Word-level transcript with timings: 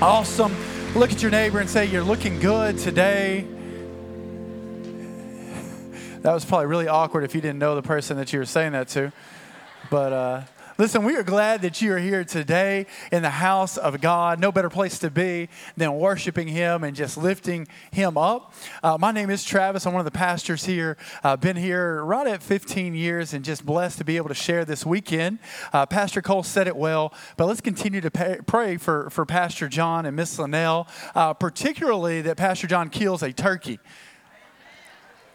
Awesome. 0.00 0.54
Look 0.94 1.10
at 1.10 1.22
your 1.22 1.32
neighbor 1.32 1.58
and 1.58 1.68
say, 1.68 1.84
You're 1.84 2.04
looking 2.04 2.38
good 2.38 2.78
today. 2.78 3.44
That 6.20 6.32
was 6.32 6.44
probably 6.44 6.66
really 6.66 6.86
awkward 6.86 7.24
if 7.24 7.34
you 7.34 7.40
didn't 7.40 7.58
know 7.58 7.74
the 7.74 7.82
person 7.82 8.16
that 8.18 8.32
you 8.32 8.38
were 8.38 8.44
saying 8.44 8.72
that 8.72 8.86
to. 8.90 9.12
But 9.90 10.12
uh, 10.12 10.42
listen, 10.78 11.02
we 11.02 11.16
are 11.16 11.24
glad 11.24 11.62
that 11.62 11.82
you 11.82 11.92
are 11.92 11.98
here 11.98 12.22
today 12.22 12.86
in 13.10 13.22
the 13.22 13.30
house 13.30 13.76
of 13.76 14.00
God. 14.00 14.38
No 14.38 14.52
better 14.52 14.70
place 14.70 15.00
to 15.00 15.10
be 15.10 15.48
than 15.76 15.92
worshiping 15.94 16.46
Him 16.46 16.84
and 16.84 16.94
just 16.96 17.18
lifting 17.18 17.66
Him 17.90 18.16
up. 18.16 18.54
Uh, 18.82 18.96
my 18.98 19.10
name 19.10 19.28
is 19.28 19.44
Travis. 19.44 19.86
I'm 19.86 19.92
one 19.92 20.00
of 20.00 20.04
the 20.04 20.16
pastors 20.16 20.64
here. 20.64 20.96
I've 21.24 21.32
uh, 21.32 21.36
been 21.36 21.56
here 21.56 22.04
right 22.04 22.28
at 22.28 22.44
15 22.44 22.94
years 22.94 23.34
and 23.34 23.44
just 23.44 23.66
blessed 23.66 23.98
to 23.98 24.04
be 24.04 24.16
able 24.16 24.28
to 24.28 24.34
share 24.34 24.64
this 24.64 24.86
weekend. 24.86 25.40
Uh, 25.72 25.84
Pastor 25.84 26.22
Cole 26.22 26.44
said 26.44 26.68
it 26.68 26.76
well, 26.76 27.12
but 27.36 27.46
let's 27.46 27.60
continue 27.60 28.00
to 28.00 28.10
pay, 28.10 28.38
pray 28.46 28.76
for, 28.76 29.10
for 29.10 29.26
Pastor 29.26 29.68
John 29.68 30.06
and 30.06 30.14
Miss 30.14 30.38
Linnell, 30.38 30.86
uh, 31.16 31.34
particularly 31.34 32.22
that 32.22 32.36
Pastor 32.36 32.68
John 32.68 32.88
kills 32.88 33.24
a 33.24 33.32
turkey. 33.32 33.80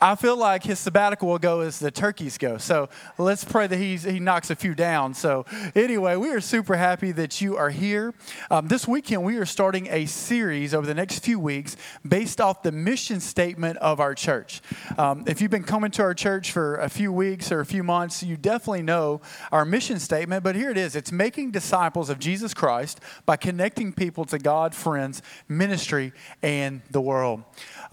I 0.04 0.16
feel 0.16 0.36
like 0.36 0.64
his 0.66 0.80
sabbatical 0.80 1.30
will 1.30 1.40
go 1.40 1.62
as 1.62 1.80
the 1.80 1.90
turkeys 1.90 2.38
go. 2.38 2.58
So 2.58 2.90
let's 3.18 3.46
pray 3.46 3.68
that 3.68 3.78
he's, 3.78 4.04
he 4.04 4.20
knocks 4.20 4.50
a 4.50 4.56
few 4.56 4.76
down. 4.76 5.14
So, 5.14 5.46
anyway, 5.76 6.18
we 6.18 6.30
are 6.32 6.42
super 6.42 6.76
happy 6.76 7.14
that 7.14 7.40
you 7.40 7.56
are 7.56 7.70
here. 7.70 8.14
Um, 8.52 8.68
this 8.68 8.86
weekend, 8.86 9.24
we 9.24 9.38
are 9.38 9.46
starting 9.46 9.88
a 9.90 10.06
series 10.06 10.74
over 10.74 10.86
the 10.86 10.94
next 10.94 11.20
few 11.20 11.40
weeks 11.40 11.78
based 12.06 12.42
off 12.42 12.64
the 12.64 12.72
mission 12.74 13.22
statement 13.22 13.78
of 13.78 14.02
our 14.02 14.14
church. 14.14 14.60
Um, 14.98 15.24
if 15.26 15.40
you've 15.40 15.52
been 15.52 15.64
coming 15.64 15.92
to 15.92 16.02
our 16.02 16.14
church 16.14 16.52
for 16.52 16.76
a 16.76 16.90
few 16.90 17.14
weeks 17.14 17.50
or 17.50 17.62
a 17.62 17.66
few 17.66 17.82
months, 17.82 18.22
you 18.22 18.36
definitely 18.36 18.82
know 18.82 19.22
our 19.54 19.64
mission 19.64 20.00
statement. 20.00 20.44
But 20.44 20.58
here 20.58 20.70
it 20.70 20.78
is 20.78 20.98
it's 20.98 21.14
making 21.14 21.52
disciples 21.52 22.10
of 22.10 22.20
Jesus 22.20 22.54
Christ 22.54 23.00
by 23.26 23.38
connecting 23.38 23.94
people 23.94 24.26
to 24.26 24.38
God, 24.38 24.76
friends, 24.76 25.22
ministry, 25.48 26.12
and 26.42 26.82
the 26.92 27.00
world. 27.00 27.42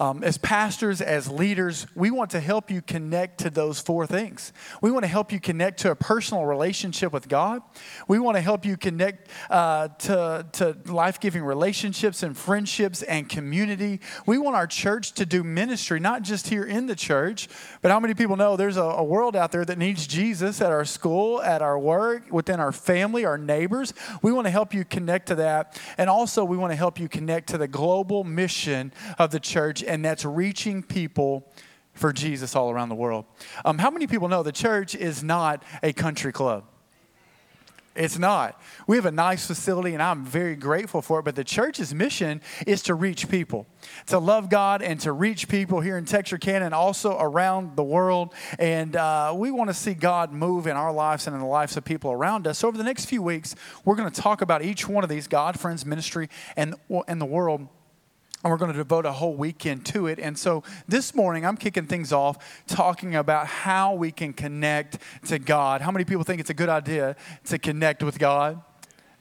Um, 0.00 0.24
as 0.24 0.38
pastors, 0.38 1.02
as 1.02 1.28
leaders, 1.28 1.86
we 1.94 2.10
want 2.10 2.30
to 2.30 2.40
help 2.40 2.70
you 2.70 2.80
connect 2.80 3.40
to 3.40 3.50
those 3.50 3.80
four 3.80 4.06
things. 4.06 4.50
We 4.80 4.90
want 4.90 5.02
to 5.02 5.08
help 5.08 5.30
you 5.30 5.38
connect 5.38 5.80
to 5.80 5.90
a 5.90 5.94
personal 5.94 6.46
relationship 6.46 7.12
with 7.12 7.28
God. 7.28 7.60
We 8.08 8.18
want 8.18 8.38
to 8.38 8.40
help 8.40 8.64
you 8.64 8.78
connect 8.78 9.28
uh, 9.50 9.88
to, 9.88 10.46
to 10.52 10.78
life 10.86 11.20
giving 11.20 11.42
relationships 11.42 12.22
and 12.22 12.34
friendships 12.34 13.02
and 13.02 13.28
community. 13.28 14.00
We 14.24 14.38
want 14.38 14.56
our 14.56 14.66
church 14.66 15.12
to 15.12 15.26
do 15.26 15.44
ministry, 15.44 16.00
not 16.00 16.22
just 16.22 16.48
here 16.48 16.64
in 16.64 16.86
the 16.86 16.96
church, 16.96 17.50
but 17.82 17.90
how 17.90 18.00
many 18.00 18.14
people 18.14 18.36
know 18.36 18.56
there's 18.56 18.78
a, 18.78 18.82
a 18.82 19.04
world 19.04 19.36
out 19.36 19.52
there 19.52 19.66
that 19.66 19.76
needs 19.76 20.06
Jesus 20.06 20.62
at 20.62 20.72
our 20.72 20.86
school, 20.86 21.42
at 21.42 21.60
our 21.60 21.78
work, 21.78 22.32
within 22.32 22.58
our 22.58 22.72
family, 22.72 23.26
our 23.26 23.36
neighbors? 23.36 23.92
We 24.22 24.32
want 24.32 24.46
to 24.46 24.50
help 24.50 24.72
you 24.72 24.86
connect 24.86 25.26
to 25.26 25.34
that. 25.34 25.78
And 25.98 26.08
also, 26.08 26.42
we 26.42 26.56
want 26.56 26.72
to 26.72 26.76
help 26.76 26.98
you 26.98 27.06
connect 27.06 27.50
to 27.50 27.58
the 27.58 27.68
global 27.68 28.24
mission 28.24 28.94
of 29.18 29.30
the 29.30 29.40
church 29.40 29.84
and 29.90 30.04
that's 30.04 30.24
reaching 30.24 30.82
people 30.82 31.52
for 31.94 32.12
Jesus 32.12 32.54
all 32.54 32.70
around 32.70 32.88
the 32.88 32.94
world. 32.94 33.24
Um, 33.64 33.78
how 33.78 33.90
many 33.90 34.06
people 34.06 34.28
know 34.28 34.42
the 34.42 34.52
church 34.52 34.94
is 34.94 35.22
not 35.24 35.62
a 35.82 35.92
country 35.92 36.32
club? 36.32 36.64
It's 37.96 38.20
not. 38.20 38.58
We 38.86 38.96
have 38.96 39.04
a 39.04 39.10
nice 39.10 39.48
facility 39.48 39.94
and 39.94 40.02
I'm 40.02 40.24
very 40.24 40.54
grateful 40.54 41.02
for 41.02 41.18
it, 41.18 41.24
but 41.24 41.34
the 41.34 41.42
church's 41.42 41.92
mission 41.92 42.40
is 42.64 42.84
to 42.84 42.94
reach 42.94 43.28
people, 43.28 43.66
to 44.06 44.20
love 44.20 44.48
God 44.48 44.80
and 44.80 45.00
to 45.00 45.10
reach 45.10 45.48
people 45.48 45.80
here 45.80 45.98
in 45.98 46.04
Texarkana 46.04 46.64
and 46.64 46.72
also 46.72 47.18
around 47.18 47.74
the 47.74 47.82
world. 47.82 48.32
And 48.60 48.94
uh, 48.94 49.34
we 49.36 49.50
want 49.50 49.70
to 49.70 49.74
see 49.74 49.94
God 49.94 50.32
move 50.32 50.68
in 50.68 50.76
our 50.76 50.92
lives 50.92 51.26
and 51.26 51.34
in 51.34 51.42
the 51.42 51.48
lives 51.48 51.76
of 51.76 51.84
people 51.84 52.12
around 52.12 52.46
us. 52.46 52.58
So, 52.58 52.68
over 52.68 52.78
the 52.78 52.84
next 52.84 53.06
few 53.06 53.22
weeks, 53.22 53.56
we're 53.84 53.96
going 53.96 54.10
to 54.10 54.20
talk 54.20 54.40
about 54.40 54.62
each 54.62 54.88
one 54.88 55.02
of 55.02 55.10
these 55.10 55.26
God, 55.26 55.58
friends, 55.58 55.84
ministry, 55.84 56.28
and, 56.56 56.76
and 57.08 57.20
the 57.20 57.26
world 57.26 57.68
and 58.42 58.50
we're 58.50 58.56
going 58.56 58.72
to 58.72 58.76
devote 58.76 59.04
a 59.04 59.12
whole 59.12 59.34
weekend 59.34 59.84
to 59.86 60.06
it. 60.06 60.18
And 60.18 60.38
so 60.38 60.62
this 60.88 61.14
morning, 61.14 61.44
I'm 61.44 61.56
kicking 61.56 61.86
things 61.86 62.12
off 62.12 62.64
talking 62.66 63.14
about 63.14 63.46
how 63.46 63.94
we 63.94 64.10
can 64.12 64.32
connect 64.32 64.98
to 65.26 65.38
God. 65.38 65.82
How 65.82 65.90
many 65.90 66.04
people 66.04 66.24
think 66.24 66.40
it's 66.40 66.50
a 66.50 66.54
good 66.54 66.70
idea 66.70 67.16
to 67.44 67.58
connect 67.58 68.02
with 68.02 68.18
God? 68.18 68.62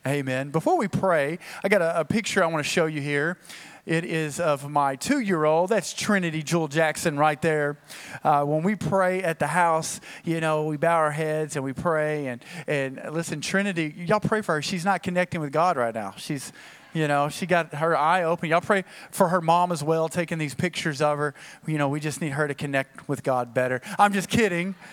Amen. 0.07 0.50
Before 0.50 0.78
we 0.78 0.88
pray, 0.88 1.40
I 1.63 1.68
got 1.68 1.81
a, 1.81 2.00
a 2.00 2.06
picture 2.06 2.41
I 2.41 2.47
want 2.47 2.63
to 2.63 2.69
show 2.69 2.85
you 2.85 3.02
here. 3.02 3.38
It 3.85 4.06
is 4.06 4.40
of 4.40 4.69
my 4.69 4.96
two 4.96 5.19
year 5.19 5.44
old. 5.44 5.72
That's 5.72 5.94
Trinity 5.94 6.41
Jewel 6.41 6.68
Jackson 6.68 7.18
right 7.18 7.41
there. 7.41 7.80
Uh, 8.24 8.44
when 8.44 8.63
we 8.63 8.75
pray 8.75 9.22
at 9.24 9.40
the 9.40 9.47
house, 9.47 10.00
you 10.24 10.40
know, 10.40 10.66
we 10.66 10.78
bow 10.78 10.96
our 10.96 11.12
heads 11.12 11.56
and 11.56 11.66
we 11.66 11.74
pray. 11.74 12.28
And, 12.28 12.44
and 12.68 13.01
listen, 13.12 13.41
Trinity, 13.41 13.94
y'all 13.97 14.19
pray 14.19 14.41
for 14.41 14.56
her. 14.56 14.62
She's 14.62 14.86
not 14.86 15.03
connecting 15.03 15.41
with 15.41 15.51
God 15.51 15.75
right 15.75 15.94
now. 15.94 16.13
She's 16.18 16.53
you 16.94 17.07
know, 17.07 17.29
she 17.29 17.45
got 17.45 17.73
her 17.75 17.95
eye 17.95 18.23
open. 18.23 18.50
Y'all 18.50 18.61
pray 18.61 18.83
for 19.11 19.29
her 19.29 19.41
mom 19.41 19.72
as 19.72 19.83
well, 19.83 20.09
taking 20.09 20.38
these 20.38 20.55
pictures 20.55 21.01
of 21.01 21.17
her. 21.17 21.33
You 21.67 21.77
know, 21.77 21.89
we 21.89 22.00
just 22.00 22.22
need 22.22 22.31
her 22.31 22.47
to 22.47 22.53
connect 22.53 23.07
with 23.07 23.23
God 23.23 23.53
better. 23.53 23.81
I'm 23.97 24.13
just 24.13 24.29
kidding. 24.29 24.75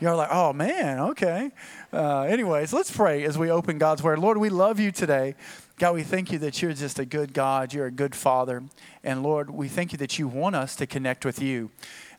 You're 0.00 0.16
like, 0.16 0.30
oh 0.32 0.52
man, 0.52 0.98
okay. 0.98 1.52
Uh, 1.92 2.22
anyways, 2.22 2.72
let's 2.72 2.90
pray 2.90 3.22
as 3.22 3.38
we 3.38 3.50
open 3.50 3.78
God's 3.78 4.02
word. 4.02 4.18
Lord, 4.18 4.36
we 4.38 4.48
love 4.48 4.80
you 4.80 4.90
today. 4.90 5.36
God, 5.78 5.94
we 5.94 6.02
thank 6.02 6.32
you 6.32 6.38
that 6.40 6.60
you're 6.60 6.72
just 6.72 6.98
a 6.98 7.04
good 7.04 7.32
God. 7.32 7.72
You're 7.72 7.86
a 7.86 7.92
good 7.92 8.14
Father. 8.14 8.62
And 9.04 9.22
Lord, 9.22 9.50
we 9.50 9.68
thank 9.68 9.92
you 9.92 9.98
that 9.98 10.18
you 10.18 10.26
want 10.28 10.56
us 10.56 10.74
to 10.76 10.86
connect 10.86 11.24
with 11.24 11.40
you. 11.40 11.70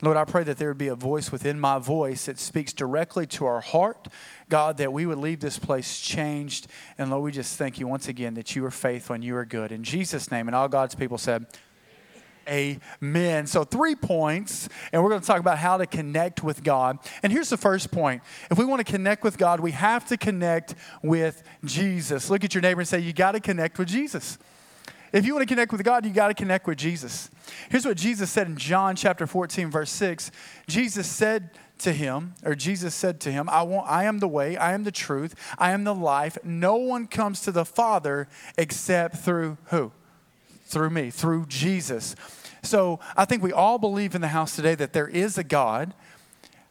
Lord, 0.01 0.17
I 0.17 0.25
pray 0.25 0.43
that 0.43 0.57
there 0.57 0.69
would 0.69 0.77
be 0.77 0.89
a 0.89 0.95
voice 0.95 1.31
within 1.31 1.59
my 1.59 1.79
voice 1.79 2.25
that 2.25 2.39
speaks 2.39 2.73
directly 2.73 3.25
to 3.27 3.45
our 3.45 3.61
heart. 3.61 4.07
God, 4.53 4.77
that 4.77 4.93
we 4.93 5.07
would 5.07 5.17
leave 5.17 5.39
this 5.39 5.57
place 5.57 5.99
changed. 5.99 6.67
And 6.99 7.09
Lord, 7.09 7.23
we 7.23 7.31
just 7.31 7.57
thank 7.57 7.79
you 7.79 7.87
once 7.87 8.07
again 8.07 8.35
that 8.35 8.55
you 8.55 8.63
are 8.65 8.69
faithful 8.69 9.15
and 9.15 9.23
you 9.23 9.35
are 9.35 9.45
good. 9.45 9.71
In 9.71 9.83
Jesus' 9.83 10.29
name, 10.29 10.47
and 10.47 10.53
all 10.53 10.67
God's 10.67 10.93
people 10.93 11.17
said, 11.17 11.47
Amen. 12.47 13.47
So, 13.47 13.63
three 13.63 13.95
points, 13.95 14.69
and 14.91 15.01
we're 15.01 15.09
going 15.09 15.21
to 15.21 15.25
talk 15.25 15.39
about 15.39 15.57
how 15.57 15.77
to 15.77 15.87
connect 15.87 16.43
with 16.43 16.63
God. 16.63 16.99
And 17.23 17.33
here's 17.33 17.49
the 17.49 17.57
first 17.57 17.89
point 17.89 18.21
if 18.51 18.59
we 18.59 18.65
want 18.65 18.85
to 18.85 18.91
connect 18.91 19.23
with 19.23 19.39
God, 19.39 19.59
we 19.59 19.71
have 19.71 20.07
to 20.09 20.17
connect 20.17 20.75
with 21.01 21.41
Jesus. 21.65 22.29
Look 22.29 22.43
at 22.43 22.53
your 22.53 22.61
neighbor 22.61 22.81
and 22.81 22.87
say, 22.87 22.99
You 22.99 23.11
got 23.11 23.31
to 23.31 23.39
connect 23.39 23.79
with 23.79 23.87
Jesus. 23.87 24.37
If 25.11 25.25
you 25.25 25.33
want 25.33 25.47
to 25.47 25.51
connect 25.51 25.71
with 25.71 25.83
God, 25.83 26.05
you 26.05 26.13
got 26.13 26.27
to 26.27 26.35
connect 26.35 26.67
with 26.67 26.77
Jesus. 26.77 27.31
Here's 27.69 27.87
what 27.87 27.97
Jesus 27.97 28.29
said 28.29 28.45
in 28.45 28.55
John 28.55 28.95
chapter 28.95 29.25
14, 29.25 29.71
verse 29.71 29.89
6. 29.89 30.29
Jesus 30.67 31.07
said 31.07 31.49
to 31.83 31.93
him, 31.93 32.33
or 32.43 32.55
Jesus 32.55 32.93
said 32.93 33.19
to 33.21 33.31
him, 33.31 33.47
I, 33.49 33.63
want, 33.63 33.89
I 33.89 34.03
am 34.05 34.19
the 34.19 34.27
way, 34.27 34.57
I 34.57 34.73
am 34.73 34.83
the 34.83 34.91
truth, 34.91 35.35
I 35.57 35.71
am 35.71 35.83
the 35.83 35.95
life. 35.95 36.37
No 36.43 36.75
one 36.75 37.07
comes 37.07 37.41
to 37.41 37.51
the 37.51 37.65
Father 37.65 38.27
except 38.57 39.17
through 39.17 39.57
who? 39.65 39.91
Through 40.65 40.89
me, 40.89 41.09
through 41.09 41.45
Jesus. 41.47 42.15
So 42.63 42.99
I 43.15 43.25
think 43.25 43.43
we 43.43 43.51
all 43.51 43.77
believe 43.77 44.15
in 44.15 44.21
the 44.21 44.29
house 44.29 44.55
today 44.55 44.75
that 44.75 44.93
there 44.93 45.07
is 45.07 45.37
a 45.37 45.43
God 45.43 45.93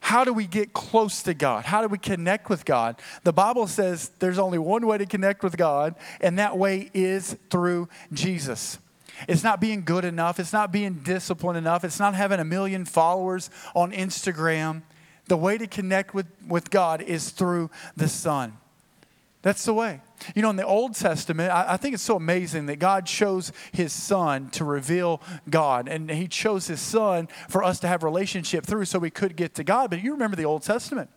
how 0.02 0.24
do 0.24 0.32
we 0.32 0.48
get 0.48 0.72
close 0.72 1.22
to 1.22 1.32
God? 1.32 1.64
How 1.64 1.80
do 1.80 1.86
we 1.86 1.96
connect 1.96 2.50
with 2.50 2.64
God? 2.64 2.96
The 3.22 3.32
Bible 3.32 3.68
says 3.68 4.10
there's 4.18 4.38
only 4.38 4.58
one 4.58 4.84
way 4.84 4.98
to 4.98 5.06
connect 5.06 5.44
with 5.44 5.56
God, 5.56 5.94
and 6.20 6.40
that 6.40 6.58
way 6.58 6.90
is 6.92 7.36
through 7.50 7.88
Jesus. 8.12 8.78
It's 9.28 9.44
not 9.44 9.60
being 9.60 9.84
good 9.84 10.04
enough. 10.04 10.40
It's 10.40 10.52
not 10.52 10.72
being 10.72 10.94
disciplined 11.04 11.56
enough. 11.56 11.84
It's 11.84 12.00
not 12.00 12.16
having 12.16 12.40
a 12.40 12.44
million 12.44 12.84
followers 12.84 13.48
on 13.76 13.92
Instagram. 13.92 14.82
The 15.32 15.38
way 15.38 15.56
to 15.56 15.66
connect 15.66 16.12
with, 16.12 16.26
with 16.46 16.68
God 16.68 17.00
is 17.00 17.30
through 17.30 17.70
the 17.96 18.06
Son. 18.06 18.52
That's 19.40 19.64
the 19.64 19.72
way. 19.72 20.02
You 20.36 20.42
know, 20.42 20.50
in 20.50 20.56
the 20.56 20.66
Old 20.66 20.94
Testament, 20.94 21.50
I, 21.50 21.72
I, 21.72 21.76
think 21.78 21.94
it's 21.94 22.02
so 22.02 22.16
amazing 22.16 22.66
that 22.66 22.78
God 22.78 23.06
chose 23.06 23.50
his 23.72 23.94
son 23.94 24.50
to 24.50 24.64
reveal 24.64 25.22
God. 25.48 25.88
And 25.88 26.10
he 26.10 26.28
chose 26.28 26.66
his 26.66 26.82
son 26.82 27.28
for 27.48 27.64
us 27.64 27.80
to 27.80 27.88
have 27.88 28.02
relationship 28.02 28.66
through 28.66 28.84
so 28.84 28.98
we 28.98 29.08
could 29.08 29.34
get 29.34 29.54
to 29.54 29.64
God. 29.64 29.88
But 29.88 30.02
you 30.02 30.12
remember 30.12 30.36
the 30.36 30.44
Old 30.44 30.64
Testament. 30.64 31.08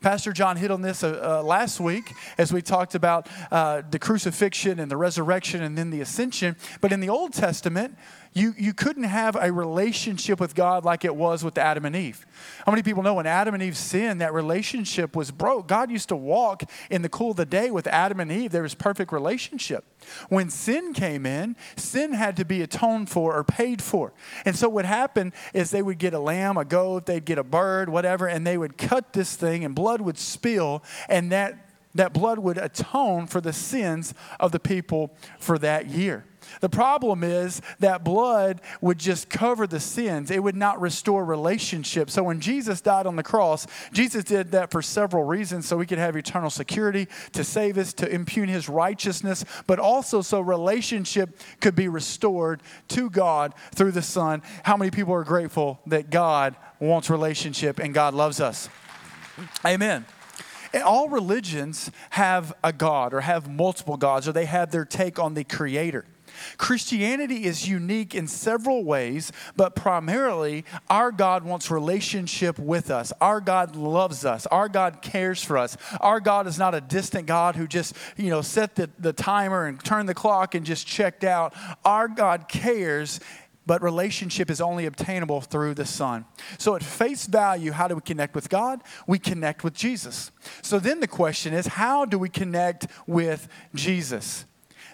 Pastor 0.00 0.32
John 0.32 0.56
hit 0.56 0.70
on 0.70 0.82
this 0.82 1.02
uh, 1.02 1.40
uh, 1.40 1.42
last 1.42 1.80
week 1.80 2.12
as 2.38 2.52
we 2.52 2.62
talked 2.62 2.94
about 2.94 3.28
uh, 3.50 3.82
the 3.90 3.98
crucifixion 3.98 4.78
and 4.78 4.88
the 4.90 4.96
resurrection 4.96 5.62
and 5.62 5.76
then 5.76 5.90
the 5.90 6.00
ascension. 6.00 6.56
But 6.80 6.92
in 6.92 7.00
the 7.00 7.08
Old 7.08 7.32
Testament, 7.32 7.96
you, 8.34 8.52
you 8.58 8.74
couldn't 8.74 9.04
have 9.04 9.36
a 9.36 9.52
relationship 9.52 10.40
with 10.40 10.56
God 10.56 10.84
like 10.84 11.04
it 11.04 11.14
was 11.14 11.44
with 11.44 11.56
Adam 11.56 11.84
and 11.84 11.94
Eve. 11.94 12.26
How 12.66 12.72
many 12.72 12.82
people 12.82 13.04
know 13.04 13.14
when 13.14 13.28
Adam 13.28 13.54
and 13.54 13.62
Eve 13.62 13.76
sinned, 13.76 14.20
that 14.20 14.34
relationship 14.34 15.14
was 15.14 15.30
broke? 15.30 15.68
God 15.68 15.88
used 15.88 16.08
to 16.08 16.16
walk 16.16 16.64
in 16.90 17.02
the 17.02 17.08
cool 17.08 17.30
of 17.30 17.36
the 17.36 17.46
day 17.46 17.70
with 17.70 17.86
Adam 17.86 18.18
and 18.18 18.32
Eve. 18.32 18.50
There 18.50 18.62
was 18.62 18.74
perfect 18.74 19.12
relationship. 19.12 19.84
When 20.28 20.50
sin 20.50 20.94
came 20.94 21.26
in, 21.26 21.54
sin 21.76 22.12
had 22.12 22.36
to 22.38 22.44
be 22.44 22.60
atoned 22.60 23.08
for 23.08 23.36
or 23.36 23.44
paid 23.44 23.80
for. 23.80 24.12
And 24.44 24.56
so 24.56 24.68
what 24.68 24.84
happened 24.84 25.32
is 25.52 25.70
they 25.70 25.82
would 25.82 25.98
get 25.98 26.12
a 26.12 26.18
lamb, 26.18 26.56
a 26.56 26.64
goat, 26.64 27.06
they'd 27.06 27.24
get 27.24 27.38
a 27.38 27.44
bird, 27.44 27.88
whatever, 27.88 28.26
and 28.26 28.44
they 28.44 28.58
would 28.58 28.76
cut 28.76 29.12
this 29.12 29.36
thing 29.36 29.64
and 29.64 29.76
blood 29.76 30.00
would 30.00 30.18
spill, 30.18 30.82
and 31.08 31.30
that 31.30 31.56
that 31.94 32.12
blood 32.12 32.38
would 32.38 32.58
atone 32.58 33.26
for 33.26 33.40
the 33.40 33.52
sins 33.52 34.14
of 34.40 34.52
the 34.52 34.60
people 34.60 35.14
for 35.38 35.58
that 35.58 35.86
year. 35.86 36.24
The 36.60 36.68
problem 36.68 37.24
is 37.24 37.62
that 37.78 38.04
blood 38.04 38.60
would 38.80 38.98
just 38.98 39.30
cover 39.30 39.66
the 39.66 39.80
sins. 39.80 40.30
It 40.30 40.42
would 40.42 40.56
not 40.56 40.80
restore 40.80 41.24
relationship. 41.24 42.10
So 42.10 42.22
when 42.22 42.40
Jesus 42.40 42.80
died 42.80 43.06
on 43.06 43.16
the 43.16 43.22
cross, 43.22 43.66
Jesus 43.92 44.24
did 44.24 44.52
that 44.52 44.70
for 44.70 44.82
several 44.82 45.24
reasons 45.24 45.66
so 45.66 45.76
we 45.76 45.86
could 45.86 45.98
have 45.98 46.16
eternal 46.16 46.50
security, 46.50 47.08
to 47.32 47.44
save 47.44 47.78
us, 47.78 47.92
to 47.94 48.08
impugn 48.08 48.48
his 48.48 48.68
righteousness, 48.68 49.44
but 49.66 49.78
also 49.78 50.20
so 50.20 50.40
relationship 50.40 51.38
could 51.60 51.74
be 51.74 51.88
restored 51.88 52.62
to 52.88 53.10
God 53.10 53.54
through 53.74 53.92
the 53.92 54.02
Son. 54.02 54.42
How 54.64 54.76
many 54.76 54.90
people 54.90 55.14
are 55.14 55.24
grateful 55.24 55.80
that 55.86 56.10
God 56.10 56.56
wants 56.78 57.08
relationship 57.08 57.78
and 57.78 57.94
God 57.94 58.14
loves 58.14 58.40
us? 58.40 58.68
Amen. 59.64 60.04
All 60.82 61.08
religions 61.08 61.90
have 62.10 62.52
a 62.62 62.72
God 62.72 63.14
or 63.14 63.20
have 63.20 63.48
multiple 63.50 63.96
gods, 63.96 64.26
or 64.26 64.32
they 64.32 64.46
have 64.46 64.70
their 64.70 64.84
take 64.84 65.18
on 65.18 65.34
the 65.34 65.44
Creator. 65.44 66.04
Christianity 66.56 67.44
is 67.44 67.68
unique 67.68 68.14
in 68.14 68.26
several 68.26 68.84
ways, 68.84 69.32
but 69.56 69.76
primarily 69.76 70.64
our 70.90 71.12
God 71.12 71.44
wants 71.44 71.70
relationship 71.70 72.58
with 72.58 72.90
us. 72.90 73.12
Our 73.20 73.40
God 73.40 73.76
loves 73.76 74.24
us. 74.24 74.46
Our 74.46 74.68
God 74.68 75.02
cares 75.02 75.42
for 75.42 75.58
us. 75.58 75.76
Our 76.00 76.20
God 76.20 76.46
is 76.46 76.58
not 76.58 76.74
a 76.74 76.80
distant 76.80 77.26
God 77.26 77.56
who 77.56 77.66
just, 77.66 77.94
you 78.16 78.30
know, 78.30 78.42
set 78.42 78.74
the, 78.74 78.90
the 78.98 79.12
timer 79.12 79.66
and 79.66 79.82
turned 79.82 80.08
the 80.08 80.14
clock 80.14 80.54
and 80.54 80.66
just 80.66 80.86
checked 80.86 81.24
out. 81.24 81.54
Our 81.84 82.08
God 82.08 82.48
cares 82.48 83.20
but 83.66 83.82
relationship 83.82 84.50
is 84.50 84.60
only 84.60 84.86
obtainable 84.86 85.40
through 85.40 85.74
the 85.74 85.86
Son. 85.86 86.24
So, 86.58 86.74
at 86.76 86.82
face 86.82 87.26
value, 87.26 87.72
how 87.72 87.88
do 87.88 87.94
we 87.94 88.00
connect 88.00 88.34
with 88.34 88.48
God? 88.48 88.82
We 89.06 89.18
connect 89.18 89.64
with 89.64 89.74
Jesus. 89.74 90.30
So, 90.62 90.78
then 90.78 91.00
the 91.00 91.08
question 91.08 91.54
is 91.54 91.66
how 91.66 92.04
do 92.04 92.18
we 92.18 92.28
connect 92.28 92.86
with 93.06 93.48
Jesus? 93.74 94.44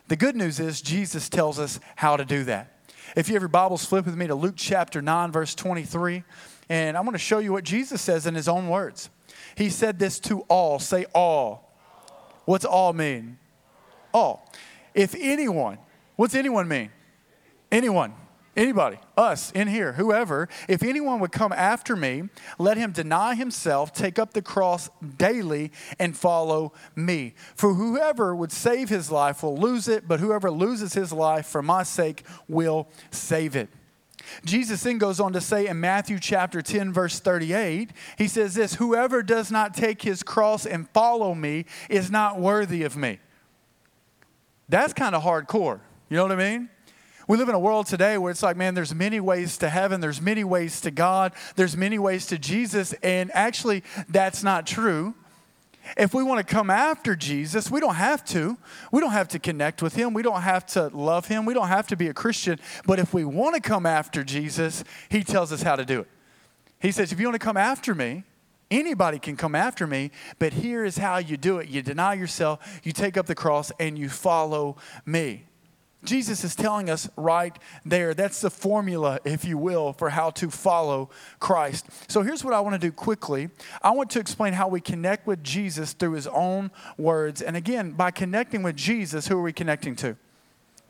The 0.09 0.17
good 0.17 0.37
news 0.37 0.61
is 0.61 0.81
Jesus 0.81 1.29
tells 1.29 1.59
us 1.59 1.81
how 1.97 2.17
to 2.17 2.25
do 2.25 2.45
that. 2.45 2.77
If 3.17 3.29
you 3.29 3.35
have 3.35 3.43
your 3.43 3.49
Bibles, 3.49 3.85
flip 3.85 4.07
with 4.07 4.17
me 4.17 4.27
to 4.29 4.35
Luke 4.35 4.55
chapter 4.57 5.03
9, 5.03 5.33
verse 5.33 5.55
23. 5.55 6.23
And 6.69 6.97
I'm 6.97 7.05
going 7.05 7.13
to 7.13 7.19
show 7.19 7.39
you 7.39 7.53
what 7.53 7.65
Jesus 7.65 8.01
says 8.01 8.27
in 8.27 8.35
his 8.35 8.49
own 8.49 8.69
words. 8.69 9.11
He 9.57 9.69
said 9.69 9.99
this 9.99 10.21
to 10.21 10.41
all. 10.43 10.79
Say 10.79 11.07
all. 11.15 11.77
What's 12.45 12.65
all 12.65 12.93
mean? 12.93 13.39
All. 14.15 14.49
If 14.95 15.15
anyone, 15.19 15.79
what's 16.17 16.35
anyone 16.35 16.69
mean? 16.69 16.91
Anyone. 17.71 18.15
Anybody, 18.57 18.99
us 19.17 19.53
in 19.53 19.69
here, 19.69 19.93
whoever, 19.93 20.49
if 20.69 20.83
anyone 20.83 21.21
would 21.21 21.31
come 21.31 21.53
after 21.53 21.95
me, 21.95 22.25
let 22.59 22.77
him 22.77 22.91
deny 22.91 23.37
himself, 23.37 23.93
take 23.93 24.19
up 24.19 24.33
the 24.33 24.43
cross 24.43 24.91
daily, 25.19 25.71
and 26.01 26.17
follow 26.17 26.73
me. 26.97 27.35
For 27.55 27.75
whoever 27.75 28.35
would 28.35 28.51
save 28.51 28.89
his 28.89 29.11
life 29.11 29.45
will 29.45 29.57
lose 29.57 29.87
it, 29.87 30.09
but 30.09 30.19
whoever 30.19 30.51
loses 30.51 30.95
his 30.95 31.13
life 31.13 31.47
for 31.47 31.63
my 31.63 31.85
sake 31.85 32.25
will 32.49 32.89
save 33.13 33.55
it. 33.55 33.69
Jesus 34.45 34.83
then 34.83 34.99
goes 34.99 35.21
on 35.21 35.33
to 35.33 35.41
say 35.41 35.67
in 35.67 35.79
Matthew 35.79 36.19
chapter 36.19 36.61
10, 36.61 36.93
verse 36.93 37.21
38, 37.21 37.91
he 38.19 38.29
says 38.29 38.55
this 38.55 38.75
Whoever 38.75 39.23
does 39.23 39.53
not 39.53 39.75
take 39.75 40.03
his 40.03 40.25
cross 40.25 40.67
and 40.67 40.89
follow 40.91 41.35
me 41.35 41.67
is 41.89 42.11
not 42.11 42.41
worthy 42.41 42.83
of 42.83 42.97
me. 42.97 43.21
That's 44.69 44.93
kind 44.93 45.15
of 45.15 45.23
hardcore. 45.23 45.81
You 46.09 46.17
know 46.17 46.25
what 46.25 46.33
I 46.33 46.37
mean? 46.37 46.69
We 47.31 47.37
live 47.37 47.49
in 47.49 47.55
a 47.55 47.61
world 47.61 47.87
today 47.87 48.19
where 48.19 48.33
it's 48.33 48.43
like, 48.43 48.57
man, 48.57 48.75
there's 48.75 48.93
many 48.93 49.21
ways 49.21 49.57
to 49.59 49.69
heaven, 49.69 50.01
there's 50.01 50.21
many 50.21 50.43
ways 50.43 50.81
to 50.81 50.91
God, 50.91 51.33
there's 51.55 51.77
many 51.77 51.97
ways 51.97 52.27
to 52.27 52.39
Jesus, 52.39 52.93
and 53.05 53.31
actually, 53.35 53.85
that's 54.09 54.43
not 54.43 54.67
true. 54.67 55.15
If 55.97 56.13
we 56.13 56.25
want 56.25 56.45
to 56.45 56.55
come 56.55 56.71
after 56.71 57.15
Jesus, 57.15 57.71
we 57.71 57.79
don't 57.79 57.95
have 57.95 58.25
to. 58.31 58.59
We 58.91 59.01
don't 59.01 59.13
have 59.13 59.29
to 59.29 59.39
connect 59.39 59.81
with 59.81 59.95
him. 59.95 60.13
We 60.13 60.23
don't 60.23 60.43
have 60.43 60.67
to 60.73 60.89
love 60.89 61.29
him. 61.29 61.45
We 61.45 61.55
don't 61.55 61.69
have 61.69 61.87
to 61.87 61.97
be 61.97 62.09
a 62.09 62.15
Christian. 62.15 62.59
But 62.85 62.99
if 62.99 63.15
we 63.15 63.25
want 63.25 63.55
to 63.55 63.61
come 63.61 63.87
after 63.87 64.25
Jesus, 64.25 64.83
he 65.09 65.23
tells 65.23 65.53
us 65.53 65.63
how 65.63 65.77
to 65.77 65.85
do 65.85 66.01
it. 66.01 66.09
He 66.81 66.91
says, 66.91 67.13
if 67.13 67.21
you 67.21 67.29
want 67.29 67.41
to 67.41 67.47
come 67.47 67.57
after 67.57 67.95
me, 67.95 68.25
anybody 68.73 69.21
can 69.21 69.37
come 69.37 69.55
after 69.55 69.87
me, 69.87 70.11
but 70.41 70.53
here 70.53 70.85
is 70.85 70.99
how 70.99 71.19
you 71.19 71.37
do 71.37 71.59
it. 71.59 71.69
You 71.69 71.81
deny 71.81 72.15
yourself, 72.15 72.81
you 72.83 72.91
take 72.91 73.17
up 73.17 73.27
the 73.27 73.37
cross, 73.37 73.71
and 73.79 73.97
you 73.97 74.09
follow 74.09 74.79
me. 75.07 75.45
Jesus 76.03 76.45
is 76.45 76.55
telling 76.55 76.89
us 76.89 77.09
right 77.17 77.57
there. 77.85 78.15
That's 78.15 78.41
the 78.41 78.51
formula, 78.51 79.21
if 79.25 79.45
you 79.45 79.59
will, 79.59 79.93
for 79.93 80.11
how 80.11 80.31
to 80.31 80.51
follow 80.51 81.11
Christ. 81.41 81.87
So 82.09 82.23
here's 82.23 82.43
what 82.43 82.55
I 82.55 82.61
want 82.61 82.75
to 82.75 82.79
do 82.79 82.91
quickly 82.91 83.51
I 83.83 83.91
want 83.91 84.11
to 84.11 84.21
explain 84.21 84.55
how 84.55 84.69
we 84.69 84.81
connect 84.81 85.27
with 85.27 85.45
Jesus 85.45 85.93
through 85.93 86.13
his 86.13 86.27
own 86.27 86.71
words. 86.97 87.43
And 87.43 87.57
again, 87.57 87.93
by 87.93 88.11
connecting 88.11 88.63
with 88.63 88.77
Jesus, 88.77 89.29
who 89.29 89.39
are 89.39 89.43
we 89.43 89.53
connecting 89.53 89.95
to? 89.97 90.17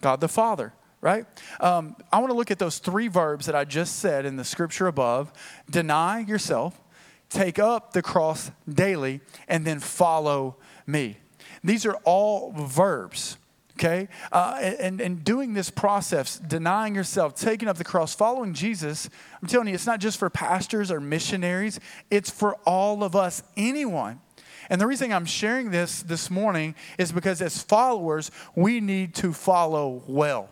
God 0.01 0.21
the 0.21 0.29
Father 0.29 0.73
right? 1.03 1.25
Um, 1.61 1.97
I 2.12 2.19
want 2.19 2.31
to 2.31 2.37
look 2.37 2.51
at 2.51 2.59
those 2.59 2.79
three 2.79 3.09
verbs 3.09 3.47
that 3.47 3.55
I 3.55 3.65
just 3.65 4.01
said 4.01 4.27
in 4.27 4.37
the 4.37 4.45
scripture 4.45 4.87
above 4.87 5.33
deny 5.71 6.21
yourself, 6.21 6.79
take 7.31 7.59
up 7.59 7.95
the 7.95 8.03
cross 8.03 8.51
daily, 8.69 9.21
and 9.49 9.67
then 9.67 9.81
follow 9.81 10.57
me. 10.87 11.17
These 11.65 11.87
are 11.87 11.95
all 12.05 12.53
verbs 12.53 13.39
okay? 13.81 14.09
Uh, 14.31 14.59
and, 14.61 15.00
and 15.00 15.25
doing 15.25 15.55
this 15.55 15.71
process, 15.71 16.38
denying 16.38 16.94
yourself, 16.94 17.35
taking 17.35 17.67
up 17.67 17.79
the 17.79 17.85
cross, 17.85 18.15
following 18.15 18.53
Jesus, 18.53 19.09
I'm 19.41 19.49
telling 19.49 19.69
you, 19.69 19.75
it's 19.75 19.87
not 19.87 20.00
just 20.00 20.19
for 20.19 20.29
pastors 20.29 20.91
or 20.91 21.00
missionaries, 21.00 21.81
it's 22.11 22.29
for 22.31 22.56
all 22.67 23.03
of 23.03 23.17
us, 23.17 23.43
anyone. 23.56 24.21
And 24.69 24.81
the 24.81 24.87
reason 24.87 25.12
I'm 25.12 25.25
sharing 25.25 25.71
this 25.71 26.03
this 26.03 26.31
morning 26.31 26.75
is 26.99 27.11
because 27.11 27.41
as 27.41 27.62
followers, 27.62 28.31
we 28.55 28.81
need 28.81 29.15
to 29.17 29.32
follow 29.32 30.03
well. 30.06 30.50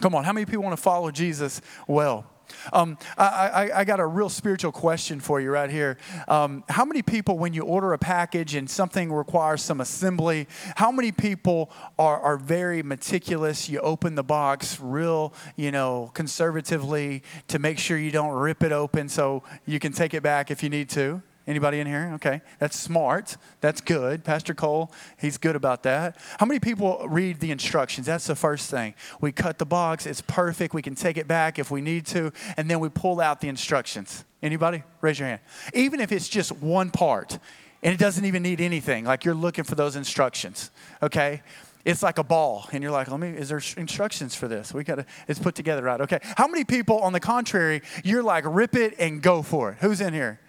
Come 0.00 0.14
on, 0.14 0.24
how 0.24 0.32
many 0.32 0.44
people 0.44 0.64
want 0.64 0.76
to 0.76 0.82
follow 0.82 1.12
Jesus 1.12 1.60
well? 1.86 2.26
Um, 2.72 2.98
I, 3.16 3.24
I, 3.24 3.80
I, 3.80 3.84
got 3.84 4.00
a 4.00 4.06
real 4.06 4.28
spiritual 4.28 4.72
question 4.72 5.20
for 5.20 5.40
you 5.40 5.50
right 5.50 5.70
here. 5.70 5.96
Um, 6.28 6.64
how 6.68 6.84
many 6.84 7.02
people, 7.02 7.38
when 7.38 7.54
you 7.54 7.62
order 7.62 7.92
a 7.92 7.98
package 7.98 8.54
and 8.54 8.68
something 8.68 9.12
requires 9.12 9.62
some 9.62 9.80
assembly, 9.80 10.48
how 10.76 10.90
many 10.90 11.12
people 11.12 11.70
are, 11.98 12.20
are 12.20 12.36
very 12.36 12.82
meticulous? 12.82 13.68
You 13.68 13.80
open 13.80 14.14
the 14.14 14.24
box 14.24 14.80
real, 14.80 15.32
you 15.56 15.70
know, 15.70 16.10
conservatively 16.14 17.22
to 17.48 17.58
make 17.58 17.78
sure 17.78 17.98
you 17.98 18.10
don't 18.10 18.34
rip 18.34 18.62
it 18.62 18.72
open 18.72 19.08
so 19.08 19.42
you 19.66 19.78
can 19.78 19.92
take 19.92 20.14
it 20.14 20.22
back 20.22 20.50
if 20.50 20.62
you 20.62 20.70
need 20.70 20.88
to. 20.90 21.22
Anybody 21.46 21.80
in 21.80 21.86
here? 21.86 22.12
Okay. 22.14 22.40
That's 22.58 22.78
smart. 22.78 23.36
That's 23.60 23.82
good. 23.82 24.24
Pastor 24.24 24.54
Cole, 24.54 24.90
he's 25.18 25.36
good 25.36 25.56
about 25.56 25.82
that. 25.82 26.16
How 26.38 26.46
many 26.46 26.58
people 26.58 27.06
read 27.06 27.40
the 27.40 27.50
instructions? 27.50 28.06
That's 28.06 28.26
the 28.26 28.34
first 28.34 28.70
thing. 28.70 28.94
We 29.20 29.30
cut 29.30 29.58
the 29.58 29.66
box. 29.66 30.06
It's 30.06 30.22
perfect. 30.22 30.72
We 30.72 30.80
can 30.80 30.94
take 30.94 31.18
it 31.18 31.28
back 31.28 31.58
if 31.58 31.70
we 31.70 31.82
need 31.82 32.06
to, 32.06 32.32
and 32.56 32.70
then 32.70 32.80
we 32.80 32.88
pull 32.88 33.20
out 33.20 33.42
the 33.42 33.48
instructions. 33.48 34.24
Anybody? 34.42 34.84
Raise 35.02 35.18
your 35.18 35.28
hand. 35.28 35.40
Even 35.74 36.00
if 36.00 36.12
it's 36.12 36.28
just 36.28 36.50
one 36.52 36.90
part 36.90 37.38
and 37.82 37.92
it 37.92 37.98
doesn't 37.98 38.24
even 38.24 38.42
need 38.42 38.62
anything, 38.62 39.04
like 39.04 39.26
you're 39.26 39.34
looking 39.34 39.64
for 39.64 39.74
those 39.74 39.96
instructions. 39.96 40.70
Okay? 41.02 41.42
It's 41.84 42.02
like 42.02 42.16
a 42.16 42.24
ball, 42.24 42.66
and 42.72 42.82
you're 42.82 42.92
like, 42.92 43.10
"Let 43.10 43.20
me." 43.20 43.28
Is 43.28 43.50
there 43.50 43.60
instructions 43.76 44.34
for 44.34 44.48
this? 44.48 44.72
We 44.72 44.84
got 44.84 44.94
to. 44.94 45.06
It's 45.28 45.38
put 45.38 45.54
together 45.54 45.82
right. 45.82 46.00
Okay. 46.00 46.18
How 46.22 46.48
many 46.48 46.64
people, 46.64 46.98
on 47.00 47.12
the 47.12 47.20
contrary, 47.20 47.82
you're 48.02 48.22
like, 48.22 48.44
"Rip 48.46 48.74
it 48.74 48.94
and 48.98 49.20
go 49.20 49.42
for 49.42 49.72
it"? 49.72 49.78
Who's 49.80 50.00
in 50.00 50.14
here? 50.14 50.40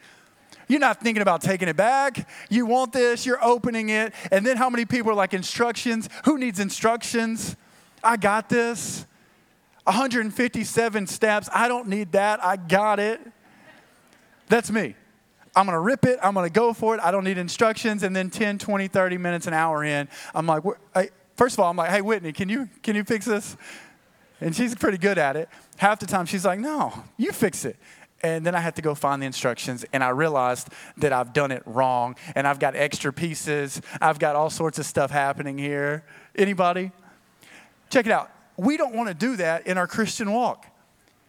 You're 0.68 0.80
not 0.80 1.02
thinking 1.02 1.22
about 1.22 1.42
taking 1.42 1.68
it 1.68 1.78
back. 1.78 2.28
You 2.50 2.66
want 2.66 2.94
this, 2.94 3.26
you're 3.26 3.44
opening 3.44 3.90
it. 3.90 4.14
And 4.32 4.46
then 4.46 4.58
how 4.58 4.70
many 4.70 4.86
people 4.86 5.12
are 5.12 5.16
like 5.16 5.34
instructions? 5.34 6.10
Who 6.26 6.38
needs 6.38 6.60
instructions? 6.60 7.56
I 8.04 8.18
got 8.18 8.50
this. 8.50 9.06
157 9.84 11.08
steps. 11.08 11.50
I 11.54 11.68
don't 11.68 11.88
need 11.88 12.12
that. 12.14 12.44
I 12.44 12.56
got 12.58 13.00
it. 13.00 13.22
That's 14.48 14.72
me. 14.72 14.96
I'm 15.56 15.66
going 15.66 15.76
to 15.76 15.80
rip 15.80 16.06
it. 16.06 16.20
I'm 16.22 16.34
going 16.34 16.46
to 16.46 16.54
go 16.54 16.74
for 16.74 16.96
it. 16.96 17.02
I 17.02 17.12
don't 17.12 17.24
need 17.24 17.38
instructions. 17.38 18.04
And 18.04 18.16
then 18.16 18.30
10, 18.30 18.58
20, 18.58 18.88
30 18.88 19.18
minutes, 19.18 19.48
an 19.48 19.54
hour 19.54 19.84
in, 19.84 20.10
I'm 20.34 20.46
like, 20.46 20.64
hey, 20.94 21.10
first 21.38 21.56
of 21.56 21.60
all, 21.60 21.70
I'm 21.70 21.78
like, 21.78 21.92
hey, 21.92 22.02
Whitney, 22.02 22.34
can 22.34 22.50
you, 22.50 22.68
can 22.84 22.96
you 22.96 23.04
fix 23.04 23.26
this? 23.26 23.56
And 24.42 24.56
she's 24.56 24.76
pretty 24.76 24.98
good 24.98 25.18
at 25.18 25.36
it. 25.36 25.48
Half 25.78 26.00
the 26.00 26.08
time, 26.08 26.26
she's 26.26 26.46
like, 26.46 26.60
no, 26.60 26.94
you 27.16 27.32
fix 27.32 27.64
it. 27.64 27.78
And 28.24 28.46
then 28.46 28.56
I 28.56 28.60
had 28.60 28.76
to 28.78 28.82
go 28.82 28.96
find 28.96 29.22
the 29.22 29.26
instructions, 29.26 29.86
and 29.94 30.04
I 30.04 30.10
realized 30.10 30.70
that 30.98 31.14
I've 31.14 31.34
done 31.34 31.52
it 31.52 31.62
wrong, 31.66 32.16
and 32.34 32.48
I've 32.48 32.60
got 32.60 32.76
extra 32.76 33.14
pieces. 33.14 33.82
I've 34.02 34.20
got 34.20 34.36
all 34.36 34.50
sorts 34.50 34.80
of 34.80 34.86
stuff 34.86 35.12
happening 35.12 35.58
here. 35.58 36.06
Anybody? 36.36 36.92
Check 37.90 38.06
it 38.06 38.12
out. 38.12 38.32
We 38.58 38.78
don't 38.78 38.96
want 38.96 39.10
to 39.10 39.14
do 39.14 39.36
that 39.36 39.68
in 39.68 39.78
our 39.78 39.86
Christian 39.86 40.32
walk. 40.32 40.66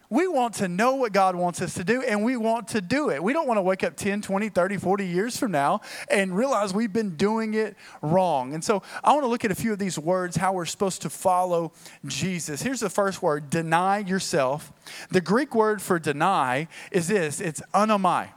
We 0.09 0.29
want 0.29 0.55
to 0.55 0.69
know 0.69 0.95
what 0.95 1.13
God 1.13 1.35
wants 1.35 1.61
us 1.61 1.75
to 1.75 1.85
do 1.85 2.03
and 2.03 2.25
we 2.25 2.37
want 2.37 2.69
to 2.69 2.81
do 2.81 3.11
it. 3.11 3.23
We 3.23 3.33
don't 3.33 3.47
want 3.47 3.59
to 3.59 3.63
wake 3.63 3.83
up 3.83 3.97
10, 3.97 4.23
20, 4.23 4.49
30, 4.49 4.77
40 4.77 5.07
years 5.07 5.37
from 5.37 5.53
now 5.53 5.81
and 6.11 6.37
realize 6.37 6.73
we've 6.73 6.93
been 6.93 7.17
doing 7.17 7.55
it 7.55 7.77
wrong. 8.03 8.55
And 8.55 8.63
so 8.63 8.83
I 9.03 9.13
want 9.13 9.25
to 9.25 9.29
look 9.29 9.45
at 9.45 9.51
a 9.51 9.55
few 9.55 9.73
of 9.73 9.79
these 9.79 9.99
words, 9.99 10.37
how 10.37 10.53
we're 10.53 10.67
supposed 10.67 11.03
to 11.03 11.11
follow 11.11 11.73
Jesus. 12.05 12.63
Here's 12.63 12.81
the 12.81 12.91
first 12.91 13.23
word 13.23 13.51
deny 13.51 13.99
yourself. 13.99 14.73
The 15.11 15.21
Greek 15.21 15.55
word 15.55 15.83
for 15.83 15.99
deny 15.99 16.69
is 16.93 17.09
this 17.09 17.41
it's 17.41 17.61
anomai. 17.75 18.31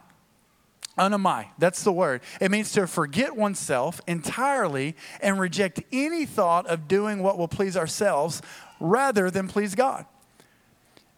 Anamai, 0.98 1.46
that's 1.56 1.82
the 1.82 1.92
word. 1.92 2.20
It 2.40 2.50
means 2.50 2.72
to 2.72 2.86
forget 2.86 3.34
oneself 3.34 4.00
entirely 4.06 4.96
and 5.22 5.38
reject 5.38 5.80
any 5.92 6.26
thought 6.26 6.66
of 6.66 6.88
doing 6.88 7.22
what 7.22 7.38
will 7.38 7.48
please 7.48 7.76
ourselves 7.76 8.42
rather 8.80 9.30
than 9.30 9.48
please 9.48 9.74
God. 9.74 10.04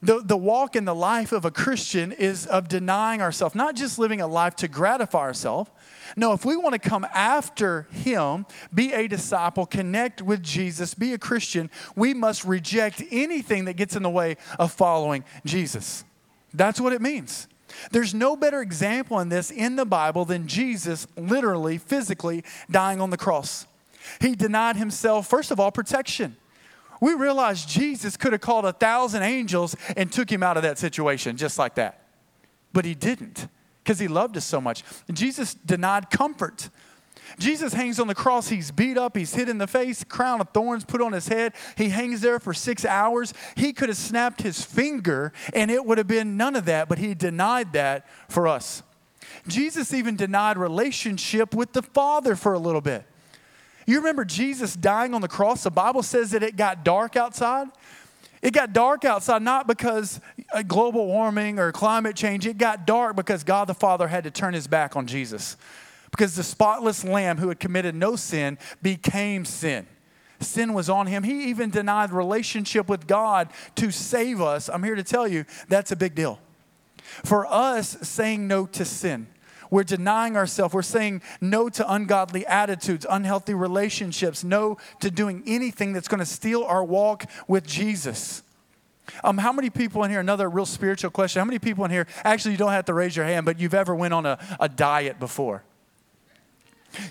The, 0.03 0.21
the 0.21 0.37
walk 0.37 0.75
in 0.75 0.85
the 0.85 0.95
life 0.95 1.31
of 1.31 1.45
a 1.45 1.51
Christian 1.53 2.11
is 2.11 2.45
of 2.47 2.67
denying 2.67 3.23
ourselves, 3.23 3.55
not 3.55 3.77
just 3.77 4.01
living 4.01 4.21
a 4.21 4.27
life 4.27 4.57
to 4.57 4.69
gratify 4.69 5.21
ourselves. 5.21 5.71
No, 6.17 6.33
if 6.33 6.45
we 6.45 6.57
want 6.57 6.73
to 6.73 6.79
come 6.81 7.07
after 7.15 7.87
Him, 7.93 8.45
be 8.75 8.93
a 8.93 9.07
disciple, 9.07 9.65
connect 9.65 10.21
with 10.21 10.43
Jesus, 10.43 10.93
be 10.95 11.13
a 11.13 11.19
Christian, 11.19 11.71
we 11.95 12.15
must 12.15 12.45
reject 12.45 13.01
anything 13.13 13.67
that 13.67 13.75
gets 13.75 13.95
in 13.95 14.03
the 14.03 14.11
way 14.11 14.39
of 14.59 14.73
following 14.73 15.25
Jesus. 15.45 16.05
That's 16.53 16.81
what 16.81 16.93
it 16.93 17.01
means. 17.01 17.47
There's 17.93 18.13
no 18.13 18.37
better 18.37 18.61
example 18.61 19.21
in 19.21 19.29
this 19.29 19.51
in 19.51 19.77
the 19.77 19.87
Bible 19.87 20.25
than 20.25 20.49
Jesus 20.49 21.07
literally, 21.17 21.79
physically 21.79 22.45
dying 22.71 23.01
on 23.01 23.11
the 23.11 23.17
cross. 23.17 23.67
He 24.21 24.35
denied 24.35 24.77
himself, 24.77 25.29
first 25.29 25.51
of 25.51 25.61
all, 25.61 25.71
protection. 25.71 26.37
We 27.03 27.15
realize 27.15 27.67
Jesus 27.67 28.17
could 28.17 28.31
have 28.31 28.43
called 28.43 28.65
a 28.65 28.73
thousand 28.73 29.25
angels 29.25 29.75
and 29.97 30.13
took 30.13 30.31
him 30.31 30.41
out 30.41 30.57
of 30.57 30.63
that 30.63 30.79
situation 30.79 31.37
just 31.37 31.59
like 31.59 31.75
that. 31.75 32.07
But 32.73 32.85
he 32.85 32.95
didn't 32.95 33.49
because 33.83 33.99
he 33.99 34.07
loved 34.07 34.37
us 34.37 34.45
so 34.45 34.61
much. 34.61 34.85
Jesus 35.13 35.53
denied 35.53 36.11
comfort. 36.11 36.71
Jesus 37.41 37.73
hangs 37.73 37.99
on 37.99 38.07
the 38.07 38.15
cross. 38.15 38.51
He's 38.51 38.71
beat 38.71 38.97
up. 38.97 39.17
He's 39.17 39.35
hit 39.35 39.49
in 39.49 39.59
the 39.59 39.67
face, 39.67 40.05
crown 40.05 40.41
of 40.41 40.51
thorns 40.51 40.85
put 40.85 41.01
on 41.01 41.13
his 41.13 41.27
head. 41.27 41.55
He 41.77 41.89
hangs 41.89 42.21
there 42.21 42.39
for 42.39 42.55
six 42.55 42.85
hours. 42.85 43.35
He 43.57 43.73
could 43.73 43.89
have 43.89 43.99
snapped 43.99 44.43
his 44.43 44.65
finger 44.65 45.33
and 45.55 45.73
it 45.73 45.85
would 45.85 45.99
have 45.99 46.07
been 46.07 46.37
none 46.37 46.55
of 46.55 46.67
that, 46.67 46.89
but 46.89 46.99
he 46.99 47.15
denied 47.15 47.73
that 47.73 48.07
for 48.29 48.47
us. 48.47 48.85
Jesus 49.49 49.93
even 49.93 50.15
denied 50.15 50.57
relationship 50.57 51.53
with 51.53 51.73
the 51.73 51.83
Father 51.83 52.37
for 52.37 52.53
a 52.53 52.61
little 52.61 52.81
bit. 52.81 53.05
You 53.87 53.99
remember 53.99 54.25
Jesus 54.25 54.75
dying 54.75 55.15
on 55.15 55.21
the 55.21 55.29
cross? 55.29 55.65
The 55.65 55.71
Bible 55.71 56.03
says 56.03 56.31
that 56.31 56.43
it 56.43 56.57
got 56.57 56.85
dark 56.85 57.17
outside. 57.17 57.69
It 58.41 58.53
got 58.53 58.73
dark 58.73 59.05
outside 59.05 59.43
not 59.43 59.67
because 59.67 60.21
global 60.67 61.07
warming 61.07 61.59
or 61.59 61.71
climate 61.71 62.17
change. 62.17 62.47
It 62.47 62.59
got 62.59 62.87
dark 62.87 63.15
because 63.17 63.45
God 63.45 63.67
the 63.69 63.75
Father 63.75 64.09
had 64.09 64.25
to 64.25 64.31
turn 64.31 64.55
his 64.55 64.67
back 64.67 64.97
on 64.97 65.07
Jesus 65.07 65.57
because 66.11 66.37
the 66.37 66.43
spotless 66.43 67.05
lamb 67.05 67.39
who 67.39 67.49
had 67.49 67.59
committed 67.59 67.95
no 67.95 68.17
sin 68.17 68.59
became 68.83 69.45
sin. 69.45 69.87
Sin 70.41 70.75
was 70.75 70.91
on 70.91 71.07
him. 71.07 71.23
He 71.23 71.49
even 71.51 71.71
denied 71.71 72.13
relationship 72.13 72.89
with 72.89 73.07
God 73.07 73.49
to 73.77 73.91
save 73.91 74.41
us. 74.41 74.69
I'm 74.69 74.83
here 74.83 74.97
to 74.97 75.05
tell 75.05 75.27
you 75.27 75.45
that's 75.69 75.93
a 75.93 75.97
big 75.97 76.15
deal. 76.15 76.41
For 77.25 77.47
us, 77.47 77.97
saying 78.03 78.47
no 78.47 78.67
to 78.67 78.85
sin, 78.85 79.29
we're 79.73 79.85
denying 79.85 80.37
ourselves. 80.37 80.75
We're 80.75 80.83
saying 80.83 81.23
no 81.41 81.71
to 81.71 81.93
ungodly 81.93 82.47
attitudes, 82.47 83.07
unhealthy 83.09 83.55
relationships, 83.55 84.45
no 84.45 84.77
to 85.01 85.11
doing 85.11 85.43
anything 85.47 85.95
that's 85.95 86.09
going 86.09 86.21
to 86.21 86.27
steal 86.27 86.63
our 86.65 86.85
walk 86.85 87.25
with 87.49 87.67
Jesus. 87.67 88.43
Um, 89.25 89.39
how 89.39 89.51
many 89.51 89.71
people 89.71 90.05
in 90.05 90.11
here, 90.11 90.21
another 90.21 90.51
real 90.51 90.67
spiritual 90.67 91.11
question, 91.11 91.41
how 91.41 91.47
many 91.47 91.59
people 91.59 91.87
in 91.87 91.91
here, 91.91 92.07
actually 92.23 92.53
you 92.53 92.59
don't 92.59 92.73
have 92.73 92.85
to 92.85 92.95
raise 92.95 93.17
your 93.17 93.25
hand, 93.25 93.47
but 93.47 93.59
you've 93.59 93.73
ever 93.73 93.95
went 93.95 94.13
on 94.13 94.27
a, 94.27 94.39
a 94.61 94.69
diet 94.69 95.19
before? 95.19 95.65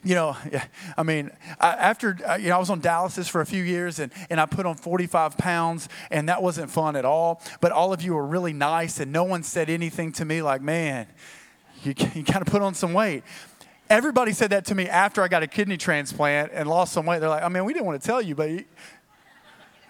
you 0.03 0.13
know, 0.13 0.37
I 0.97 1.01
mean, 1.01 1.31
after, 1.59 2.15
uh, 2.27 2.35
you 2.35 2.49
know, 2.49 2.57
I 2.57 2.59
was 2.59 2.69
on 2.69 2.79
dialysis 2.79 3.27
for 3.27 3.41
a 3.41 3.45
few 3.45 3.63
years 3.63 3.97
and, 3.97 4.11
and 4.29 4.39
I 4.39 4.45
put 4.45 4.67
on 4.67 4.75
45 4.75 5.35
pounds 5.35 5.89
and 6.11 6.29
that 6.29 6.43
wasn't 6.43 6.69
fun 6.69 6.95
at 6.95 7.05
all. 7.05 7.41
But 7.59 7.71
all 7.71 7.91
of 7.91 8.03
you 8.03 8.13
were 8.13 8.25
really 8.27 8.53
nice 8.53 8.99
and 8.99 9.11
no 9.11 9.23
one 9.23 9.41
said 9.41 9.67
anything 9.67 10.11
to 10.13 10.25
me 10.25 10.43
like, 10.43 10.61
man, 10.61 11.07
you, 11.83 11.93
you 12.13 12.23
kind 12.23 12.41
of 12.41 12.47
put 12.47 12.61
on 12.61 12.73
some 12.73 12.93
weight. 12.93 13.23
Everybody 13.89 14.31
said 14.31 14.51
that 14.51 14.65
to 14.65 14.75
me 14.75 14.87
after 14.87 15.21
I 15.21 15.27
got 15.27 15.43
a 15.43 15.47
kidney 15.47 15.77
transplant 15.77 16.51
and 16.53 16.69
lost 16.69 16.93
some 16.93 17.05
weight. 17.05 17.19
They're 17.19 17.29
like, 17.29 17.43
I 17.43 17.49
mean, 17.49 17.65
we 17.65 17.73
didn't 17.73 17.85
want 17.85 18.01
to 18.01 18.07
tell 18.07 18.21
you, 18.21 18.35
but 18.35 18.49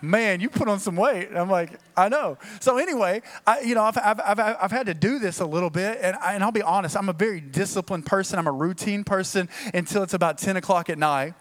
man, 0.02 0.42
you 0.42 0.50
put 0.50 0.68
on 0.68 0.80
some 0.80 0.96
weight. 0.96 1.30
And 1.30 1.38
I'm 1.38 1.50
like, 1.50 1.80
I 1.96 2.10
know. 2.10 2.38
So 2.60 2.78
anyway, 2.78 3.22
I, 3.46 3.62
you 3.62 3.76
know, 3.76 3.84
I've, 3.84 3.98
I've, 3.98 4.20
I've, 4.20 4.40
I've, 4.40 4.72
had 4.72 4.88
to 4.88 4.94
do 4.94 5.20
this 5.20 5.40
a 5.40 5.46
little 5.46 5.70
bit. 5.70 6.00
And, 6.02 6.18
I, 6.18 6.34
and 6.34 6.44
I'll 6.44 6.52
be 6.52 6.64
honest, 6.64 6.98
I'm 6.98 7.10
a 7.10 7.14
very 7.14 7.40
disciplined 7.40 8.06
person. 8.06 8.40
I'm 8.40 8.48
a 8.48 8.52
routine 8.52 9.04
person 9.04 9.50
until 9.74 10.04
it's 10.04 10.14
about 10.14 10.38
10 10.38 10.58
o'clock 10.58 10.90
at 10.90 10.98
night. 10.98 11.36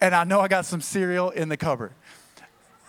And 0.00 0.14
I 0.14 0.24
know 0.24 0.40
I 0.40 0.48
got 0.48 0.64
some 0.64 0.80
cereal 0.80 1.30
in 1.30 1.48
the 1.48 1.56
cupboard. 1.56 1.92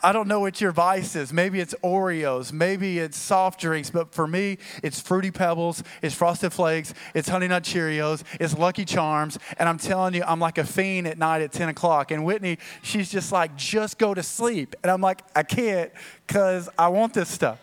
I 0.02 0.12
don't 0.12 0.28
know 0.28 0.40
what 0.40 0.62
your 0.62 0.72
vice 0.72 1.16
is. 1.16 1.34
Maybe 1.34 1.60
it's 1.60 1.76
Oreos, 1.84 2.54
maybe 2.54 3.00
it's 3.00 3.18
soft 3.18 3.60
drinks, 3.60 3.90
but 3.90 4.14
for 4.14 4.28
me, 4.28 4.58
it's 4.84 5.00
Fruity 5.02 5.32
Pebbles, 5.32 5.84
it's 6.02 6.16
Frosted 6.16 6.54
Flakes, 6.54 6.94
it's 7.14 7.28
Honey 7.28 7.48
Nut 7.48 7.64
Cheerios, 7.64 8.24
it's 8.40 8.58
Lucky 8.58 8.86
Charms, 8.86 9.38
and 9.58 9.68
I'm 9.68 9.78
telling 9.78 10.14
you, 10.14 10.24
I'm 10.26 10.40
like 10.40 10.58
a 10.58 10.66
fiend 10.66 11.08
at 11.08 11.18
night 11.18 11.42
at 11.42 11.52
10 11.52 11.70
o'clock. 11.70 12.12
And 12.12 12.26
Whitney, 12.26 12.58
she's 12.82 13.12
just 13.12 13.32
like, 13.32 13.56
just 13.56 13.98
go 13.98 14.14
to 14.14 14.24
sleep. 14.24 14.76
And 14.84 14.92
I'm 14.92 15.02
like, 15.02 15.22
I 15.36 15.44
can't 15.44 15.92
because 16.26 16.70
I 16.78 16.90
want 16.90 17.14
this 17.14 17.30
stuff 17.30 17.60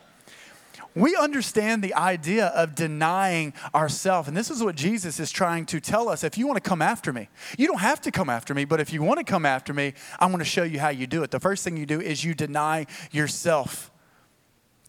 we 0.96 1.14
understand 1.14 1.84
the 1.84 1.94
idea 1.94 2.46
of 2.46 2.74
denying 2.74 3.52
ourselves. 3.74 4.28
And 4.28 4.36
this 4.36 4.50
is 4.50 4.64
what 4.64 4.74
Jesus 4.74 5.20
is 5.20 5.30
trying 5.30 5.66
to 5.66 5.78
tell 5.78 6.08
us. 6.08 6.24
If 6.24 6.38
you 6.38 6.46
want 6.46 6.56
to 6.56 6.66
come 6.66 6.80
after 6.80 7.12
me, 7.12 7.28
you 7.58 7.66
don't 7.66 7.80
have 7.80 8.00
to 8.00 8.10
come 8.10 8.30
after 8.30 8.54
me, 8.54 8.64
but 8.64 8.80
if 8.80 8.92
you 8.92 9.02
want 9.02 9.18
to 9.18 9.24
come 9.24 9.44
after 9.44 9.74
me, 9.74 9.92
I'm 10.18 10.30
going 10.30 10.38
to 10.38 10.44
show 10.44 10.62
you 10.62 10.80
how 10.80 10.88
you 10.88 11.06
do 11.06 11.22
it. 11.22 11.30
The 11.30 11.38
first 11.38 11.64
thing 11.64 11.76
you 11.76 11.84
do 11.84 12.00
is 12.00 12.24
you 12.24 12.32
deny 12.32 12.86
yourself. 13.12 13.90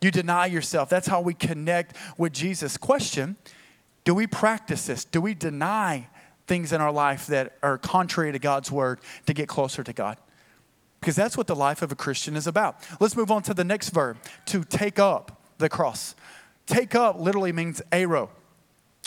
You 0.01 0.09
deny 0.09 0.45
yourself. 0.45 0.87
That's 0.87 1.07
how 1.07 1.19
we 1.19 1.33
connect 1.33 1.97
with 2.17 2.31
Jesus. 2.31 2.77
Question 2.77 3.35
Do 4.05 4.15
we 4.15 4.27
practice 4.27 4.85
this? 4.85 5.03
Do 5.03 5.19
we 5.19 5.33
deny 5.33 6.07
things 6.47 6.71
in 6.71 6.79
our 6.79 6.93
life 6.93 7.27
that 7.27 7.57
are 7.61 7.77
contrary 7.77 8.31
to 8.31 8.39
God's 8.39 8.71
word 8.71 9.01
to 9.25 9.33
get 9.33 9.49
closer 9.49 9.83
to 9.83 9.91
God? 9.91 10.17
Because 11.01 11.17
that's 11.17 11.35
what 11.35 11.47
the 11.47 11.55
life 11.55 11.81
of 11.81 11.91
a 11.91 11.95
Christian 11.95 12.37
is 12.37 12.47
about. 12.47 12.81
Let's 13.01 13.17
move 13.17 13.29
on 13.29 13.43
to 13.43 13.53
the 13.53 13.65
next 13.65 13.89
verb 13.89 14.17
to 14.45 14.63
take 14.63 14.99
up 14.99 15.36
the 15.57 15.69
cross. 15.69 16.15
Take 16.65 16.95
up 16.95 17.19
literally 17.19 17.51
means 17.51 17.81
airo. 17.91 18.29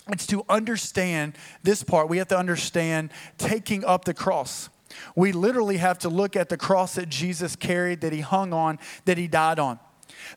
It's 0.09 0.26
to 0.28 0.45
understand 0.49 1.35
this 1.62 1.83
part. 1.83 2.09
We 2.09 2.19
have 2.19 2.28
to 2.28 2.38
understand 2.38 3.11
taking 3.38 3.85
up 3.85 4.04
the 4.04 4.14
cross. 4.14 4.69
We 5.14 5.33
literally 5.33 5.76
have 5.76 5.99
to 6.00 6.09
look 6.09 6.37
at 6.37 6.49
the 6.49 6.57
cross 6.57 6.95
that 6.97 7.09
Jesus 7.09 7.54
carried, 7.54 8.00
that 8.00 8.12
he 8.12 8.21
hung 8.21 8.52
on, 8.52 8.78
that 9.04 9.19
he 9.19 9.28
died 9.28 9.59
on. 9.59 9.78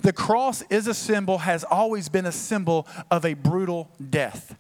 The 0.02 0.14
cross 0.14 0.64
is 0.70 0.88
a 0.88 0.94
symbol, 0.94 1.40
has 1.40 1.64
always 1.64 2.10
been 2.10 2.26
a 2.26 2.32
symbol 2.32 2.88
of 3.10 3.26
a 3.26 3.34
brutal 3.34 3.90
death. 4.10 4.56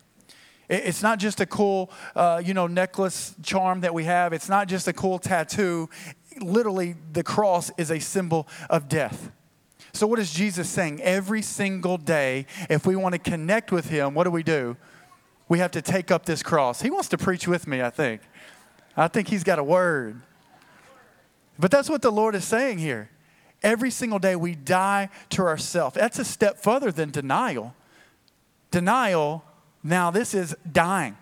It's 0.70 1.04
not 1.04 1.20
just 1.20 1.40
a 1.40 1.46
cool, 1.46 1.92
uh, 2.16 2.42
you 2.44 2.54
know, 2.54 2.68
necklace 2.68 3.36
charm 3.44 3.82
that 3.82 3.94
we 3.94 4.06
have. 4.06 4.34
It's 4.34 4.50
not 4.50 4.68
just 4.68 4.88
a 4.88 4.94
cool 4.94 5.20
tattoo. 5.20 5.90
Literally, 6.42 6.96
the 7.12 7.24
cross 7.24 7.70
is 7.78 7.92
a 7.92 8.00
symbol 8.00 8.48
of 8.70 8.90
death. 8.90 9.32
So, 9.94 10.08
what 10.08 10.18
is 10.18 10.34
Jesus 10.34 10.68
saying? 10.70 11.02
Every 11.02 11.44
single 11.44 11.98
day, 11.98 12.48
if 12.68 12.86
we 12.88 12.96
want 12.96 13.14
to 13.14 13.20
connect 13.20 13.72
with 13.72 13.90
Him, 13.90 14.16
what 14.16 14.24
do 14.24 14.32
we 14.32 14.42
do? 14.42 14.76
We 15.48 15.60
have 15.60 15.72
to 15.72 15.82
take 15.84 16.10
up 16.10 16.26
this 16.26 16.42
cross. 16.42 16.82
He 16.82 16.90
wants 16.90 17.10
to 17.10 17.18
preach 17.18 17.48
with 17.48 17.68
me, 17.68 17.82
I 17.82 17.92
think. 17.92 18.22
I 18.98 19.08
think 19.08 19.28
He's 19.28 19.44
got 19.44 19.60
a 19.60 19.64
word. 19.64 20.20
But 21.60 21.70
that's 21.70 21.90
what 21.90 22.02
the 22.02 22.12
Lord 22.12 22.34
is 22.34 22.44
saying 22.44 22.80
here. 22.80 23.10
Every 23.62 23.92
single 23.92 24.18
day, 24.18 24.36
we 24.36 24.56
die 24.56 25.10
to 25.30 25.44
ourselves. 25.44 25.96
That's 25.96 26.18
a 26.18 26.26
step 26.26 26.58
further 26.58 26.92
than 26.92 27.12
denial. 27.12 27.76
Denial, 28.72 29.46
now, 29.84 30.10
this 30.10 30.34
is 30.34 30.56
dying. 30.70 31.18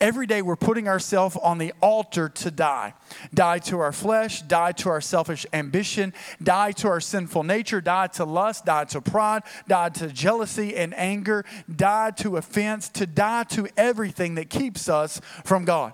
Every 0.00 0.26
day 0.26 0.42
we're 0.42 0.56
putting 0.56 0.88
ourselves 0.88 1.36
on 1.36 1.58
the 1.58 1.72
altar 1.80 2.28
to 2.28 2.50
die. 2.50 2.94
Die 3.32 3.58
to 3.58 3.78
our 3.80 3.92
flesh, 3.92 4.42
die 4.42 4.72
to 4.72 4.88
our 4.88 5.00
selfish 5.00 5.46
ambition, 5.52 6.12
die 6.42 6.72
to 6.72 6.88
our 6.88 7.00
sinful 7.00 7.42
nature, 7.42 7.80
die 7.80 8.08
to 8.08 8.24
lust, 8.24 8.64
die 8.64 8.84
to 8.84 9.00
pride, 9.00 9.42
die 9.68 9.88
to 9.90 10.08
jealousy 10.08 10.74
and 10.74 10.94
anger, 10.98 11.44
die 11.74 12.10
to 12.12 12.36
offense, 12.36 12.88
to 12.90 13.06
die 13.06 13.44
to 13.44 13.68
everything 13.76 14.34
that 14.36 14.50
keeps 14.50 14.88
us 14.88 15.20
from 15.44 15.64
God. 15.64 15.92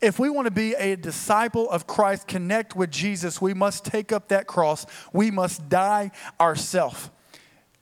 If 0.00 0.18
we 0.18 0.30
want 0.30 0.46
to 0.46 0.52
be 0.52 0.74
a 0.74 0.96
disciple 0.96 1.68
of 1.70 1.86
Christ, 1.86 2.28
connect 2.28 2.76
with 2.76 2.90
Jesus, 2.90 3.40
we 3.40 3.52
must 3.52 3.84
take 3.84 4.12
up 4.12 4.28
that 4.28 4.46
cross. 4.46 4.86
We 5.12 5.30
must 5.30 5.68
die 5.68 6.12
ourselves. 6.40 7.10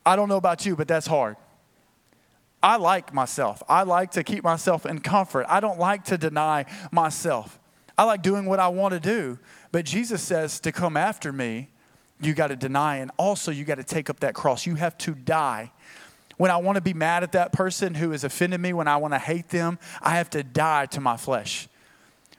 I 0.05 0.17
don't 0.17 0.29
know 0.29 0.37
about 0.37 0.65
you, 0.65 0.77
but 0.77 0.89
that's 0.89 1.07
hard. 1.07 1.37
I 2.63 2.77
like 2.77 3.13
myself. 3.13 3.63
I 3.69 3.83
like 3.83 4.13
to 4.13 4.25
keep 4.25 4.43
myself 4.43 4.87
in 4.87 5.01
comfort. 5.01 5.47
I 5.49 5.61
don't 5.61 5.79
like 5.79 6.05
to 6.07 6.19
deny 6.19 6.65
myself. 6.91 7.59
I 7.99 8.05
like 8.05 8.23
doing 8.23 8.47
what 8.47 8.61
I 8.61 8.69
want 8.69 8.93
to 8.95 9.01
do. 9.01 9.39
But 9.73 9.85
Jesus 9.85 10.23
says 10.23 10.61
to 10.61 10.73
come 10.73 10.97
after 10.97 11.33
me, 11.33 11.69
you 12.21 12.35
got 12.35 12.49
to 12.49 12.57
deny, 12.57 12.97
and 12.97 13.11
also 13.19 13.51
you 13.51 13.65
got 13.65 13.75
to 13.75 13.85
take 13.85 14.09
up 14.09 14.21
that 14.21 14.35
cross. 14.35 14.67
You 14.67 14.75
have 14.77 14.97
to 14.99 15.15
die. 15.15 15.71
When 16.39 16.51
I 16.51 16.57
want 16.59 16.77
to 16.77 16.83
be 16.83 16.95
mad 16.95 17.23
at 17.23 17.33
that 17.33 17.53
person 17.53 17.95
who 17.95 18.11
has 18.11 18.25
offended 18.25 18.61
me, 18.61 18.73
when 18.73 18.89
I 18.89 18.97
want 18.97 19.15
to 19.15 19.19
hate 19.19 19.49
them, 19.49 19.79
I 20.01 20.17
have 20.17 20.31
to 20.31 20.43
die 20.43 20.87
to 20.87 21.01
my 21.01 21.17
flesh. 21.17 21.69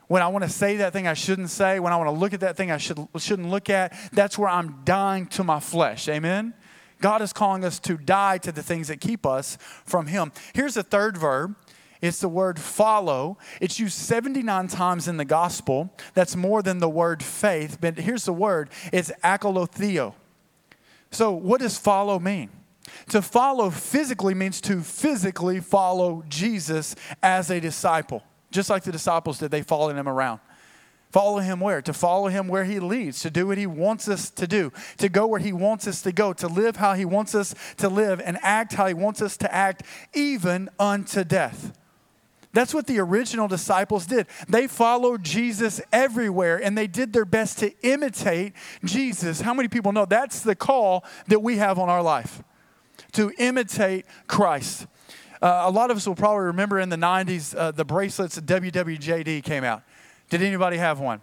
When 0.08 0.22
I 0.22 0.28
want 0.28 0.44
to 0.46 0.50
say 0.50 0.78
that 0.78 0.94
thing 0.94 1.08
I 1.08 1.14
shouldn't 1.14 1.50
say, 1.50 1.80
when 1.80 1.92
I 1.94 1.98
want 1.98 2.08
to 2.08 2.20
look 2.20 2.34
at 2.34 2.40
that 2.40 2.56
thing 2.56 2.72
I 2.72 2.78
should, 2.78 3.08
shouldn't 3.18 3.50
look 3.50 3.70
at, 3.70 3.94
that's 4.14 4.38
where 4.38 4.50
I'm 4.50 4.82
dying 4.86 5.26
to 5.28 5.44
my 5.44 5.60
flesh. 5.60 6.08
Amen? 6.08 6.54
God 7.01 7.22
is 7.22 7.34
calling 7.34 7.63
us 7.63 7.80
to 7.80 7.98
die 7.98 8.38
to 8.39 8.51
the 8.51 8.63
things 8.63 8.88
that 8.88 9.01
keep 9.01 9.25
us 9.25 9.58
from 9.86 10.08
Him. 10.08 10.32
Here's 10.54 10.77
a 10.77 10.84
third 10.84 11.18
verb 11.18 11.56
It's 12.01 12.20
the 12.20 12.30
word 12.30 12.60
follow. 12.60 13.38
It's 13.62 13.80
used 13.80 13.98
79 13.98 14.68
times 14.68 15.08
in 15.08 15.18
the 15.18 15.25
gospel. 15.25 15.94
That's 16.13 16.36
more 16.36 16.62
than 16.62 16.80
the 16.80 16.89
word 16.89 17.24
faith. 17.24 17.77
But 17.80 17.98
here's 17.98 18.25
the 18.25 18.34
word 18.34 18.70
it's 18.92 19.12
akolotheo. 19.24 20.13
So, 21.12 21.32
what 21.32 21.62
does 21.62 21.77
follow 21.77 22.20
mean? 22.20 22.50
To 23.10 23.22
follow 23.22 23.70
physically 23.70 24.34
means 24.34 24.62
to 24.62 24.82
physically 24.82 25.60
follow 25.60 26.24
Jesus 26.30 26.96
as 27.22 27.50
a 27.50 27.60
disciple. 27.60 28.24
Just 28.51 28.70
like 28.70 28.84
the 28.84 28.92
disciples 28.92 29.39
did, 29.39 29.51
they 29.51 29.62
followed 29.62 29.96
him 29.96 30.08
around. 30.08 30.39
Follow 31.12 31.40
him 31.40 31.60
where? 31.60 31.82
To 31.82 31.94
follow 31.94 32.28
him 32.28 32.48
where 32.48 32.66
he 32.66 32.80
leads, 32.80 33.22
to 33.22 33.30
do 33.30 33.48
what 33.48 33.58
he 33.58 33.66
wants 33.66 34.10
us 34.10 34.30
to 34.32 34.46
do, 34.46 34.74
to 34.98 35.08
go 35.08 35.26
where 35.26 35.40
he 35.40 35.54
wants 35.54 35.88
us 35.88 36.02
to 36.02 36.12
go, 36.12 36.34
to 36.34 36.48
live 36.48 36.76
how 36.76 36.94
he 36.94 37.06
wants 37.06 37.34
us 37.34 37.56
to 37.78 37.88
live, 37.88 38.22
and 38.24 38.38
act 38.42 38.74
how 38.74 38.88
he 38.88 38.94
wants 38.94 39.22
us 39.22 39.38
to 39.38 39.54
act, 39.54 39.84
even 40.14 40.70
unto 40.80 41.24
death. 41.24 41.74
That's 42.54 42.74
what 42.74 42.88
the 42.88 43.00
original 43.00 43.48
disciples 43.48 44.08
did. 44.08 44.26
They 44.50 44.68
followed 44.68 45.24
Jesus 45.24 45.80
everywhere 45.92 46.58
and 46.58 46.78
they 46.78 46.88
did 46.88 47.14
their 47.14 47.26
best 47.26 47.60
to 47.60 47.72
imitate 47.84 48.54
Jesus. 48.84 49.42
How 49.42 49.54
many 49.54 49.68
people 49.68 49.92
know 49.92 50.06
that's 50.06 50.42
the 50.42 50.56
call 50.56 51.06
that 51.28 51.44
we 51.44 51.58
have 51.58 51.78
on 51.78 51.88
our 51.88 52.02
life? 52.02 52.42
To 53.12 53.32
imitate 53.38 54.06
Christ. 54.26 54.88
Uh, 55.40 55.66
a 55.66 55.72
lot 55.72 55.92
of 55.92 55.98
us 55.98 56.08
will 56.08 56.16
probably 56.16 56.46
remember 56.46 56.80
in 56.80 56.90
the 56.90 56.96
90s 56.96 57.56
uh, 57.56 57.72
the 57.72 57.86
bracelets 57.86 58.40
WWJD 58.40 59.44
came 59.44 59.64
out. 59.64 59.84
Did 60.30 60.42
anybody 60.42 60.78
have 60.78 61.00
one? 61.00 61.22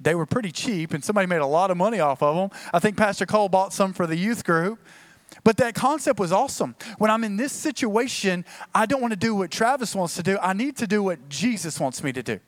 They 0.00 0.14
were 0.14 0.26
pretty 0.26 0.50
cheap 0.50 0.94
and 0.94 1.04
somebody 1.04 1.26
made 1.26 1.40
a 1.40 1.46
lot 1.46 1.70
of 1.70 1.76
money 1.76 2.00
off 2.00 2.22
of 2.22 2.36
them. 2.36 2.58
I 2.72 2.78
think 2.78 2.96
Pastor 2.96 3.26
Cole 3.26 3.48
bought 3.48 3.72
some 3.72 3.92
for 3.92 4.06
the 4.06 4.16
youth 4.16 4.44
group. 4.44 4.78
But 5.44 5.58
that 5.58 5.74
concept 5.74 6.18
was 6.18 6.32
awesome. 6.32 6.74
When 6.98 7.10
I'm 7.10 7.22
in 7.22 7.36
this 7.36 7.52
situation, 7.52 8.44
I 8.74 8.86
don't 8.86 9.00
want 9.00 9.12
to 9.12 9.18
do 9.18 9.34
what 9.34 9.50
Travis 9.50 9.94
wants 9.94 10.16
to 10.16 10.22
do. 10.22 10.38
I 10.42 10.52
need 10.52 10.76
to 10.78 10.86
do 10.86 11.02
what 11.02 11.28
Jesus 11.28 11.78
wants 11.78 12.02
me 12.02 12.12
to 12.12 12.22
do. 12.22 12.40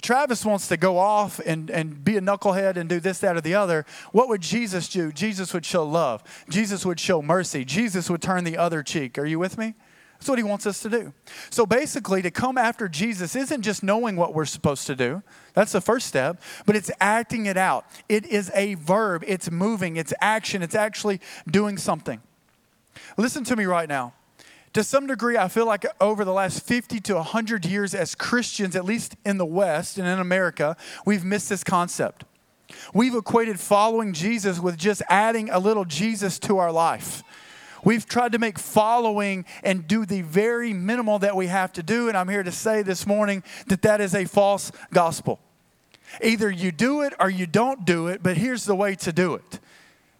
Travis 0.00 0.44
wants 0.44 0.68
to 0.68 0.76
go 0.76 0.98
off 0.98 1.40
and, 1.44 1.70
and 1.70 2.04
be 2.04 2.16
a 2.16 2.20
knucklehead 2.20 2.76
and 2.76 2.88
do 2.88 3.00
this, 3.00 3.20
that, 3.20 3.36
or 3.36 3.40
the 3.40 3.54
other. 3.54 3.86
What 4.12 4.28
would 4.28 4.42
Jesus 4.42 4.88
do? 4.88 5.10
Jesus 5.12 5.54
would 5.54 5.64
show 5.64 5.84
love. 5.84 6.22
Jesus 6.48 6.84
would 6.84 7.00
show 7.00 7.22
mercy. 7.22 7.64
Jesus 7.64 8.10
would 8.10 8.20
turn 8.20 8.44
the 8.44 8.58
other 8.58 8.82
cheek. 8.82 9.18
Are 9.18 9.24
you 9.24 9.38
with 9.38 9.56
me? 9.56 9.74
That's 10.24 10.30
what 10.30 10.38
he 10.38 10.42
wants 10.42 10.66
us 10.66 10.80
to 10.80 10.88
do. 10.88 11.12
So 11.50 11.66
basically, 11.66 12.22
to 12.22 12.30
come 12.30 12.56
after 12.56 12.88
Jesus 12.88 13.36
isn't 13.36 13.60
just 13.60 13.82
knowing 13.82 14.16
what 14.16 14.32
we're 14.32 14.46
supposed 14.46 14.86
to 14.86 14.96
do. 14.96 15.22
That's 15.52 15.72
the 15.72 15.82
first 15.82 16.06
step, 16.06 16.40
but 16.64 16.74
it's 16.74 16.90
acting 16.98 17.44
it 17.44 17.58
out. 17.58 17.84
It 18.08 18.24
is 18.24 18.50
a 18.54 18.72
verb, 18.76 19.22
it's 19.26 19.50
moving, 19.50 19.98
it's 19.98 20.14
action, 20.22 20.62
it's 20.62 20.74
actually 20.74 21.20
doing 21.46 21.76
something. 21.76 22.22
Listen 23.18 23.44
to 23.44 23.54
me 23.54 23.66
right 23.66 23.86
now. 23.86 24.14
To 24.72 24.82
some 24.82 25.06
degree, 25.06 25.36
I 25.36 25.48
feel 25.48 25.66
like 25.66 25.84
over 26.00 26.24
the 26.24 26.32
last 26.32 26.66
50 26.66 27.00
to 27.00 27.16
100 27.16 27.66
years, 27.66 27.94
as 27.94 28.14
Christians, 28.14 28.74
at 28.74 28.86
least 28.86 29.16
in 29.26 29.36
the 29.36 29.44
West 29.44 29.98
and 29.98 30.08
in 30.08 30.20
America, 30.20 30.74
we've 31.04 31.22
missed 31.22 31.50
this 31.50 31.62
concept. 31.62 32.24
We've 32.94 33.14
equated 33.14 33.60
following 33.60 34.14
Jesus 34.14 34.58
with 34.58 34.78
just 34.78 35.02
adding 35.10 35.50
a 35.50 35.58
little 35.58 35.84
Jesus 35.84 36.38
to 36.40 36.56
our 36.56 36.72
life. 36.72 37.22
We've 37.84 38.06
tried 38.06 38.32
to 38.32 38.38
make 38.38 38.58
following 38.58 39.44
and 39.62 39.86
do 39.86 40.06
the 40.06 40.22
very 40.22 40.72
minimal 40.72 41.18
that 41.20 41.36
we 41.36 41.46
have 41.48 41.72
to 41.74 41.82
do. 41.82 42.08
And 42.08 42.16
I'm 42.16 42.28
here 42.28 42.42
to 42.42 42.52
say 42.52 42.82
this 42.82 43.06
morning 43.06 43.42
that 43.66 43.82
that 43.82 44.00
is 44.00 44.14
a 44.14 44.24
false 44.24 44.72
gospel. 44.92 45.38
Either 46.22 46.50
you 46.50 46.72
do 46.72 47.02
it 47.02 47.12
or 47.20 47.28
you 47.28 47.46
don't 47.46 47.84
do 47.84 48.08
it, 48.08 48.22
but 48.22 48.36
here's 48.36 48.64
the 48.64 48.74
way 48.74 48.94
to 48.96 49.12
do 49.12 49.34
it. 49.34 49.60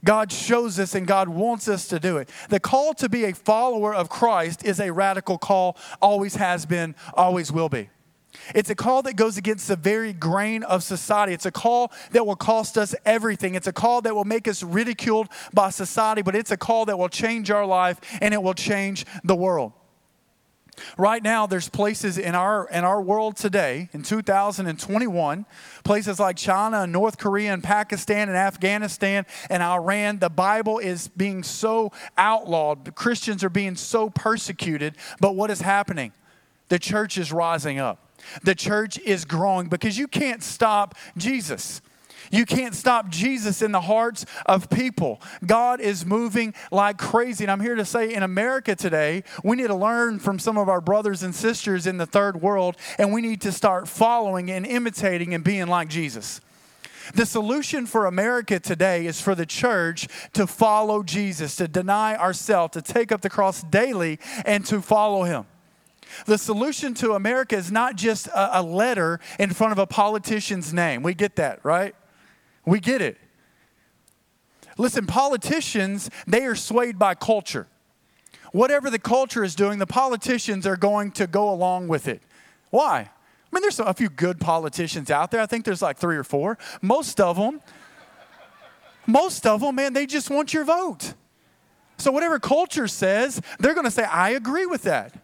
God 0.04 0.30
shows 0.30 0.78
us 0.78 0.94
and 0.94 1.06
God 1.06 1.28
wants 1.28 1.66
us 1.66 1.88
to 1.88 1.98
do 1.98 2.18
it. 2.18 2.28
The 2.50 2.60
call 2.60 2.92
to 2.94 3.08
be 3.08 3.24
a 3.24 3.32
follower 3.32 3.94
of 3.94 4.10
Christ 4.10 4.64
is 4.64 4.78
a 4.78 4.92
radical 4.92 5.38
call, 5.38 5.78
always 6.02 6.36
has 6.36 6.66
been, 6.66 6.94
always 7.14 7.50
will 7.50 7.70
be. 7.70 7.88
It's 8.54 8.70
a 8.70 8.74
call 8.74 9.02
that 9.02 9.14
goes 9.16 9.36
against 9.36 9.68
the 9.68 9.76
very 9.76 10.12
grain 10.12 10.62
of 10.62 10.82
society. 10.82 11.32
It's 11.32 11.46
a 11.46 11.52
call 11.52 11.92
that 12.12 12.26
will 12.26 12.36
cost 12.36 12.76
us 12.76 12.94
everything. 13.04 13.54
It's 13.54 13.66
a 13.66 13.72
call 13.72 14.02
that 14.02 14.14
will 14.14 14.24
make 14.24 14.48
us 14.48 14.62
ridiculed 14.62 15.28
by 15.52 15.70
society, 15.70 16.22
but 16.22 16.34
it's 16.34 16.50
a 16.50 16.56
call 16.56 16.84
that 16.86 16.98
will 16.98 17.08
change 17.08 17.50
our 17.50 17.66
life 17.66 18.00
and 18.20 18.34
it 18.34 18.42
will 18.42 18.54
change 18.54 19.06
the 19.22 19.36
world. 19.36 19.72
Right 20.96 21.22
now, 21.22 21.46
there's 21.46 21.68
places 21.68 22.18
in 22.18 22.34
our 22.34 22.68
in 22.68 22.84
our 22.84 23.00
world 23.00 23.36
today, 23.36 23.88
in 23.92 24.02
2021, 24.02 25.46
places 25.84 26.18
like 26.18 26.36
China 26.36 26.82
and 26.82 26.92
North 26.92 27.18
Korea 27.18 27.52
and 27.52 27.62
Pakistan 27.62 28.28
and 28.28 28.36
Afghanistan 28.36 29.26
and 29.48 29.62
Iran. 29.62 30.18
The 30.18 30.30
Bible 30.30 30.78
is 30.78 31.08
being 31.08 31.42
so 31.42 31.92
outlawed. 32.18 32.94
Christians 32.94 33.44
are 33.44 33.50
being 33.50 33.76
so 33.76 34.10
persecuted. 34.10 34.96
But 35.20 35.36
what 35.36 35.50
is 35.50 35.60
happening? 35.60 36.12
The 36.68 36.78
church 36.78 37.18
is 37.18 37.32
rising 37.32 37.78
up. 37.78 38.03
The 38.42 38.54
church 38.54 38.98
is 38.98 39.24
growing 39.24 39.68
because 39.68 39.98
you 39.98 40.08
can't 40.08 40.42
stop 40.42 40.94
Jesus. 41.16 41.80
You 42.30 42.46
can't 42.46 42.74
stop 42.74 43.08
Jesus 43.08 43.62
in 43.62 43.72
the 43.72 43.82
hearts 43.82 44.24
of 44.46 44.70
people. 44.70 45.20
God 45.44 45.80
is 45.80 46.06
moving 46.06 46.54
like 46.70 46.98
crazy. 46.98 47.44
And 47.44 47.50
I'm 47.50 47.60
here 47.60 47.74
to 47.74 47.84
say 47.84 48.14
in 48.14 48.22
America 48.22 48.74
today, 48.74 49.24
we 49.42 49.56
need 49.56 49.68
to 49.68 49.74
learn 49.74 50.18
from 50.18 50.38
some 50.38 50.58
of 50.58 50.68
our 50.68 50.80
brothers 50.80 51.22
and 51.22 51.34
sisters 51.34 51.86
in 51.86 51.98
the 51.98 52.06
third 52.06 52.40
world, 52.40 52.76
and 52.98 53.12
we 53.12 53.20
need 53.20 53.40
to 53.42 53.52
start 53.52 53.88
following 53.88 54.50
and 54.50 54.66
imitating 54.66 55.34
and 55.34 55.44
being 55.44 55.66
like 55.66 55.88
Jesus. 55.88 56.40
The 57.14 57.26
solution 57.26 57.84
for 57.84 58.06
America 58.06 58.58
today 58.58 59.06
is 59.06 59.20
for 59.20 59.34
the 59.34 59.44
church 59.44 60.08
to 60.32 60.46
follow 60.46 61.02
Jesus, 61.02 61.56
to 61.56 61.68
deny 61.68 62.16
ourselves, 62.16 62.72
to 62.72 62.82
take 62.82 63.12
up 63.12 63.20
the 63.20 63.28
cross 63.28 63.62
daily, 63.62 64.18
and 64.46 64.64
to 64.66 64.80
follow 64.80 65.24
him. 65.24 65.44
The 66.26 66.38
solution 66.38 66.94
to 66.94 67.12
America 67.12 67.56
is 67.56 67.70
not 67.70 67.96
just 67.96 68.26
a, 68.28 68.60
a 68.60 68.62
letter 68.62 69.20
in 69.38 69.50
front 69.50 69.72
of 69.72 69.78
a 69.78 69.86
politician's 69.86 70.72
name. 70.72 71.02
We 71.02 71.14
get 71.14 71.36
that, 71.36 71.60
right? 71.64 71.94
We 72.64 72.80
get 72.80 73.02
it. 73.02 73.18
Listen, 74.76 75.06
politicians, 75.06 76.10
they 76.26 76.44
are 76.44 76.54
swayed 76.54 76.98
by 76.98 77.14
culture. 77.14 77.68
Whatever 78.52 78.90
the 78.90 78.98
culture 78.98 79.44
is 79.44 79.54
doing, 79.54 79.78
the 79.78 79.86
politicians 79.86 80.66
are 80.66 80.76
going 80.76 81.10
to 81.12 81.26
go 81.26 81.50
along 81.50 81.88
with 81.88 82.08
it. 82.08 82.22
Why? 82.70 83.00
I 83.00 83.08
mean, 83.52 83.62
there's 83.62 83.78
a 83.78 83.94
few 83.94 84.08
good 84.08 84.40
politicians 84.40 85.10
out 85.10 85.30
there. 85.30 85.40
I 85.40 85.46
think 85.46 85.64
there's 85.64 85.82
like 85.82 85.96
three 85.96 86.16
or 86.16 86.24
four. 86.24 86.58
Most 86.82 87.20
of 87.20 87.36
them, 87.36 87.60
most 89.06 89.46
of 89.46 89.60
them, 89.60 89.76
man, 89.76 89.92
they 89.92 90.06
just 90.06 90.30
want 90.30 90.52
your 90.52 90.64
vote. 90.64 91.14
So 91.98 92.10
whatever 92.10 92.40
culture 92.40 92.88
says, 92.88 93.40
they're 93.58 93.74
going 93.74 93.84
to 93.84 93.90
say, 93.90 94.04
I 94.04 94.30
agree 94.30 94.66
with 94.66 94.82
that. 94.82 95.14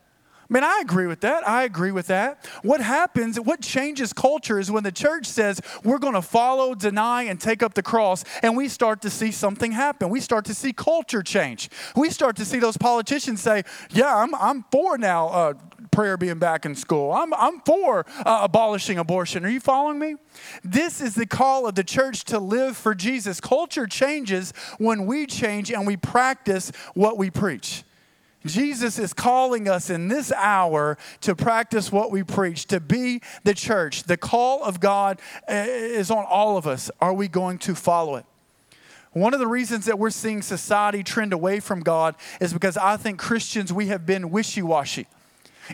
I 0.50 0.52
mean, 0.52 0.64
I 0.64 0.80
agree 0.82 1.06
with 1.06 1.20
that. 1.20 1.46
I 1.46 1.62
agree 1.62 1.92
with 1.92 2.08
that. 2.08 2.44
What 2.62 2.80
happens, 2.80 3.38
what 3.38 3.60
changes 3.60 4.12
culture 4.12 4.58
is 4.58 4.68
when 4.68 4.82
the 4.82 4.90
church 4.90 5.26
says 5.26 5.60
we're 5.84 6.00
going 6.00 6.14
to 6.14 6.22
follow, 6.22 6.74
deny, 6.74 7.22
and 7.22 7.40
take 7.40 7.62
up 7.62 7.74
the 7.74 7.84
cross, 7.84 8.24
and 8.42 8.56
we 8.56 8.66
start 8.66 9.00
to 9.02 9.10
see 9.10 9.30
something 9.30 9.70
happen. 9.70 10.08
We 10.08 10.20
start 10.20 10.44
to 10.46 10.54
see 10.54 10.72
culture 10.72 11.22
change. 11.22 11.70
We 11.94 12.10
start 12.10 12.34
to 12.36 12.44
see 12.44 12.58
those 12.58 12.76
politicians 12.76 13.40
say, 13.40 13.62
Yeah, 13.90 14.14
I'm, 14.16 14.34
I'm 14.34 14.64
for 14.72 14.98
now 14.98 15.28
uh, 15.28 15.54
prayer 15.92 16.16
being 16.16 16.40
back 16.40 16.66
in 16.66 16.74
school. 16.74 17.12
I'm, 17.12 17.32
I'm 17.34 17.60
for 17.60 18.04
uh, 18.26 18.40
abolishing 18.42 18.98
abortion. 18.98 19.44
Are 19.44 19.50
you 19.50 19.60
following 19.60 20.00
me? 20.00 20.16
This 20.64 21.00
is 21.00 21.14
the 21.14 21.26
call 21.26 21.68
of 21.68 21.76
the 21.76 21.84
church 21.84 22.24
to 22.24 22.40
live 22.40 22.76
for 22.76 22.94
Jesus. 22.94 23.40
Culture 23.40 23.86
changes 23.86 24.52
when 24.78 25.06
we 25.06 25.26
change 25.26 25.70
and 25.70 25.86
we 25.86 25.96
practice 25.96 26.72
what 26.94 27.18
we 27.18 27.30
preach. 27.30 27.84
Jesus 28.46 28.98
is 28.98 29.12
calling 29.12 29.68
us 29.68 29.90
in 29.90 30.08
this 30.08 30.32
hour 30.32 30.96
to 31.20 31.36
practice 31.36 31.92
what 31.92 32.10
we 32.10 32.22
preach, 32.22 32.66
to 32.66 32.80
be 32.80 33.20
the 33.44 33.54
church. 33.54 34.04
The 34.04 34.16
call 34.16 34.62
of 34.64 34.80
God 34.80 35.20
eh, 35.46 35.66
is 35.66 36.10
on 36.10 36.24
all 36.28 36.56
of 36.56 36.66
us. 36.66 36.90
Are 37.00 37.12
we 37.12 37.28
going 37.28 37.58
to 37.58 37.74
follow 37.74 38.16
it? 38.16 38.24
One 39.12 39.34
of 39.34 39.40
the 39.40 39.46
reasons 39.46 39.86
that 39.86 39.98
we're 39.98 40.10
seeing 40.10 40.40
society 40.40 41.02
trend 41.02 41.32
away 41.32 41.60
from 41.60 41.80
God 41.80 42.14
is 42.40 42.52
because 42.52 42.76
I 42.76 42.96
think 42.96 43.18
Christians, 43.18 43.72
we 43.72 43.88
have 43.88 44.06
been 44.06 44.30
wishy 44.30 44.62
washy. 44.62 45.06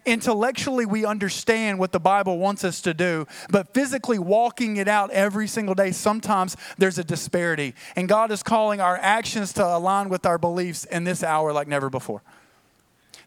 Intellectually, 0.04 0.84
we 0.84 1.04
understand 1.04 1.78
what 1.78 1.92
the 1.92 2.00
Bible 2.00 2.38
wants 2.38 2.64
us 2.64 2.80
to 2.82 2.92
do, 2.92 3.26
but 3.50 3.72
physically 3.72 4.18
walking 4.18 4.76
it 4.76 4.88
out 4.88 5.10
every 5.10 5.46
single 5.46 5.74
day, 5.74 5.92
sometimes 5.92 6.56
there's 6.76 6.98
a 6.98 7.04
disparity. 7.04 7.74
And 7.94 8.08
God 8.08 8.30
is 8.30 8.42
calling 8.42 8.80
our 8.80 8.96
actions 8.96 9.52
to 9.54 9.64
align 9.64 10.08
with 10.08 10.26
our 10.26 10.38
beliefs 10.38 10.84
in 10.84 11.04
this 11.04 11.22
hour 11.22 11.52
like 11.52 11.68
never 11.68 11.88
before. 11.88 12.22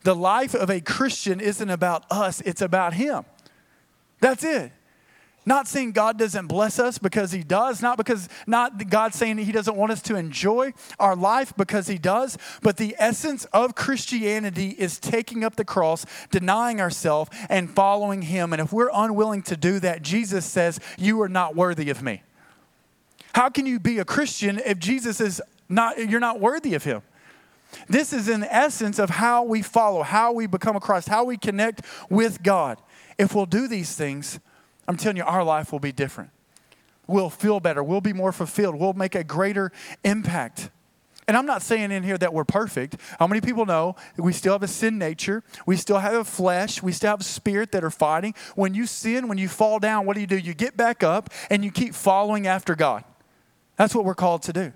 The 0.03 0.15
life 0.15 0.53
of 0.53 0.69
a 0.69 0.81
Christian 0.81 1.39
isn't 1.39 1.69
about 1.69 2.05
us, 2.09 2.41
it's 2.41 2.62
about 2.62 2.93
Him. 2.93 3.25
That's 4.21 4.43
it. 4.43 4.71
Not 5.45 5.67
saying 5.67 5.93
God 5.93 6.19
doesn't 6.19 6.47
bless 6.47 6.77
us 6.77 6.99
because 6.99 7.31
He 7.31 7.43
does, 7.43 7.81
not 7.81 7.97
because 7.97 8.29
not 8.45 8.89
God 8.89 9.13
saying 9.13 9.39
He 9.39 9.51
doesn't 9.51 9.75
want 9.75 9.91
us 9.91 10.01
to 10.03 10.15
enjoy 10.15 10.73
our 10.99 11.15
life 11.15 11.53
because 11.57 11.88
He 11.88 11.97
does, 11.97 12.38
but 12.62 12.77
the 12.77 12.95
essence 12.99 13.45
of 13.45 13.73
Christianity 13.73 14.75
is 14.77 14.99
taking 14.99 15.43
up 15.43 15.55
the 15.55 15.65
cross, 15.65 16.05
denying 16.29 16.79
ourselves, 16.79 17.31
and 17.49 17.69
following 17.69 18.21
Him. 18.21 18.53
And 18.53 18.62
if 18.62 18.71
we're 18.71 18.91
unwilling 18.93 19.41
to 19.43 19.57
do 19.57 19.79
that, 19.79 20.03
Jesus 20.03 20.45
says, 20.45 20.79
You 20.97 21.21
are 21.21 21.29
not 21.29 21.55
worthy 21.55 21.89
of 21.89 22.03
me. 22.03 22.21
How 23.33 23.49
can 23.49 23.65
you 23.65 23.79
be 23.79 23.99
a 23.99 24.05
Christian 24.05 24.59
if 24.65 24.77
Jesus 24.77 25.19
is 25.21 25.41
not, 25.67 26.09
you're 26.09 26.19
not 26.19 26.39
worthy 26.39 26.73
of 26.73 26.83
Him? 26.83 27.01
This 27.88 28.13
is 28.13 28.29
in 28.29 28.43
essence 28.43 28.99
of 28.99 29.10
how 29.10 29.43
we 29.43 29.62
follow, 29.62 30.03
how 30.03 30.32
we 30.32 30.47
become 30.47 30.75
a 30.75 30.79
Christ, 30.79 31.08
how 31.08 31.23
we 31.23 31.38
connect 31.38 31.82
with 32.10 32.41
God. 32.43 32.79
If 33.17 33.36
we'll 33.36 33.45
do 33.45 33.67
these 33.67 33.95
things, 33.95 34.39
I'm 34.88 34.97
telling 34.97 35.17
you, 35.17 35.23
our 35.23 35.43
life 35.43 35.71
will 35.71 35.79
be 35.79 35.91
different. 35.91 36.32
We'll 37.08 37.29
feel 37.29 37.60
better. 37.60 37.84
We'll 37.84 38.01
be 38.01 38.13
more 38.13 38.32
fulfilled. 38.32 38.75
We'll 38.75 38.93
make 38.93 39.15
a 39.15 39.23
greater 39.23 39.71
impact. 40.03 40.69
And 41.27 41.38
I'm 41.38 41.45
not 41.45 41.62
saying 41.62 41.91
in 41.91 42.01
here 42.01 42.17
that 42.17 42.34
we're 42.34 42.43
perfect. 42.43 42.97
How 43.19 43.27
many 43.27 43.39
people 43.39 43.67
know 43.67 43.95
we 44.17 44.34
still 44.34 44.53
have 44.53 44.63
a 44.63 44.67
sin 44.67 44.97
nature? 44.97 45.43
We 45.67 45.75
still 45.75 45.99
have 45.99 46.15
a 46.15 46.23
flesh. 46.23 46.82
We 46.82 46.91
still 46.91 47.12
have 47.12 47.21
a 47.21 47.23
spirit 47.23 47.71
that 47.73 47.84
are 47.84 47.91
fighting. 47.91 48.34
When 48.55 48.73
you 48.73 48.88
sin, 48.88 49.27
when 49.27 49.38
you 49.38 49.47
fall 49.47 49.77
down, 49.77 50.08
what 50.08 50.15
do 50.15 50.21
you 50.21 50.27
do? 50.27 50.38
You 50.38 50.55
get 50.55 50.75
back 50.75 51.03
up 51.03 51.29
and 51.51 51.63
you 51.63 51.69
keep 51.69 51.93
following 51.93 52.47
after 52.47 52.73
God. 52.73 53.03
That's 53.75 53.93
what 53.93 54.05
we're 54.05 54.15
called 54.15 54.41
to 54.43 54.53
do. 54.53 54.73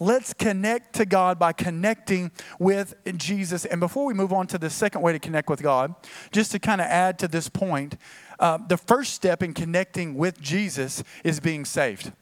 Let's 0.00 0.32
connect 0.32 0.94
to 0.94 1.04
God 1.04 1.38
by 1.38 1.52
connecting 1.52 2.30
with 2.58 2.94
Jesus. 3.16 3.64
And 3.64 3.80
before 3.80 4.04
we 4.04 4.14
move 4.14 4.32
on 4.32 4.46
to 4.48 4.58
the 4.58 4.70
second 4.70 5.02
way 5.02 5.12
to 5.12 5.18
connect 5.18 5.48
with 5.50 5.62
God, 5.62 5.94
just 6.30 6.52
to 6.52 6.58
kind 6.58 6.80
of 6.80 6.86
add 6.86 7.18
to 7.20 7.28
this 7.28 7.48
point, 7.48 7.96
uh, 8.38 8.58
the 8.68 8.76
first 8.76 9.14
step 9.14 9.42
in 9.42 9.54
connecting 9.54 10.14
with 10.14 10.40
Jesus 10.40 11.02
is 11.24 11.40
being 11.40 11.64
saved. 11.64 12.12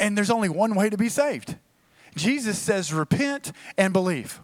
And 0.00 0.16
there's 0.16 0.30
only 0.30 0.48
one 0.48 0.74
way 0.74 0.88
to 0.90 0.96
be 0.96 1.08
saved 1.08 1.56
Jesus 2.16 2.58
says, 2.58 2.92
repent 2.92 3.52
and 3.76 3.92
believe. 3.92 4.40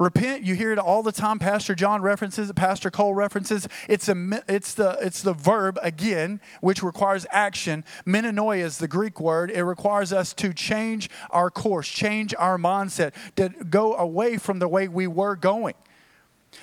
Repent, 0.00 0.44
you 0.44 0.54
hear 0.54 0.72
it 0.72 0.78
all 0.78 1.02
the 1.02 1.12
time. 1.12 1.38
Pastor 1.38 1.74
John 1.74 2.00
references 2.00 2.48
it, 2.48 2.56
Pastor 2.56 2.90
Cole 2.90 3.12
references. 3.12 3.68
It's, 3.86 4.08
a, 4.08 4.42
it's, 4.48 4.72
the, 4.72 4.96
it's 5.02 5.20
the 5.20 5.34
verb 5.34 5.78
again, 5.82 6.40
which 6.62 6.82
requires 6.82 7.26
action. 7.30 7.84
Metanoia 8.06 8.64
is 8.64 8.78
the 8.78 8.88
Greek 8.88 9.20
word. 9.20 9.50
It 9.50 9.62
requires 9.62 10.10
us 10.10 10.32
to 10.34 10.54
change 10.54 11.10
our 11.28 11.50
course, 11.50 11.86
change 11.86 12.34
our 12.38 12.56
mindset, 12.56 13.12
to 13.36 13.50
go 13.50 13.94
away 13.94 14.38
from 14.38 14.58
the 14.58 14.68
way 14.68 14.88
we 14.88 15.06
were 15.06 15.36
going. 15.36 15.74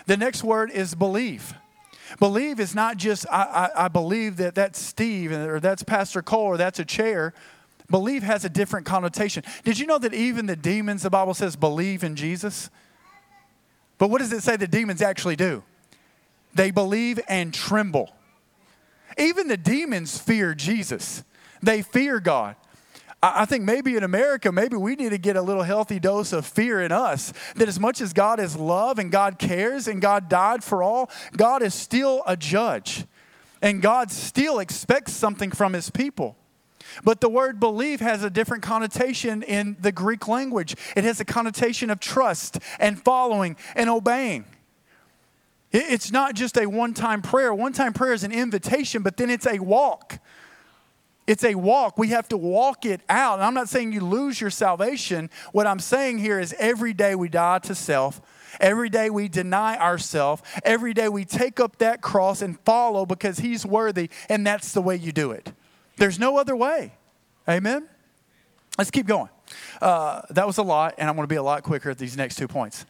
The 0.08 0.17
next 0.17 0.43
word 0.43 0.71
is 0.71 0.95
believe. 0.95 1.54
Believe 2.19 2.60
is 2.60 2.73
not 2.73 2.97
just, 2.97 3.28
I, 3.30 3.69
I, 3.76 3.86
I 3.86 3.88
believe 3.88 4.38
that 4.38 4.56
that's 4.56 4.82
Steve 4.82 5.32
or 5.32 5.60
that's 5.60 5.84
Pastor 5.84 6.23
Cole 6.23 6.45
or 6.45 6.58
that's 6.58 6.80
a 6.80 6.86
chair. 6.86 7.36
Believe 7.91 8.23
has 8.23 8.43
a 8.45 8.50
different 8.50 8.88
connotation. 8.88 9.43
Did 9.63 9.78
you 9.78 9.86
know 9.86 10.00
that 10.00 10.15
even 10.15 10.47
the 10.47 10.56
demons, 10.56 11.04
the 11.04 11.12
Bible 11.12 11.36
says, 11.36 11.56
believe 11.56 12.04
in 12.04 12.15
Jesus? 12.15 12.71
But 13.97 14.10
what 14.10 14.19
does 14.19 14.31
it 14.31 14.43
say 14.43 14.57
the 14.57 14.67
demons 14.67 15.01
actually 15.01 15.36
do? 15.36 15.63
They 16.53 16.71
believe 16.71 17.19
and 17.27 17.53
tremble. 17.53 18.13
Even 19.17 19.47
the 19.47 19.57
demons 19.57 20.19
fear 20.19 20.53
Jesus, 20.53 21.23
they 21.62 21.81
fear 21.81 22.19
God. 22.19 22.55
I 23.21 23.45
think 23.45 23.63
maybe 23.63 23.95
in 23.95 24.03
America, 24.03 24.51
maybe 24.51 24.77
we 24.77 24.95
need 24.95 25.10
to 25.10 25.17
get 25.17 25.36
a 25.36 25.41
little 25.41 25.63
healthy 25.63 25.99
dose 25.99 26.33
of 26.33 26.45
fear 26.45 26.81
in 26.81 26.91
us 26.91 27.33
that 27.55 27.67
as 27.67 27.79
much 27.79 27.99
as 27.99 28.13
God 28.13 28.39
is 28.39 28.55
love 28.55 28.99
and 28.99 29.12
God 29.12 29.39
cares 29.39 29.88
and 29.88 29.99
God 29.99 30.29
died 30.29 30.63
for 30.63 30.83
all, 30.83 31.10
God 31.36 31.63
is 31.63 31.73
still 31.73 32.21
a 32.27 32.38
judge. 32.38 33.05
And 33.60 33.81
God 33.81 34.12
still 34.12 34.60
expects 34.60 35.13
something 35.13 35.51
from 35.51 35.73
his 35.73 35.89
people. 35.89 36.38
But 37.04 37.21
the 37.21 37.30
word 37.30 37.60
believe 37.60 38.00
has 38.00 38.23
a 38.23 38.30
different 38.30 38.63
connotation 38.63 39.43
in 39.43 39.78
the 39.80 39.91
Greek 39.91 40.28
language. 40.28 40.76
It 40.95 41.04
has 41.04 41.19
a 41.19 41.26
connotation 41.26 41.89
of 41.89 42.00
trust 42.00 42.60
and 42.80 43.02
following 43.02 43.58
and 43.76 43.89
obeying. 43.89 44.45
It's 45.71 46.12
not 46.12 46.34
just 46.34 46.58
a 46.58 46.65
one 46.65 46.93
time 46.93 47.21
prayer. 47.21 47.54
One 47.54 47.73
time 47.73 47.93
prayer 47.93 48.13
is 48.13 48.23
an 48.23 48.32
invitation, 48.32 49.04
but 49.04 49.17
then 49.17 49.30
it's 49.30 49.47
a 49.47 49.60
walk. 49.60 50.19
It's 51.28 51.43
a 51.43 51.56
walk. 51.56 51.97
We 51.97 52.08
have 52.10 52.30
to 52.30 52.38
walk 52.38 52.86
it 52.86 53.02
out. 53.10 53.36
And 53.36 53.43
I'm 53.43 53.54
not 53.54 53.67
saying 53.67 53.91
you 53.91 54.00
lose 54.00 54.39
your 54.39 54.50
salvation. 54.50 55.30
What 55.52 55.67
I'm 55.67 55.80
saying 55.80 56.19
here 56.19 56.39
is 56.39 56.56
every 56.58 56.93
day 56.93 57.15
we 57.15 57.28
die 57.28 57.60
to 57.60 57.76
self. 57.76 58.21
Every 58.62 58.89
day 58.89 59.10
we 59.10 59.28
deny 59.28 59.78
ourselves. 59.78 60.41
Every 60.63 60.93
day 60.93 61.10
we 61.10 61.26
take 61.26 61.60
up 61.60 61.78
that 61.80 62.02
cross 62.02 62.41
and 62.41 62.58
follow 62.62 63.06
because 63.06 63.39
He's 63.39 63.65
worthy, 63.65 64.10
and 64.30 64.47
that's 64.47 64.71
the 64.71 64.82
way 64.82 64.95
you 64.95 65.12
do 65.12 65.32
it. 65.32 65.52
There's 65.97 66.17
no 66.17 66.38
other 66.38 66.55
way. 66.55 66.93
Amen? 67.47 67.88
Let's 68.77 68.91
keep 68.91 69.07
going. 69.07 69.29
Uh, 69.81 70.21
that 70.29 70.45
was 70.45 70.57
a 70.57 70.63
lot, 70.63 70.95
and 70.97 71.10
I'm 71.10 71.15
going 71.15 71.23
to 71.23 71.31
be 71.31 71.38
a 71.38 71.43
lot 71.43 71.63
quicker 71.63 71.89
at 71.89 71.97
these 71.97 72.15
next 72.15 72.36
two 72.36 72.47
points. 72.47 72.86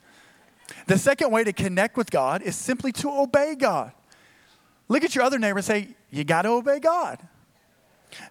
The 0.85 0.97
second 0.97 1.31
way 1.31 1.43
to 1.43 1.53
connect 1.53 1.97
with 1.97 2.11
God 2.11 2.41
is 2.41 2.55
simply 2.55 2.91
to 2.93 3.09
obey 3.09 3.55
God. 3.55 3.93
Look 4.89 5.03
at 5.03 5.15
your 5.15 5.23
other 5.23 5.39
neighbor 5.39 5.59
and 5.59 5.65
say, 5.65 5.89
You 6.11 6.23
got 6.23 6.43
to 6.43 6.49
obey 6.49 6.79
God. 6.79 7.19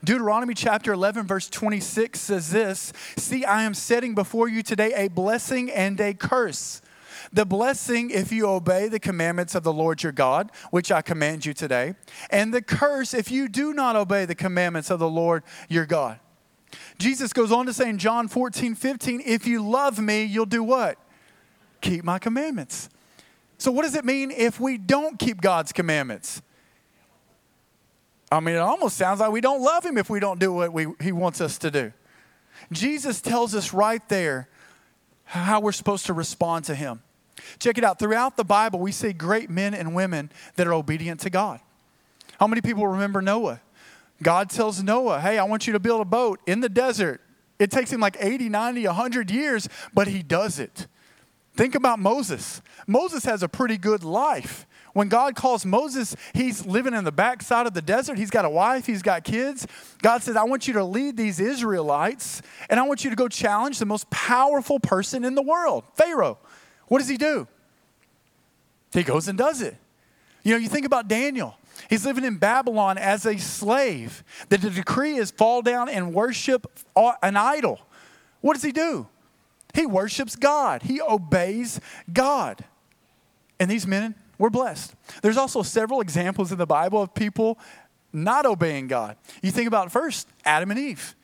Deuteronomy 0.03 0.55
chapter 0.55 0.93
11, 0.93 1.27
verse 1.27 1.49
26 1.49 2.19
says 2.19 2.51
this 2.51 2.93
See, 3.17 3.45
I 3.45 3.63
am 3.63 3.75
setting 3.75 4.15
before 4.15 4.49
you 4.49 4.63
today 4.63 4.93
a 4.95 5.09
blessing 5.09 5.71
and 5.71 6.01
a 6.01 6.15
curse. 6.15 6.81
The 7.33 7.45
blessing 7.45 8.11
if 8.11 8.33
you 8.33 8.47
obey 8.49 8.89
the 8.89 9.01
commandments 9.01 9.55
of 9.55 9.63
the 9.63 9.73
Lord 9.73 10.03
your 10.03 10.13
God, 10.13 10.51
which 10.71 10.93
I 10.93 11.03
command 11.03 11.47
you 11.47 11.55
today, 11.55 11.95
and 12.31 12.53
the 12.53 12.63
curse 12.63 13.15
if 13.15 13.31
you 13.31 13.49
do 13.49 13.73
not 13.73 13.97
obey 13.97 14.25
the 14.25 14.35
commandments 14.35 14.91
of 14.91 14.99
the 14.99 15.09
Lord 15.09 15.43
your 15.69 15.87
God. 15.87 16.21
Jesus 16.99 17.33
goes 17.33 17.53
on 17.53 17.67
to 17.67 17.73
say 17.73 17.89
in 17.89 17.99
John 17.99 18.29
14, 18.29 18.75
15, 18.75 19.23
if 19.25 19.47
you 19.47 19.67
love 19.67 19.99
me, 19.99 20.25
you'll 20.25 20.47
do 20.47 20.63
what? 20.63 20.99
Keep 21.81 22.05
my 22.05 22.19
commandments. 22.19 22.89
So, 23.59 23.71
what 23.71 23.83
does 23.83 23.95
it 23.95 24.05
mean 24.05 24.31
if 24.31 24.61
we 24.61 24.77
don't 24.79 25.19
keep 25.19 25.41
God's 25.41 25.73
commandments? 25.73 26.43
I 28.31 28.41
mean, 28.41 28.57
it 28.57 28.59
almost 28.59 28.97
sounds 28.97 29.21
like 29.21 29.31
we 29.31 29.41
don't 29.41 29.63
love 29.63 29.85
him 29.85 29.97
if 29.97 30.11
we 30.11 30.21
don't 30.21 30.41
do 30.41 30.53
what 30.53 30.73
we, 30.73 30.87
he 31.01 31.13
wants 31.13 31.41
us 31.41 31.59
to 31.59 31.71
do. 31.71 31.93
Jesus 32.73 33.21
tells 33.21 33.55
us 33.55 33.73
right 33.73 34.07
there 34.09 34.49
how 35.25 35.61
we're 35.61 35.73
supposed 35.73 36.07
to 36.07 36.13
respond 36.13 36.65
to 36.65 36.75
him. 36.75 37.03
Check 37.59 37.79
it 37.79 37.85
out. 37.85 37.99
Throughout 37.99 38.37
the 38.37 38.45
Bible, 38.45 38.81
we 38.81 38.93
see 38.93 39.13
great 39.13 39.51
men 39.51 39.75
and 39.75 39.95
women 39.95 40.31
that 40.57 40.67
are 40.67 40.75
obedient 40.75 41.21
to 41.21 41.31
God. 41.31 41.61
How 42.39 42.47
many 42.47 42.61
people 42.61 42.87
remember 42.87 43.23
Noah? 43.23 43.61
God 44.23 44.51
tells 44.51 44.83
Noah, 44.83 45.21
Hey, 45.21 45.39
I 45.39 45.45
want 45.45 45.67
you 45.67 45.73
to 45.75 45.81
build 45.81 46.01
a 46.01 46.07
boat 46.07 46.41
in 46.47 46.61
the 46.61 46.69
desert. 46.69 47.21
It 47.59 47.71
takes 47.71 47.91
him 47.91 48.01
like 48.01 48.17
80, 48.21 48.49
90, 48.49 48.87
100 48.87 49.31
years, 49.31 49.69
but 49.95 50.09
he 50.09 50.23
does 50.23 50.59
it. 50.59 50.87
Think 51.55 51.75
about 51.75 51.99
Moses. 51.99 52.61
Moses 52.87 53.25
has 53.25 53.43
a 53.43 53.49
pretty 53.49 53.79
good 53.79 54.05
life. 54.05 54.67
When 54.93 55.09
God 55.09 55.35
calls 55.35 55.67
Moses, 55.67 56.17
he's 56.33 56.65
living 56.65 56.95
in 56.95 57.05
the 57.05 57.13
backside 57.13 57.67
of 57.67 57.75
the 57.75 57.83
desert. 57.83 58.17
He's 58.19 58.31
got 58.31 58.45
a 58.45 58.51
wife, 58.51 58.87
he's 58.87 59.03
got 59.03 59.25
kids. 59.25 59.67
God 60.03 60.23
says, 60.23 60.37
I 60.37 60.45
want 60.45 60.67
you 60.67 60.75
to 60.75 60.85
lead 60.85 61.17
these 61.17 61.39
Israelites, 61.39 62.41
and 62.71 62.81
I 62.81 62.83
want 62.85 63.05
you 63.05 63.11
to 63.11 63.17
go 63.17 63.29
challenge 63.29 63.79
the 63.79 63.87
most 63.87 64.09
powerful 64.09 64.81
person 64.81 65.25
in 65.25 65.35
the 65.35 65.43
world, 65.43 65.85
Pharaoh. 65.95 66.39
What 66.89 66.99
does 66.99 67.09
he 67.09 67.17
do? 67.17 67.49
He 68.93 69.03
goes 69.03 69.29
and 69.29 69.37
does 69.37 69.61
it. 69.61 69.77
You 70.43 70.53
know, 70.53 70.59
you 70.59 70.69
think 70.69 70.87
about 70.87 71.09
Daniel. 71.09 71.57
He's 71.91 72.07
living 72.07 72.25
in 72.25 72.39
Babylon 72.39 72.99
as 72.99 73.27
a 73.27 73.37
slave. 73.37 74.25
The 74.49 74.59
decree 74.59 75.17
is 75.17 75.31
fall 75.31 75.63
down 75.63 75.89
and 75.89 76.15
worship 76.15 76.67
an 76.97 77.37
idol. 77.37 77.81
What 78.41 78.55
does 78.55 78.63
he 78.63 78.73
do? 78.73 79.09
He 79.75 79.87
worships 79.87 80.37
God. 80.37 80.83
He 80.83 81.01
obeys 81.01 81.81
God. 82.13 82.65
And 83.59 83.71
these 83.71 83.87
men 83.87 84.15
we're 84.39 84.51
blessed. 84.51 84.95
There's 85.23 85.37
also 85.37 85.63
several 85.63 86.01
examples 86.01 86.53
in 86.53 86.59
the 86.59 86.67
Bible 86.67 87.01
of 87.03 87.15
people 87.15 87.59
not 88.13 88.47
obeying 88.47 88.87
God. 88.87 89.17
You 89.43 89.51
think 89.51 89.69
about 89.69 89.91
first 89.91 90.29
Adam 90.45 90.71
and 90.71 90.79
Eve. 90.79 91.15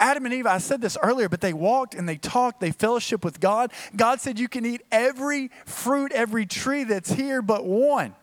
Adam 0.00 0.24
and 0.24 0.34
Eve, 0.34 0.46
I 0.46 0.58
said 0.58 0.80
this 0.80 0.96
earlier, 1.02 1.28
but 1.28 1.40
they 1.40 1.52
walked 1.52 1.94
and 1.94 2.08
they 2.08 2.16
talked, 2.16 2.60
they 2.60 2.72
fellowship 2.72 3.24
with 3.24 3.38
God. 3.38 3.70
God 3.94 4.20
said 4.20 4.38
you 4.38 4.48
can 4.48 4.64
eat 4.64 4.82
every 4.90 5.50
fruit, 5.66 6.10
every 6.12 6.46
tree 6.46 6.84
that's 6.84 7.12
here 7.12 7.42
but 7.42 7.64
one. 7.64 8.14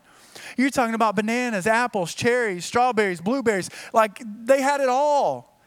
You're 0.57 0.71
talking 0.71 0.95
about 0.95 1.15
bananas, 1.15 1.67
apples, 1.67 2.13
cherries, 2.13 2.65
strawberries, 2.65 3.21
blueberries. 3.21 3.69
Like 3.93 4.21
they 4.25 4.61
had 4.61 4.81
it 4.81 4.89
all. 4.89 5.61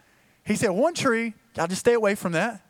He 0.45 0.55
said, 0.55 0.69
one 0.69 0.93
tree, 0.93 1.33
y'all 1.55 1.67
just 1.67 1.81
stay 1.81 1.93
away 1.93 2.15
from 2.15 2.33
that. 2.33 2.65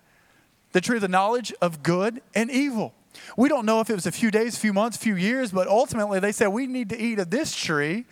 The 0.73 0.81
tree 0.81 0.97
of 0.97 1.01
the 1.01 1.07
knowledge 1.07 1.53
of 1.61 1.83
good 1.83 2.21
and 2.35 2.49
evil. 2.51 2.93
We 3.35 3.49
don't 3.49 3.65
know 3.65 3.81
if 3.81 3.89
it 3.89 3.93
was 3.95 4.05
a 4.05 4.11
few 4.11 4.31
days, 4.31 4.57
few 4.57 4.71
months, 4.71 4.97
few 4.97 5.15
years, 5.15 5.51
but 5.51 5.67
ultimately 5.67 6.19
they 6.19 6.31
said, 6.31 6.47
We 6.47 6.67
need 6.67 6.89
to 6.89 6.97
eat 6.99 7.19
of 7.19 7.29
this 7.29 7.55
tree. 7.55 8.05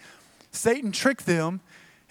Satan 0.52 0.92
tricked 0.92 1.26
them 1.26 1.62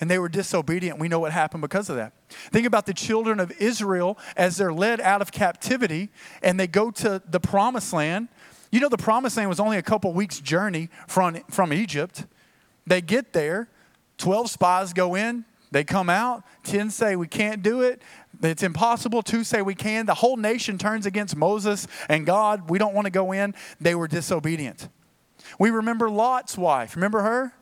and 0.01 0.11
they 0.11 0.19
were 0.19 0.29
disobedient. 0.29 0.99
We 0.99 1.09
know 1.09 1.19
what 1.19 1.33
happened 1.33 1.61
because 1.61 1.91
of 1.91 1.97
that. 1.97 2.13
Think 2.29 2.67
about 2.67 2.87
the 2.87 2.95
children 2.95 3.41
of 3.41 3.53
Israel 3.61 4.19
as 4.37 4.57
they're 4.57 4.73
led 4.73 5.01
out 5.01 5.23
of 5.23 5.33
captivity 5.33 6.11
and 6.43 6.59
they 6.59 6.67
go 6.67 6.91
to 6.91 7.23
the 7.29 7.41
promised 7.41 7.93
land. 7.93 8.29
You 8.71 8.81
know, 8.81 8.89
the 8.89 8.99
promised 8.99 9.37
land 9.37 9.49
was 9.49 9.61
only 9.61 9.79
a 9.79 9.83
couple 9.83 10.13
weeks' 10.13 10.41
journey 10.41 10.91
from, 11.07 11.43
from 11.51 11.73
Egypt. 11.73 12.27
They 12.87 13.01
get 13.01 13.33
there, 13.33 13.69
12 14.19 14.51
spies 14.51 14.93
go 14.93 15.15
in, 15.15 15.45
they 15.71 15.85
come 15.85 16.09
out, 16.09 16.45
10 16.65 16.91
say 16.91 17.17
we 17.17 17.27
can't 17.27 17.63
do 17.63 17.83
it. 17.83 18.03
It's 18.43 18.63
impossible. 18.63 19.23
Two 19.23 19.45
say 19.45 19.63
we 19.63 19.75
can. 19.75 20.07
The 20.07 20.15
whole 20.15 20.37
nation 20.37 20.79
turns 20.79 21.07
against 21.07 21.37
Moses 21.37 21.87
and 22.09 22.25
God. 22.25 22.71
We 22.71 22.79
don't 22.79 22.95
want 22.95 23.07
to 23.07 23.11
go 23.11 23.33
in. 23.33 23.55
They 23.81 23.95
were 23.95 24.09
disobedient. 24.09 24.89
We 25.59 25.71
remember 25.71 26.09
Lot's 26.09 26.57
wife. 26.57 26.95
Remember 26.95 27.23
her? 27.23 27.53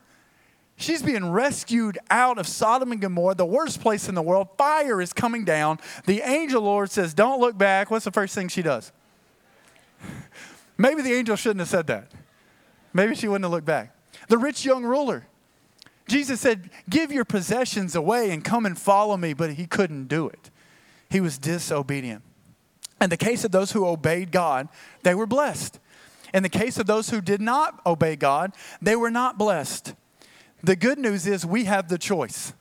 She's 0.77 1.03
being 1.03 1.31
rescued 1.31 1.99
out 2.11 2.39
of 2.39 2.47
Sodom 2.47 2.93
and 2.93 3.01
Gomorrah, 3.01 3.35
the 3.35 3.47
worst 3.47 3.81
place 3.81 4.09
in 4.09 4.15
the 4.15 4.23
world. 4.23 4.49
Fire 4.59 5.01
is 5.01 5.12
coming 5.12 5.45
down. 5.45 5.79
The 6.05 6.21
angel 6.21 6.62
Lord 6.62 6.91
says, 6.91 7.15
Don't 7.15 7.41
look 7.41 7.57
back. 7.57 7.91
What's 7.91 8.05
the 8.05 8.11
first 8.11 8.35
thing 8.35 8.49
she 8.49 8.62
does? 8.62 8.93
Maybe 10.79 11.01
the 11.01 11.15
angel 11.15 11.37
shouldn't 11.37 11.61
have 11.61 11.69
said 11.69 11.87
that. 11.87 12.12
Maybe 12.93 13.15
she 13.15 13.27
wouldn't 13.27 13.45
have 13.45 13.53
looked 13.53 13.67
back. 13.67 13.97
The 14.29 14.37
rich 14.37 14.65
young 14.65 14.85
ruler. 14.85 15.27
Jesus 16.09 16.41
said, 16.41 16.71
Give 16.89 17.11
your 17.11 17.25
possessions 17.25 17.95
away 17.95 18.31
and 18.31 18.45
come 18.45 18.67
and 18.67 18.79
follow 18.79 19.17
me, 19.17 19.33
but 19.33 19.55
he 19.55 19.67
couldn't 19.67 20.09
do 20.09 20.29
it. 20.29 20.51
He 21.09 21.21
was 21.21 21.39
disobedient. 21.39 22.23
In 23.01 23.11
the 23.11 23.17
case 23.17 23.45
of 23.45 23.51
those 23.51 23.73
who 23.73 23.87
obeyed 23.87 24.31
God, 24.31 24.69
they 25.03 25.15
were 25.15 25.27
blessed. 25.27 25.79
In 26.35 26.43
the 26.43 26.49
case 26.49 26.79
of 26.79 26.87
those 26.87 27.11
who 27.11 27.21
did 27.21 27.41
not 27.41 27.81
obey 27.87 28.17
God, 28.17 28.53
they 28.83 28.97
were 28.97 29.11
not 29.11 29.39
blessed. 29.39 29.95
The 30.66 30.74
good 30.74 30.98
news 30.98 31.29
is 31.29 31.46
we 31.46 31.66
have 31.66 31.88
the 31.88 31.96
choice. 31.96 32.52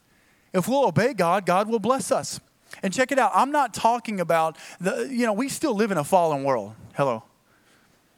If 0.54 0.68
we'll 0.68 0.86
obey 0.86 1.16
God, 1.16 1.44
God 1.44 1.68
will 1.68 1.80
bless 1.80 2.12
us. 2.12 2.40
And 2.84 2.94
check 2.94 3.12
it 3.12 3.18
out. 3.18 3.32
I'm 3.34 3.52
not 3.52 3.74
talking 3.74 4.20
about 4.20 4.60
the, 4.80 5.08
you 5.10 5.26
know, 5.26 5.34
we 5.34 5.50
still 5.50 5.74
live 5.74 5.90
in 5.90 5.98
a 5.98 6.04
fallen 6.04 6.44
world. 6.44 6.76
Hello. 6.94 7.24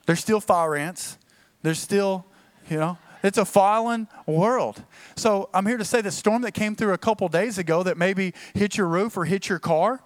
There's 0.06 0.20
still 0.20 0.42
fire 0.42 0.76
ants. 0.76 1.18
There's 1.64 1.80
still, 1.80 2.26
you 2.70 2.76
know, 2.76 2.98
it's 3.24 3.38
a 3.38 3.46
fallen 3.46 4.10
world. 4.26 4.84
So 5.16 5.50
I'm 5.54 5.66
here 5.66 5.78
to 5.78 5.86
say 5.86 6.02
the 6.02 6.12
storm 6.12 6.42
that 6.42 6.54
came 6.54 6.76
through 6.76 6.92
a 6.92 6.98
couple 6.98 7.30
days 7.30 7.58
ago 7.58 7.82
that 7.84 7.98
maybe 7.98 8.34
hit 8.56 8.76
your 8.76 8.88
roof 8.88 9.16
or 9.16 9.24
hit 9.24 9.48
your 9.48 9.60
car, 9.60 10.02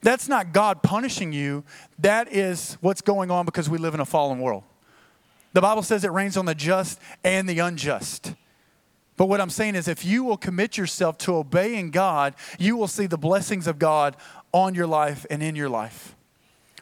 that's 0.00 0.26
not 0.26 0.54
God 0.54 0.82
punishing 0.82 1.34
you. 1.34 1.64
That 1.98 2.32
is 2.32 2.78
what's 2.80 3.02
going 3.02 3.30
on 3.30 3.44
because 3.44 3.68
we 3.68 3.76
live 3.76 3.92
in 3.92 4.00
a 4.00 4.06
fallen 4.06 4.38
world. 4.40 4.62
The 5.52 5.60
Bible 5.60 5.82
says 5.82 6.02
it 6.02 6.12
rains 6.12 6.38
on 6.38 6.46
the 6.46 6.54
just 6.54 6.98
and 7.22 7.46
the 7.46 7.58
unjust. 7.58 8.32
But 9.18 9.28
what 9.28 9.40
I'm 9.40 9.50
saying 9.50 9.74
is, 9.74 9.88
if 9.88 10.04
you 10.04 10.22
will 10.22 10.36
commit 10.36 10.78
yourself 10.78 11.18
to 11.18 11.34
obeying 11.34 11.90
God, 11.90 12.34
you 12.56 12.76
will 12.76 12.86
see 12.86 13.06
the 13.06 13.18
blessings 13.18 13.66
of 13.66 13.78
God 13.78 14.16
on 14.52 14.76
your 14.76 14.86
life 14.86 15.26
and 15.28 15.42
in 15.42 15.56
your 15.56 15.68
life. 15.68 16.14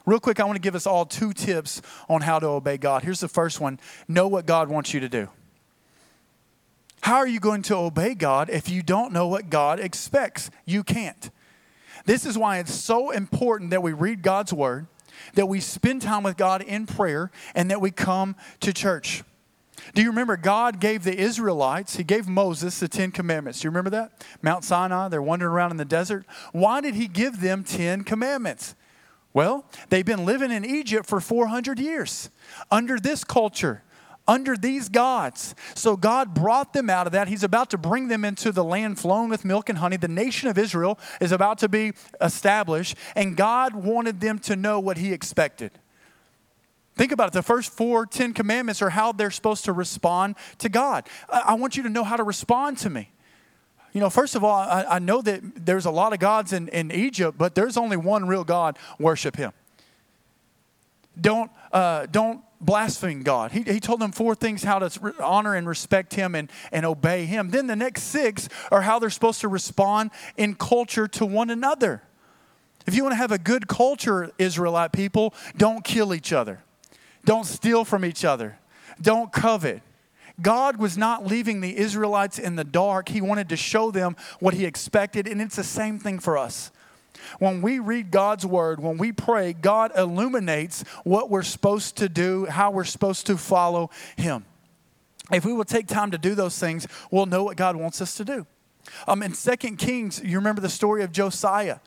Real 0.05 0.21
quick, 0.21 0.39
I 0.39 0.45
want 0.45 0.57
to 0.57 0.61
give 0.61 0.75
us 0.75 0.87
all 0.87 1.07
two 1.07 1.33
tips 1.33 1.81
on 2.11 2.21
how 2.21 2.39
to 2.39 2.47
obey 2.47 2.77
God. 2.77 3.03
Here's 3.03 3.21
the 3.21 3.27
first 3.27 3.59
one 3.59 3.81
know 4.07 4.29
what 4.29 4.45
God 4.45 4.69
wants 4.69 4.93
you 4.93 5.01
to 5.01 5.09
do. 5.09 5.31
How 7.01 7.17
are 7.17 7.27
you 7.27 7.41
going 7.41 7.63
to 7.63 7.77
obey 7.77 8.15
God 8.15 8.51
if 8.51 8.69
you 8.69 8.83
don't 8.83 9.15
know 9.15 9.29
what 9.29 9.49
God 9.49 9.81
expects? 9.81 10.51
You 10.67 10.85
can't. 10.85 11.31
This 12.05 12.27
is 12.27 12.37
why 12.37 12.59
it's 12.59 12.75
so 12.75 13.13
important 13.13 13.71
that 13.71 13.83
we 13.83 13.95
read 13.95 14.21
God's 14.21 14.53
word, 14.53 14.89
that 15.35 15.47
we 15.47 15.61
spend 15.61 16.03
time 16.03 16.23
with 16.23 16.37
God 16.37 16.61
in 16.61 16.87
prayer, 16.87 17.31
and 17.55 17.71
that 17.71 17.81
we 17.81 17.91
come 17.91 18.37
to 18.61 18.75
church. 18.75 19.25
Do 19.95 20.03
you 20.03 20.09
remember 20.09 20.37
God 20.37 20.81
gave 20.81 21.05
the 21.05 21.17
Israelites, 21.17 21.97
He 21.97 22.05
gave 22.05 22.29
Moses 22.29 22.81
the 22.81 22.89
Ten 22.89 23.11
Commandments? 23.11 23.61
Do 23.61 23.67
you 23.67 23.71
remember 23.71 23.91
that? 23.91 24.25
Mount 24.43 24.65
Sinai, 24.65 25.09
they're 25.09 25.23
wandering 25.23 25.53
around 25.53 25.71
in 25.71 25.77
the 25.77 25.85
desert. 25.85 26.25
Why 26.53 26.81
did 26.81 26.95
He 26.95 27.07
give 27.09 27.41
them 27.41 27.65
Ten 27.65 28.05
Commandments? 28.05 28.75
Well, 29.33 29.67
they've 29.91 30.05
been 30.05 30.25
living 30.25 30.51
in 30.51 30.65
Egypt 30.65 31.07
for 31.07 31.21
400 31.21 31.79
years 31.79 32.31
under 32.71 32.99
this 32.99 33.23
culture, 33.23 33.83
under 34.27 34.57
these 34.57 34.89
gods. 34.89 35.55
So 35.75 35.95
God 35.95 36.33
brought 36.33 36.73
them 36.73 36.89
out 36.89 37.07
of 37.07 37.13
that. 37.13 37.29
He's 37.29 37.45
about 37.45 37.69
to 37.71 37.79
bring 37.79 38.09
them 38.09 38.25
into 38.25 38.51
the 38.51 38.65
land 38.65 38.99
flowing 38.99 39.29
with 39.29 39.45
milk 39.45 39.69
and 39.69 39.77
honey. 39.77 39.99
The 39.99 40.09
nation 40.09 40.49
of 40.49 40.57
Israel 40.57 40.99
is 41.21 41.33
about 41.33 41.59
to 41.59 41.69
be 41.69 41.93
established, 42.21 42.97
and 43.15 43.37
God 43.37 43.75
wanted 43.75 44.21
them 44.21 44.39
to 44.39 44.57
know 44.57 44.81
what 44.81 44.97
He 44.97 45.13
expected. 45.13 45.73
Think 46.97 47.13
about 47.13 47.29
it. 47.29 47.33
The 47.35 47.43
first 47.43 47.73
four 47.73 48.07
Ten 48.07 48.33
Commandments 48.33 48.81
are 48.81 48.91
how 48.91 49.13
they're 49.13 49.31
supposed 49.31 49.67
to 49.67 49.73
respond 49.73 50.37
to 50.59 50.69
God. 50.69 51.07
I 51.29 51.55
want 51.55 51.77
you 51.77 51.83
to 51.83 51.91
know 51.91 52.05
how 52.05 52.17
to 52.17 52.25
respond 52.25 52.79
to 52.79 52.91
me. 52.91 53.11
You 53.93 54.01
know, 54.01 54.11
first 54.11 54.35
of 54.35 54.43
all, 54.45 54.57
I, 54.57 54.85
I 54.89 54.99
know 54.99 55.23
that 55.23 55.65
there's 55.65 55.87
a 55.87 55.91
lot 55.91 56.13
of 56.13 56.19
gods 56.19 56.53
in, 56.53 56.69
in 56.69 56.91
Egypt, 56.91 57.39
but 57.39 57.55
there's 57.55 57.77
only 57.77 57.97
one 57.97 58.27
real 58.27 58.45
God. 58.45 58.79
Worship 58.99 59.37
Him. 59.37 59.53
Don't, 61.19 61.51
uh, 61.73 62.07
don't 62.07 62.43
blaspheme 62.61 63.23
God. 63.23 63.53
He, 63.53 63.63
he 63.63 63.81
told 63.81 64.01
them 64.01 64.13
four 64.13 64.35
things 64.35 64.63
how 64.63 64.79
to 64.79 65.15
honor 65.23 65.55
and 65.55 65.67
respect 65.67 66.15
Him 66.15 66.35
and, 66.35 66.51
and 66.73 66.85
obey 66.85 67.27
Him. 67.27 67.51
Then 67.51 67.67
the 67.67 67.77
next 67.77 68.05
six 68.05 68.49
are 68.71 68.83
how 68.83 68.99
they're 68.99 69.11
supposed 69.11 69.41
to 69.43 69.49
respond 69.49 70.11
in 70.37 70.55
culture 70.55 71.09
to 71.09 71.27
one 71.27 71.51
another. 71.51 72.03
If 72.87 72.95
you 72.95 73.03
want 73.03 73.13
to 73.13 73.19
have 73.19 73.33
a 73.33 73.39
good 73.39 73.67
culture, 73.67 74.31
Israelite 74.39 74.93
people, 74.93 75.35
don't 75.57 75.85
kill 75.85 76.15
each 76.15 76.33
other. 76.33 76.63
Don't 77.27 77.45
steal 77.45 77.85
from 77.85 78.05
each 78.05 78.25
other. 78.25 78.57
Don't 79.03 79.33
covet. 79.33 79.83
God 80.41 80.77
was 80.77 80.97
not 80.97 81.27
leaving 81.27 81.61
the 81.61 81.77
Israelites 81.77 82.39
in 82.39 82.57
the 82.57 82.65
dark. 82.65 83.09
He 83.09 83.21
wanted 83.21 83.49
to 83.49 83.57
show 83.57 83.91
them 83.91 84.17
what 84.39 84.55
He 84.55 84.65
expected, 84.65 85.27
and 85.27 85.43
it's 85.43 85.57
the 85.57 85.65
same 85.65 85.99
thing 85.99 86.21
for 86.21 86.39
us. 86.39 86.71
When 87.39 87.63
we 87.63 87.81
read 87.81 88.11
God's 88.11 88.47
word, 88.47 88.81
when 88.81 88.97
we 88.97 89.11
pray, 89.11 89.53
God 89.53 89.91
illuminates 89.97 90.83
what 91.03 91.29
we're 91.29 91.43
supposed 91.43 91.97
to 91.97 92.09
do, 92.09 92.47
how 92.47 92.71
we're 92.71 92.85
supposed 92.85 93.27
to 93.27 93.37
follow 93.37 93.91
Him. 94.17 94.45
If 95.33 95.45
we 95.45 95.53
will 95.53 95.65
take 95.65 95.89
time 95.89 96.13
to 96.13 96.19
do 96.19 96.37
those 96.37 96.59
things, 96.59 96.87
we'll 97.11 97.27
know 97.27 97.43
what 97.43 97.57
God 97.57 97.75
wants 97.75 98.01
us 98.01 98.15
to 98.17 98.25
do. 98.25 98.47
Um, 99.09 99.23
in 99.23 99.35
Second 99.35 99.79
Kings, 99.79 100.23
you 100.23 100.39
remember 100.39 100.61
the 100.61 100.69
story 100.69 101.03
of 101.03 101.11
Josiah. 101.11 101.79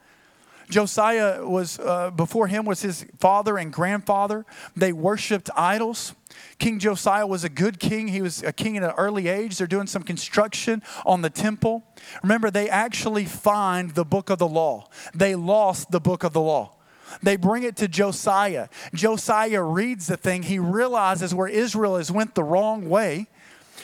Josiah 0.69 1.45
was, 1.45 1.79
uh, 1.79 2.12
before 2.12 2.47
him 2.47 2.63
was 2.63 2.82
his 2.82 3.05
father 3.19 3.58
and 3.58 3.73
grandfather. 3.73 4.45
They 4.75 4.93
worshiped 4.93 5.49
idols. 5.55 6.13
King 6.60 6.77
Josiah 6.77 7.25
was 7.25 7.43
a 7.43 7.49
good 7.49 7.79
king. 7.79 8.10
He 8.10 8.21
was 8.21 8.43
a 8.43 8.53
king 8.53 8.77
at 8.77 8.84
an 8.84 8.91
early 8.91 9.27
age. 9.27 9.58
They're 9.58 9.67
doing 9.67 9.88
some 9.88 10.03
construction 10.03 10.84
on 11.05 11.21
the 11.21 11.29
temple. 11.29 11.84
Remember, 12.21 12.51
they 12.51 12.69
actually 12.69 13.25
find 13.25 13.95
the 13.95 14.05
book 14.05 14.29
of 14.29 14.38
the 14.38 14.47
law. 14.47 14.88
They 15.13 15.36
lost 15.36 15.89
the 15.91 15.99
book 15.99 16.23
of 16.23 16.34
the 16.34 16.41
law. 16.41 16.75
They 17.23 17.36
bring 17.36 17.63
it 17.63 17.75
to 17.77 17.88
Josiah. 17.88 18.67
Josiah 18.93 19.63
reads 19.63 20.05
the 20.05 20.17
thing. 20.17 20.43
He 20.43 20.60
realizes 20.60 21.34
where 21.34 21.47
Israel 21.47 21.97
has 21.97 22.12
went 22.12 22.36
the 22.36 22.43
wrong 22.43 22.88
way. 22.88 23.27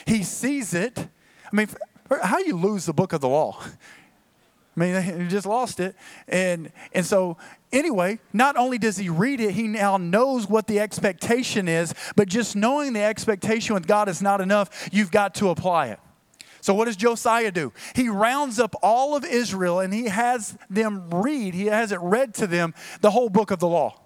He 0.06 0.22
sees 0.22 0.72
it. 0.72 0.96
I 0.98 1.56
mean, 1.56 1.68
how 2.22 2.38
you 2.38 2.56
lose 2.56 2.86
the 2.86 2.92
book 2.92 3.12
of 3.12 3.20
the 3.20 3.28
law? 3.28 3.60
I 4.76 4.80
mean, 4.80 5.20
he 5.20 5.26
just 5.28 5.46
lost 5.46 5.80
it. 5.80 5.96
And, 6.28 6.70
and 6.92 7.04
so, 7.06 7.38
anyway, 7.72 8.18
not 8.32 8.56
only 8.56 8.76
does 8.76 8.98
he 8.98 9.08
read 9.08 9.40
it, 9.40 9.52
he 9.52 9.68
now 9.68 9.96
knows 9.96 10.48
what 10.48 10.66
the 10.66 10.80
expectation 10.80 11.66
is, 11.66 11.94
but 12.14 12.28
just 12.28 12.54
knowing 12.54 12.92
the 12.92 13.02
expectation 13.02 13.74
with 13.74 13.86
God 13.86 14.08
is 14.08 14.20
not 14.20 14.40
enough. 14.40 14.88
You've 14.92 15.10
got 15.10 15.34
to 15.36 15.48
apply 15.48 15.88
it. 15.88 16.00
So, 16.60 16.74
what 16.74 16.86
does 16.86 16.96
Josiah 16.96 17.52
do? 17.52 17.72
He 17.94 18.08
rounds 18.08 18.58
up 18.58 18.74
all 18.82 19.16
of 19.16 19.24
Israel 19.24 19.80
and 19.80 19.94
he 19.94 20.06
has 20.06 20.58
them 20.68 21.08
read, 21.10 21.54
he 21.54 21.66
has 21.66 21.92
it 21.92 22.00
read 22.00 22.34
to 22.34 22.46
them 22.46 22.74
the 23.00 23.10
whole 23.10 23.30
book 23.30 23.50
of 23.50 23.60
the 23.60 23.68
law. 23.68 23.98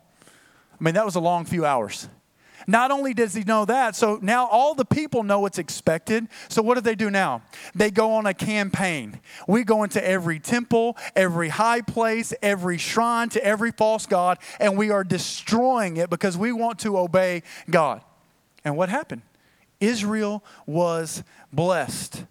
I 0.81 0.85
mean, 0.85 0.95
that 0.95 1.05
was 1.05 1.17
a 1.17 1.21
long 1.21 1.47
few 1.47 1.65
hours. 1.65 2.09
Not 2.67 2.91
only 2.91 3.15
does 3.15 3.35
he 3.35 3.43
know 3.43 3.65
that, 3.65 3.97
so 3.97 4.19
now 4.23 4.47
all 4.47 4.75
the 4.75 4.85
people 4.85 5.23
know 5.23 5.41
what's 5.41 5.59
expected. 5.59 6.29
So 6.49 6.63
what 6.63 6.75
do 6.75 6.81
they 6.81 6.95
do 6.95 7.11
now? 7.11 7.43
They 7.75 7.91
go 7.91 8.13
on 8.13 8.27
a 8.27 8.35
campaign. 8.35 9.21
We 9.47 9.65
go 9.65 9.83
into 9.83 10.07
every 10.07 10.41
temple, 10.41 10.97
every 11.17 11.49
high 11.49 11.81
place, 11.81 12.33
every 12.43 12.79
shrine 12.79 13.29
to 13.31 13.45
every 13.45 13.73
false 13.73 14.07
god, 14.07 14.39
and 14.59 14.77
we 14.77 14.91
are 14.91 15.05
destroying 15.05 15.97
it 15.97 16.11
because 16.11 16.37
we 16.37 16.53
want 16.53 16.79
to 16.81 16.99
obey 16.99 17.43
God. 17.71 18.03
And 18.65 18.77
what 18.77 18.89
happened? 18.89 19.23
Israel 19.81 20.45
was 20.67 21.23
blessed. 21.53 22.25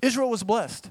Israel 0.00 0.30
was 0.30 0.42
blessed. 0.42 0.90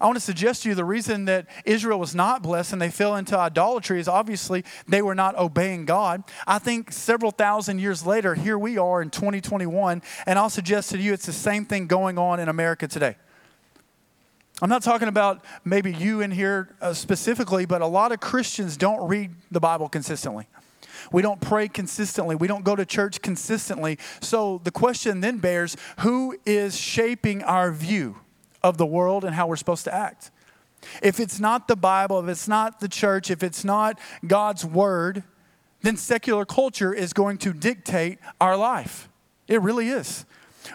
I 0.00 0.06
want 0.06 0.16
to 0.16 0.20
suggest 0.20 0.62
to 0.62 0.68
you 0.68 0.74
the 0.74 0.84
reason 0.84 1.24
that 1.26 1.46
Israel 1.64 1.98
was 1.98 2.14
not 2.14 2.42
blessed 2.42 2.72
and 2.72 2.80
they 2.80 2.90
fell 2.90 3.16
into 3.16 3.36
idolatry 3.36 4.00
is 4.00 4.08
obviously 4.08 4.64
they 4.86 5.02
were 5.02 5.14
not 5.14 5.36
obeying 5.36 5.84
God. 5.84 6.22
I 6.46 6.58
think 6.58 6.92
several 6.92 7.30
thousand 7.30 7.80
years 7.80 8.06
later, 8.06 8.34
here 8.34 8.58
we 8.58 8.78
are 8.78 9.02
in 9.02 9.10
2021, 9.10 10.02
and 10.26 10.38
I'll 10.38 10.50
suggest 10.50 10.90
to 10.90 10.98
you 10.98 11.12
it's 11.12 11.26
the 11.26 11.32
same 11.32 11.64
thing 11.64 11.86
going 11.86 12.18
on 12.18 12.40
in 12.40 12.48
America 12.48 12.86
today. 12.86 13.16
I'm 14.60 14.68
not 14.68 14.82
talking 14.82 15.08
about 15.08 15.44
maybe 15.64 15.92
you 15.92 16.20
in 16.20 16.32
here 16.32 16.74
uh, 16.80 16.92
specifically, 16.92 17.64
but 17.64 17.80
a 17.80 17.86
lot 17.86 18.10
of 18.10 18.18
Christians 18.18 18.76
don't 18.76 19.06
read 19.08 19.30
the 19.50 19.60
Bible 19.60 19.88
consistently. 19.88 20.46
We 21.12 21.22
don't 21.22 21.40
pray 21.40 21.68
consistently. 21.68 22.34
We 22.34 22.48
don't 22.48 22.64
go 22.64 22.74
to 22.74 22.84
church 22.84 23.22
consistently. 23.22 23.98
So 24.20 24.60
the 24.64 24.72
question 24.72 25.20
then 25.20 25.38
bears 25.38 25.76
who 26.00 26.36
is 26.44 26.76
shaping 26.76 27.42
our 27.44 27.70
view? 27.70 28.16
Of 28.62 28.78
the 28.78 28.86
world 28.86 29.24
and 29.24 29.34
how 29.34 29.46
we're 29.46 29.56
supposed 29.56 29.84
to 29.84 29.94
act. 29.94 30.30
If 31.02 31.20
it's 31.20 31.40
not 31.40 31.68
the 31.68 31.76
Bible, 31.76 32.20
if 32.20 32.28
it's 32.28 32.48
not 32.48 32.80
the 32.80 32.88
church, 32.88 33.30
if 33.30 33.42
it's 33.42 33.64
not 33.64 33.98
God's 34.26 34.64
word, 34.64 35.22
then 35.82 35.96
secular 35.96 36.44
culture 36.44 36.92
is 36.92 37.12
going 37.12 37.38
to 37.38 37.52
dictate 37.52 38.18
our 38.40 38.56
life. 38.56 39.08
It 39.46 39.60
really 39.60 39.88
is. 39.88 40.24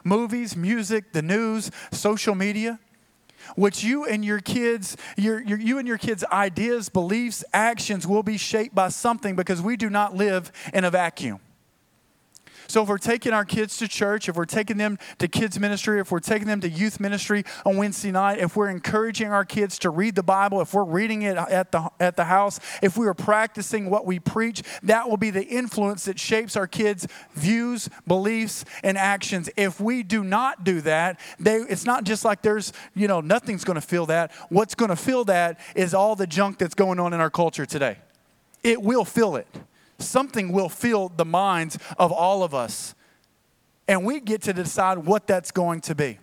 Movies, 0.03 0.55
music, 0.55 1.13
the 1.13 1.21
news, 1.21 1.69
social 1.91 2.35
media, 2.35 2.79
which 3.55 3.83
you 3.83 4.05
and 4.05 4.23
your 4.23 4.39
kids, 4.39 4.97
your, 5.17 5.41
your, 5.41 5.59
you 5.59 5.77
and 5.77 5.87
your 5.87 5.97
kids' 5.97 6.23
ideas, 6.31 6.89
beliefs, 6.89 7.43
actions 7.53 8.07
will 8.07 8.23
be 8.23 8.37
shaped 8.37 8.73
by 8.73 8.89
something 8.89 9.35
because 9.35 9.61
we 9.61 9.75
do 9.75 9.89
not 9.89 10.15
live 10.15 10.51
in 10.73 10.85
a 10.85 10.89
vacuum. 10.89 11.39
So 12.67 12.83
if 12.83 12.89
we're 12.89 12.97
taking 12.97 13.33
our 13.33 13.45
kids 13.45 13.77
to 13.77 13.87
church, 13.87 14.29
if 14.29 14.35
we're 14.35 14.45
taking 14.45 14.77
them 14.77 14.97
to 15.19 15.27
kids 15.27 15.59
ministry, 15.59 15.99
if 15.99 16.11
we're 16.11 16.19
taking 16.19 16.47
them 16.47 16.61
to 16.61 16.69
youth 16.69 16.99
ministry 16.99 17.43
on 17.65 17.77
Wednesday 17.77 18.11
night, 18.11 18.39
if 18.39 18.55
we're 18.55 18.69
encouraging 18.69 19.31
our 19.31 19.45
kids 19.45 19.77
to 19.79 19.89
read 19.89 20.15
the 20.15 20.23
Bible, 20.23 20.61
if 20.61 20.73
we're 20.73 20.83
reading 20.83 21.23
it 21.23 21.37
at 21.37 21.71
the 21.71 21.89
at 21.99 22.15
the 22.15 22.25
house, 22.25 22.59
if 22.81 22.97
we 22.97 23.07
are 23.07 23.13
practicing 23.13 23.89
what 23.89 24.05
we 24.05 24.19
preach, 24.19 24.63
that 24.83 25.09
will 25.09 25.17
be 25.17 25.29
the 25.29 25.45
influence 25.45 26.05
that 26.05 26.19
shapes 26.19 26.55
our 26.55 26.67
kids' 26.67 27.07
views, 27.33 27.89
beliefs, 28.07 28.65
and 28.83 28.97
actions. 28.97 29.49
If 29.55 29.79
we 29.79 30.03
do 30.03 30.23
not 30.23 30.63
do 30.63 30.81
that, 30.81 31.19
they, 31.39 31.57
it's 31.57 31.85
not 31.85 32.03
just 32.03 32.25
like 32.25 32.41
there's, 32.41 32.73
you 32.95 33.07
know, 33.07 33.21
nothing's 33.21 33.63
going 33.63 33.75
to 33.75 33.81
fill 33.81 34.05
that. 34.07 34.31
What's 34.49 34.75
going 34.75 34.89
to 34.89 34.95
fill 34.95 35.25
that 35.25 35.59
is 35.75 35.93
all 35.93 36.15
the 36.15 36.27
junk 36.27 36.57
that's 36.57 36.75
going 36.75 36.99
on 36.99 37.13
in 37.13 37.19
our 37.19 37.29
culture 37.29 37.65
today. 37.65 37.97
It 38.63 38.81
will 38.81 39.05
fill 39.05 39.35
it 39.35 39.47
something 40.03 40.51
will 40.51 40.69
fill 40.69 41.09
the 41.09 41.25
minds 41.25 41.77
of 41.97 42.11
all 42.11 42.43
of 42.43 42.53
us. 42.53 42.95
And 43.87 44.05
we 44.05 44.19
get 44.19 44.41
to 44.43 44.53
decide 44.53 44.99
what 44.99 45.27
that's 45.27 45.51
going 45.51 45.81
to 45.81 45.95
be. 45.95 46.19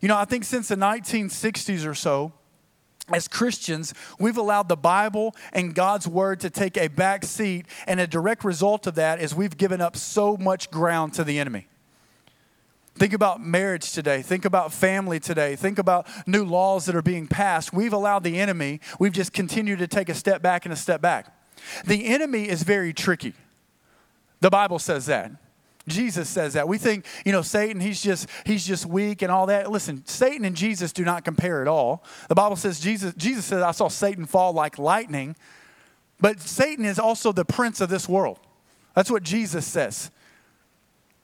You 0.00 0.08
know, 0.08 0.16
I 0.16 0.24
think 0.24 0.44
since 0.44 0.68
the 0.68 0.76
1960s 0.76 1.86
or 1.86 1.94
so, 1.94 2.32
as 3.10 3.26
Christians, 3.26 3.94
we've 4.18 4.36
allowed 4.36 4.68
the 4.68 4.76
Bible 4.76 5.34
and 5.52 5.74
God's 5.74 6.06
Word 6.06 6.40
to 6.40 6.50
take 6.50 6.76
a 6.76 6.88
back 6.88 7.24
seat, 7.24 7.66
and 7.86 8.00
a 8.00 8.06
direct 8.06 8.44
result 8.44 8.86
of 8.86 8.96
that 8.96 9.20
is 9.20 9.34
we've 9.34 9.56
given 9.56 9.80
up 9.80 9.96
so 9.96 10.36
much 10.36 10.70
ground 10.70 11.14
to 11.14 11.24
the 11.24 11.38
enemy. 11.38 11.68
Think 12.96 13.12
about 13.12 13.40
marriage 13.40 13.92
today. 13.92 14.22
Think 14.22 14.44
about 14.44 14.72
family 14.72 15.20
today. 15.20 15.54
Think 15.54 15.78
about 15.78 16.06
new 16.26 16.44
laws 16.44 16.84
that 16.86 16.96
are 16.96 17.02
being 17.02 17.28
passed. 17.28 17.72
We've 17.72 17.92
allowed 17.92 18.24
the 18.24 18.38
enemy, 18.38 18.80
we've 18.98 19.12
just 19.12 19.32
continued 19.32 19.78
to 19.78 19.86
take 19.86 20.08
a 20.08 20.14
step 20.14 20.42
back 20.42 20.66
and 20.66 20.72
a 20.72 20.76
step 20.76 21.00
back. 21.00 21.32
The 21.84 22.06
enemy 22.06 22.48
is 22.48 22.62
very 22.62 22.92
tricky. 22.92 23.34
The 24.40 24.50
Bible 24.50 24.78
says 24.78 25.06
that. 25.06 25.32
Jesus 25.88 26.28
says 26.28 26.52
that. 26.52 26.68
We 26.68 26.78
think, 26.78 27.06
you 27.24 27.32
know, 27.32 27.42
Satan, 27.42 27.80
he's 27.80 28.02
just 28.02 28.28
he's 28.44 28.66
just 28.66 28.86
weak 28.86 29.22
and 29.22 29.32
all 29.32 29.46
that. 29.46 29.70
Listen, 29.70 30.04
Satan 30.06 30.44
and 30.44 30.54
Jesus 30.54 30.92
do 30.92 31.04
not 31.04 31.24
compare 31.24 31.62
at 31.62 31.68
all. 31.68 32.04
The 32.28 32.34
Bible 32.34 32.56
says 32.56 32.78
Jesus 32.78 33.14
Jesus 33.14 33.46
says 33.46 33.62
I 33.62 33.70
saw 33.72 33.88
Satan 33.88 34.26
fall 34.26 34.52
like 34.52 34.78
lightning. 34.78 35.34
But 36.20 36.40
Satan 36.40 36.84
is 36.84 36.98
also 36.98 37.32
the 37.32 37.44
prince 37.44 37.80
of 37.80 37.88
this 37.88 38.08
world. 38.08 38.38
That's 38.94 39.10
what 39.10 39.22
Jesus 39.22 39.66
says 39.66 40.10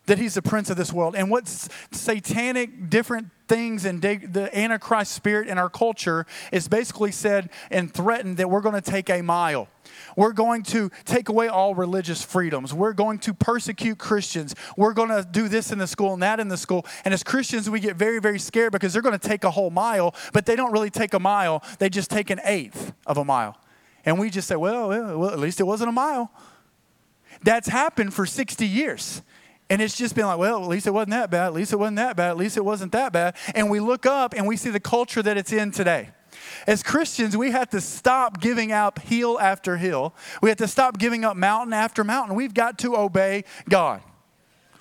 that 0.06 0.18
he's 0.18 0.34
the 0.34 0.42
prince 0.42 0.70
of 0.70 0.76
this 0.76 0.92
world. 0.92 1.14
And 1.16 1.30
what's 1.30 1.68
satanic, 1.92 2.90
different 2.90 3.28
things 3.46 3.84
and 3.84 4.00
the 4.00 4.50
Antichrist 4.56 5.12
spirit 5.12 5.48
in 5.48 5.58
our 5.58 5.68
culture 5.68 6.26
is 6.50 6.68
basically 6.68 7.12
said 7.12 7.50
and 7.70 7.92
threatened 7.92 8.38
that 8.38 8.48
we're 8.48 8.60
going 8.60 8.74
to 8.74 8.80
take 8.90 9.10
a 9.10 9.22
mile. 9.22 9.68
We're 10.16 10.32
going 10.32 10.62
to 10.64 10.90
take 11.04 11.28
away 11.28 11.48
all 11.48 11.74
religious 11.74 12.22
freedoms. 12.22 12.72
We're 12.72 12.92
going 12.92 13.18
to 13.20 13.34
persecute 13.34 13.98
Christians. 13.98 14.54
We're 14.76 14.94
going 14.94 15.10
to 15.10 15.26
do 15.30 15.48
this 15.48 15.72
in 15.72 15.78
the 15.78 15.86
school 15.86 16.14
and 16.14 16.22
that 16.22 16.40
in 16.40 16.48
the 16.48 16.56
school. 16.56 16.86
And 17.04 17.12
as 17.12 17.22
Christians, 17.22 17.68
we 17.68 17.80
get 17.80 17.96
very, 17.96 18.18
very 18.18 18.38
scared 18.38 18.72
because 18.72 18.92
they're 18.92 19.02
going 19.02 19.18
to 19.18 19.28
take 19.28 19.44
a 19.44 19.50
whole 19.50 19.70
mile, 19.70 20.14
but 20.32 20.46
they 20.46 20.56
don't 20.56 20.72
really 20.72 20.90
take 20.90 21.14
a 21.14 21.20
mile. 21.20 21.62
They 21.78 21.88
just 21.88 22.10
take 22.10 22.30
an 22.30 22.40
eighth 22.44 22.92
of 23.06 23.18
a 23.18 23.24
mile. 23.24 23.58
And 24.04 24.18
we 24.18 24.30
just 24.30 24.48
say, 24.48 24.56
well, 24.56 24.88
well 24.88 25.30
at 25.30 25.38
least 25.38 25.60
it 25.60 25.64
wasn't 25.64 25.88
a 25.88 25.92
mile. 25.92 26.30
That's 27.42 27.68
happened 27.68 28.14
for 28.14 28.26
60 28.26 28.66
years. 28.66 29.22
And 29.70 29.80
it's 29.80 29.96
just 29.96 30.14
been 30.14 30.26
like, 30.26 30.38
well, 30.38 30.62
at 30.62 30.68
least 30.68 30.86
it 30.86 30.90
wasn't 30.90 31.12
that 31.12 31.30
bad. 31.30 31.46
At 31.46 31.54
least 31.54 31.72
it 31.72 31.76
wasn't 31.76 31.96
that 31.96 32.16
bad. 32.16 32.30
At 32.30 32.36
least 32.36 32.56
it 32.56 32.64
wasn't 32.64 32.92
that 32.92 33.12
bad. 33.12 33.34
And 33.54 33.70
we 33.70 33.80
look 33.80 34.04
up 34.04 34.34
and 34.34 34.46
we 34.46 34.56
see 34.56 34.70
the 34.70 34.80
culture 34.80 35.22
that 35.22 35.36
it's 35.36 35.52
in 35.52 35.70
today. 35.70 36.10
As 36.66 36.82
Christians, 36.82 37.36
we 37.36 37.50
have 37.50 37.70
to 37.70 37.80
stop 37.80 38.40
giving 38.40 38.72
up 38.72 38.98
hill 38.98 39.40
after 39.40 39.76
hill. 39.76 40.14
We 40.42 40.50
have 40.50 40.58
to 40.58 40.68
stop 40.68 40.98
giving 40.98 41.24
up 41.24 41.36
mountain 41.36 41.72
after 41.72 42.04
mountain. 42.04 42.36
We've 42.36 42.54
got 42.54 42.78
to 42.80 42.96
obey 42.96 43.44
God. 43.68 44.02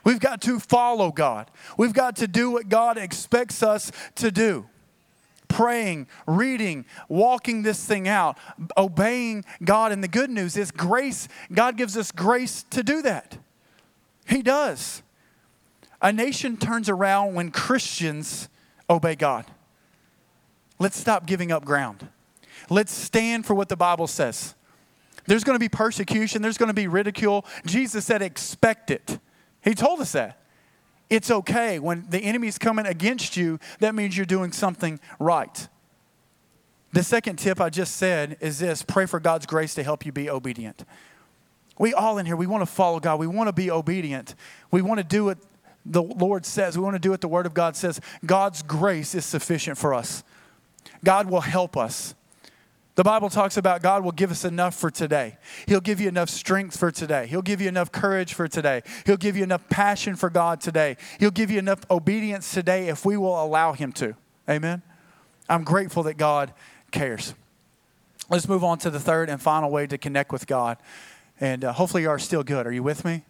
We've 0.04 0.20
got 0.20 0.42
to 0.42 0.60
follow 0.60 1.12
God. 1.12 1.50
We've 1.78 1.94
got 1.94 2.18
to 2.18 2.28
do 2.28 2.52
what 2.52 2.68
God 2.68 2.98
expects 2.98 3.64
us 3.64 3.92
to 4.16 4.32
do. 4.32 4.68
Praying, 5.48 6.08
reading, 6.28 6.86
walking 7.08 7.62
this 7.62 7.86
thing 7.86 8.08
out, 8.08 8.38
obeying 8.76 9.46
God. 9.64 9.92
And 9.92 10.04
the 10.04 10.08
good 10.08 10.30
news 10.30 10.58
is 10.58 10.72
grace, 10.72 11.28
God 11.54 11.78
gives 11.78 11.96
us 11.96 12.12
grace 12.12 12.64
to 12.72 12.84
do 12.84 13.02
that. 13.04 13.38
He 14.28 14.42
does. 14.42 15.02
A 16.02 16.12
nation 16.12 16.58
turns 16.58 16.90
around 16.90 17.34
when 17.34 17.52
Christians 17.52 18.50
obey 18.90 19.16
God. 19.16 19.46
Let's 20.80 20.98
stop 20.98 21.26
giving 21.26 21.52
up 21.52 21.64
ground. 21.64 22.08
Let's 22.70 22.92
stand 22.92 23.46
for 23.46 23.54
what 23.54 23.70
the 23.70 23.78
Bible 23.78 24.08
says. 24.08 24.56
There's 25.26 25.44
going 25.44 25.56
to 25.56 25.60
be 25.60 25.70
persecution, 25.70 26.42
there's 26.42 26.58
going 26.58 26.68
to 26.68 26.74
be 26.74 26.88
ridicule. 26.88 27.46
Jesus 27.66 28.06
said, 28.06 28.22
expect 28.22 28.92
it. 28.92 29.20
He 29.64 29.74
told 29.74 30.02
us 30.02 30.12
that. 30.12 30.40
It's 31.10 31.30
okay. 31.30 31.80
When 31.80 32.06
the 32.10 32.20
enemy's 32.20 32.58
coming 32.58 32.86
against 32.86 33.38
you, 33.38 33.60
that 33.80 33.96
means 33.96 34.18
you're 34.18 34.26
doing 34.26 34.52
something 34.52 35.00
right. 35.20 35.68
The 36.92 37.04
second 37.04 37.38
tip 37.38 37.62
I 37.62 37.70
just 37.70 37.98
said 37.98 38.38
is 38.40 38.60
this 38.60 38.84
pray 38.84 39.06
for 39.06 39.20
God's 39.20 39.46
grace 39.46 39.74
to 39.76 39.84
help 39.84 40.06
you 40.06 40.12
be 40.12 40.30
obedient. 40.30 40.86
We 41.78 41.94
all 41.94 42.18
in 42.18 42.26
here, 42.26 42.36
we 42.36 42.48
want 42.48 42.62
to 42.62 42.72
follow 42.72 43.00
God. 43.00 43.20
We 43.20 43.28
want 43.28 43.48
to 43.48 43.54
be 43.54 43.72
obedient. 43.72 44.36
We 44.72 44.82
want 44.82 45.00
to 45.00 45.04
do 45.04 45.26
what 45.26 45.38
the 45.86 46.04
Lord 46.04 46.46
says. 46.46 46.78
We 46.78 46.84
want 46.84 46.96
to 46.96 47.00
do 47.00 47.12
what 47.12 47.22
the 47.22 47.28
Word 47.28 47.46
of 47.46 47.54
God 47.54 47.76
says. 47.76 48.00
God's 48.26 48.62
grace 48.62 49.16
is 49.16 49.26
sufficient 49.26 49.78
for 49.78 49.94
us. 49.94 50.24
God 51.04 51.30
will 51.30 51.42
help 51.42 51.76
us. 51.76 52.16
The 52.96 53.04
Bible 53.04 53.30
talks 53.30 53.58
about 53.58 53.82
God 53.82 54.04
will 54.04 54.12
give 54.12 54.30
us 54.30 54.46
enough 54.46 54.76
for 54.76 54.92
today. 54.92 55.38
He'll 55.68 55.82
give 55.82 56.00
you 56.00 56.08
enough 56.08 56.30
strength 56.30 56.78
for 56.78 56.92
today. 56.92 57.26
He'll 57.26 57.42
give 57.42 57.60
you 57.60 57.68
enough 57.68 57.92
courage 57.92 58.36
for 58.36 58.48
today. 58.48 58.84
He'll 59.08 59.18
give 59.18 59.36
you 59.36 59.44
enough 59.44 59.68
passion 59.70 60.16
for 60.16 60.30
God 60.30 60.62
today. 60.62 60.98
He'll 61.20 61.32
give 61.32 61.50
you 61.50 61.58
enough 61.58 61.80
obedience 61.90 62.54
today 62.54 62.90
if 62.90 63.04
we 63.04 63.18
will 63.18 63.44
allow 63.44 63.74
Him 63.74 63.92
to. 63.94 64.16
Amen? 64.48 64.84
I'm 65.50 65.64
grateful 65.64 66.04
that 66.04 66.18
God 66.18 66.54
cares. 66.92 67.34
Let's 68.30 68.48
move 68.48 68.64
on 68.64 68.78
to 68.80 68.92
the 68.92 69.00
third 69.00 69.28
and 69.28 69.42
final 69.42 69.72
way 69.72 69.88
to 69.88 69.98
connect 69.98 70.32
with 70.32 70.46
God. 70.46 70.78
And 71.40 71.66
uh, 71.66 71.74
hopefully 71.74 72.04
you 72.04 72.10
are 72.10 72.20
still 72.20 72.44
good. 72.44 72.68
Are 72.68 72.72
you 72.72 72.84
with 72.84 73.04
me? 73.04 73.24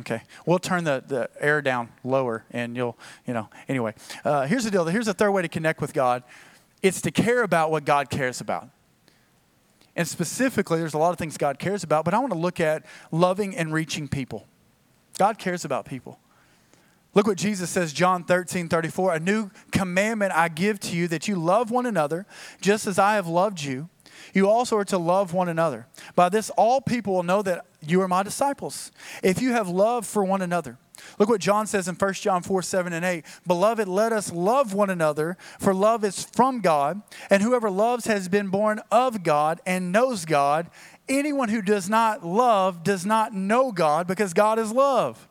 Okay. 0.00 0.22
We'll 0.44 0.58
turn 0.58 0.84
the, 0.84 1.02
the 1.06 1.30
air 1.40 1.62
down 1.62 1.88
lower 2.04 2.44
and 2.50 2.76
you'll, 2.76 2.98
you 3.26 3.32
know, 3.32 3.48
anyway. 3.68 3.94
Uh, 4.24 4.46
here's 4.46 4.64
the 4.64 4.70
deal. 4.70 4.84
Here's 4.84 5.06
the 5.06 5.14
third 5.14 5.30
way 5.30 5.42
to 5.42 5.48
connect 5.48 5.80
with 5.80 5.92
God 5.92 6.22
it's 6.82 7.00
to 7.00 7.10
care 7.10 7.42
about 7.42 7.70
what 7.70 7.84
God 7.84 8.10
cares 8.10 8.40
about. 8.40 8.68
And 9.96 10.06
specifically, 10.06 10.78
there's 10.78 10.94
a 10.94 10.98
lot 10.98 11.10
of 11.10 11.18
things 11.18 11.38
God 11.38 11.58
cares 11.58 11.82
about, 11.82 12.04
but 12.04 12.12
I 12.12 12.18
want 12.18 12.32
to 12.32 12.38
look 12.38 12.60
at 12.60 12.84
loving 13.10 13.56
and 13.56 13.72
reaching 13.72 14.08
people. 14.08 14.46
God 15.18 15.38
cares 15.38 15.64
about 15.64 15.86
people. 15.86 16.20
Look 17.14 17.26
what 17.26 17.38
Jesus 17.38 17.70
says, 17.70 17.94
John 17.94 18.24
13, 18.24 18.68
34. 18.68 19.14
A 19.14 19.20
new 19.20 19.50
commandment 19.72 20.32
I 20.32 20.48
give 20.48 20.78
to 20.80 20.94
you 20.94 21.08
that 21.08 21.26
you 21.26 21.36
love 21.36 21.70
one 21.70 21.86
another 21.86 22.26
just 22.60 22.86
as 22.86 22.98
I 22.98 23.14
have 23.14 23.26
loved 23.26 23.62
you. 23.62 23.88
You 24.34 24.48
also 24.48 24.76
are 24.76 24.84
to 24.86 24.98
love 24.98 25.32
one 25.32 25.48
another. 25.48 25.86
By 26.14 26.28
this, 26.28 26.50
all 26.50 26.80
people 26.80 27.14
will 27.14 27.22
know 27.22 27.42
that 27.42 27.66
you 27.80 28.00
are 28.00 28.08
my 28.08 28.22
disciples, 28.22 28.90
if 29.22 29.40
you 29.40 29.52
have 29.52 29.68
love 29.68 30.06
for 30.06 30.24
one 30.24 30.42
another. 30.42 30.78
Look 31.18 31.28
what 31.28 31.40
John 31.40 31.66
says 31.66 31.88
in 31.88 31.94
1 31.94 32.12
John 32.14 32.42
4 32.42 32.62
7 32.62 32.92
and 32.92 33.04
8. 33.04 33.24
Beloved, 33.46 33.86
let 33.86 34.12
us 34.12 34.32
love 34.32 34.74
one 34.74 34.90
another, 34.90 35.36
for 35.58 35.74
love 35.74 36.04
is 36.04 36.24
from 36.24 36.60
God, 36.60 37.02
and 37.30 37.42
whoever 37.42 37.70
loves 37.70 38.06
has 38.06 38.28
been 38.28 38.48
born 38.48 38.80
of 38.90 39.22
God 39.22 39.60
and 39.66 39.92
knows 39.92 40.24
God. 40.24 40.68
Anyone 41.08 41.48
who 41.48 41.62
does 41.62 41.88
not 41.88 42.24
love 42.24 42.82
does 42.82 43.06
not 43.06 43.32
know 43.32 43.72
God, 43.72 44.06
because 44.06 44.32
God 44.32 44.58
is 44.58 44.72
love. 44.72 45.28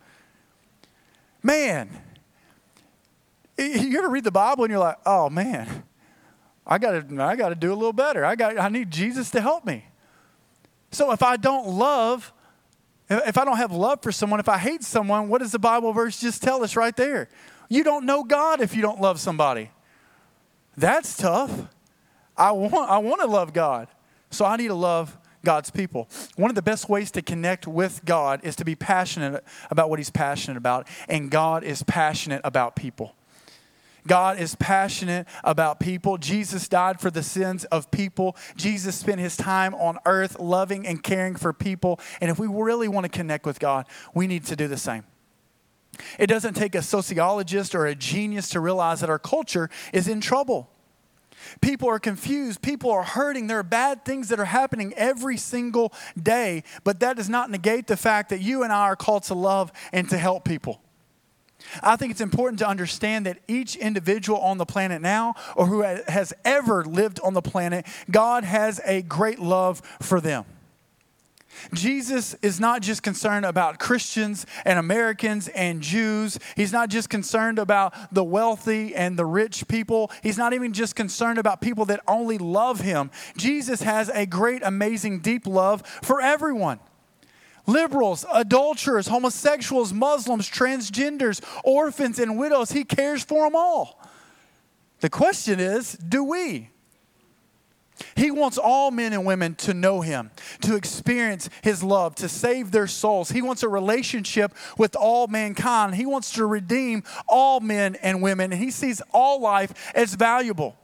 Man, 1.44 1.90
you 3.58 3.98
ever 3.98 4.10
read 4.10 4.24
the 4.24 4.32
Bible 4.32 4.64
and 4.64 4.72
you're 4.72 4.80
like, 4.80 4.98
oh 5.06 5.30
man, 5.30 5.84
I 6.66 6.78
gotta, 6.78 7.06
I 7.22 7.36
gotta 7.36 7.56
do 7.56 7.72
a 7.72 7.76
little 7.76 7.94
better. 7.94 8.26
I 8.26 8.36
got 8.36 8.58
I 8.58 8.70
need 8.70 8.90
Jesus 8.90 9.30
to 9.32 9.42
help 9.42 9.66
me. 9.66 9.86
So 10.92 11.12
if 11.12 11.22
I 11.22 11.38
don't 11.38 11.68
love, 11.68 12.34
if 13.10 13.38
I 13.38 13.46
don't 13.46 13.58
have 13.58 13.72
love 13.72 14.02
for 14.02 14.12
someone, 14.12 14.40
if 14.40 14.50
I 14.50 14.58
hate 14.58 14.84
someone, 14.84 15.30
what 15.30 15.42
does 15.42 15.52
the 15.52 15.60
Bible 15.60 15.94
verse 15.94 16.20
just 16.20 16.42
tell 16.42 16.64
us 16.64 16.76
right 16.76 16.96
there? 16.96 17.30
You 17.70 17.84
don't 17.84 18.06
know 18.06 18.24
God 18.24 18.62
if 18.62 18.76
you 18.76 18.82
don't 18.82 19.02
love 19.02 19.20
somebody. 19.20 19.72
That's 20.78 21.16
tough. 21.18 21.52
I 22.38 22.52
want, 22.52 22.90
I 22.90 22.98
want 22.98 23.22
to 23.22 23.28
love 23.28 23.54
God. 23.54 23.88
So 24.30 24.46
I 24.46 24.58
need 24.58 24.68
to 24.68 24.74
love 24.74 25.18
God's 25.44 25.70
people. 25.70 26.10
One 26.36 26.50
of 26.50 26.56
the 26.56 26.62
best 26.62 26.90
ways 26.90 27.12
to 27.12 27.22
connect 27.22 27.68
with 27.68 28.04
God 28.04 28.42
is 28.44 28.56
to 28.58 28.66
be 28.66 28.76
passionate 28.76 29.44
about 29.72 29.90
what 29.90 30.00
He's 30.00 30.10
passionate 30.10 30.58
about, 30.58 30.88
and 31.08 31.30
God 31.32 31.64
is 31.64 31.84
passionate 31.84 32.42
about 32.44 32.76
people. 32.76 33.16
God 34.08 34.40
is 34.40 34.56
passionate 34.56 35.28
about 35.44 35.80
people. 35.80 36.18
Jesus 36.18 36.68
died 36.68 37.00
for 37.00 37.10
the 37.10 37.24
sins 37.24 37.66
of 37.66 37.90
people. 37.92 38.36
Jesus 38.56 38.96
spent 38.96 39.20
his 39.20 39.36
time 39.36 39.74
on 39.76 39.98
earth 40.06 40.40
loving 40.40 40.86
and 40.86 41.02
caring 41.02 41.36
for 41.36 41.54
people. 41.54 42.00
And 42.22 42.30
if 42.30 42.38
we 42.40 42.48
really 42.48 42.88
want 42.88 43.06
to 43.06 43.10
connect 43.10 43.46
with 43.46 43.60
God, 43.60 43.88
we 44.14 44.28
need 44.28 44.46
to 44.46 44.56
do 44.56 44.68
the 44.68 44.78
same. 44.78 45.04
It 46.20 46.28
doesn't 46.28 46.56
take 46.56 46.76
a 46.76 46.82
sociologist 46.82 47.74
or 47.74 47.86
a 47.86 47.96
genius 47.96 48.50
to 48.50 48.60
realize 48.60 49.00
that 49.02 49.10
our 49.10 49.20
culture 49.20 49.70
is 49.94 50.08
in 50.08 50.22
trouble. 50.22 50.70
People 51.62 51.90
are 51.90 52.00
confused. 52.00 52.62
People 52.62 52.92
are 52.92 53.04
hurting. 53.04 53.48
There 53.48 53.60
are 53.60 53.64
bad 53.64 54.06
things 54.06 54.30
that 54.30 54.40
are 54.40 54.46
happening 54.46 54.94
every 54.96 55.38
single 55.38 55.94
day, 56.22 56.64
but 56.84 57.00
that 57.02 57.18
does 57.18 57.30
not 57.30 57.50
negate 57.50 57.88
the 57.88 57.98
fact 57.98 58.30
that 58.30 58.42
you 58.42 58.64
and 58.64 58.72
I 58.74 58.82
are 58.82 58.96
called 58.96 59.24
to 59.24 59.36
love 59.36 59.72
and 59.92 60.10
to 60.10 60.18
help 60.18 60.44
people. 60.44 60.82
I 61.82 61.96
think 61.96 62.12
it's 62.12 62.22
important 62.22 62.60
to 62.60 62.68
understand 62.68 63.26
that 63.26 63.40
each 63.48 63.76
individual 63.76 64.40
on 64.40 64.58
the 64.58 64.66
planet 64.66 65.02
now, 65.02 65.36
or 65.56 65.68
who 65.68 65.82
has 65.82 66.34
ever 66.44 66.86
lived 66.86 67.20
on 67.22 67.34
the 67.34 67.42
planet, 67.42 67.86
God 68.10 68.44
has 68.44 68.80
a 68.86 69.02
great 69.02 69.40
love 69.40 69.82
for 70.02 70.22
them. 70.22 70.46
Jesus 71.74 72.34
is 72.42 72.60
not 72.60 72.82
just 72.82 73.02
concerned 73.02 73.46
about 73.46 73.80
Christians 73.80 74.46
and 74.66 74.78
Americans 74.78 75.48
and 75.48 75.82
Jews. 75.82 76.38
He's 76.56 76.74
not 76.74 76.90
just 76.90 77.10
concerned 77.10 77.60
about 77.60 77.94
the 78.14 78.24
wealthy 78.24 78.94
and 78.94 79.18
the 79.18 79.26
rich 79.26 79.68
people. 79.68 80.12
He's 80.22 80.38
not 80.38 80.54
even 80.54 80.74
just 80.74 80.96
concerned 80.96 81.38
about 81.38 81.62
people 81.62 81.86
that 81.86 82.02
only 82.08 82.38
love 82.38 82.82
him. 82.82 83.10
Jesus 83.38 83.82
has 83.82 84.10
a 84.10 84.26
great, 84.26 84.62
amazing, 84.64 85.20
deep 85.20 85.48
love 85.48 85.82
for 86.04 86.22
everyone 86.22 86.80
liberals, 87.68 88.26
adulterers, 88.32 89.08
homosexuals, 89.08 89.94
Muslims, 89.94 90.50
transgenders, 90.50 91.42
orphans, 91.64 92.20
and 92.20 92.38
widows. 92.38 92.72
He 92.72 92.84
cares 92.84 93.24
for 93.24 93.46
them 93.46 93.56
all. 93.56 94.00
The 95.00 95.10
question 95.10 95.60
is 95.60 95.94
do 95.94 96.24
we? 96.24 96.70
He 98.16 98.30
wants 98.30 98.58
all 98.58 98.92
men 98.92 99.14
and 99.14 99.26
women 99.26 99.56
to 99.56 99.74
know 99.74 100.02
Him, 100.02 100.32
to 100.62 100.76
experience 100.76 101.50
His 101.62 101.82
love, 101.84 102.16
to 102.16 102.28
save 102.30 102.72
their 102.72 102.88
souls. 102.88 103.30
He 103.30 103.42
wants 103.42 103.64
a 103.64 103.70
relationship 103.70 104.54
with 104.78 104.96
all 104.96 105.28
mankind. 105.28 105.96
He 105.96 106.06
wants 106.06 106.34
to 106.34 106.46
redeem 106.46 107.04
all 107.28 107.60
men 107.62 107.96
and 107.96 108.22
women, 108.22 108.52
and 108.52 108.62
He 108.62 108.72
sees 108.72 109.02
all 109.14 109.40
life 109.40 109.92
as 109.96 110.14
valuable. 110.14 110.76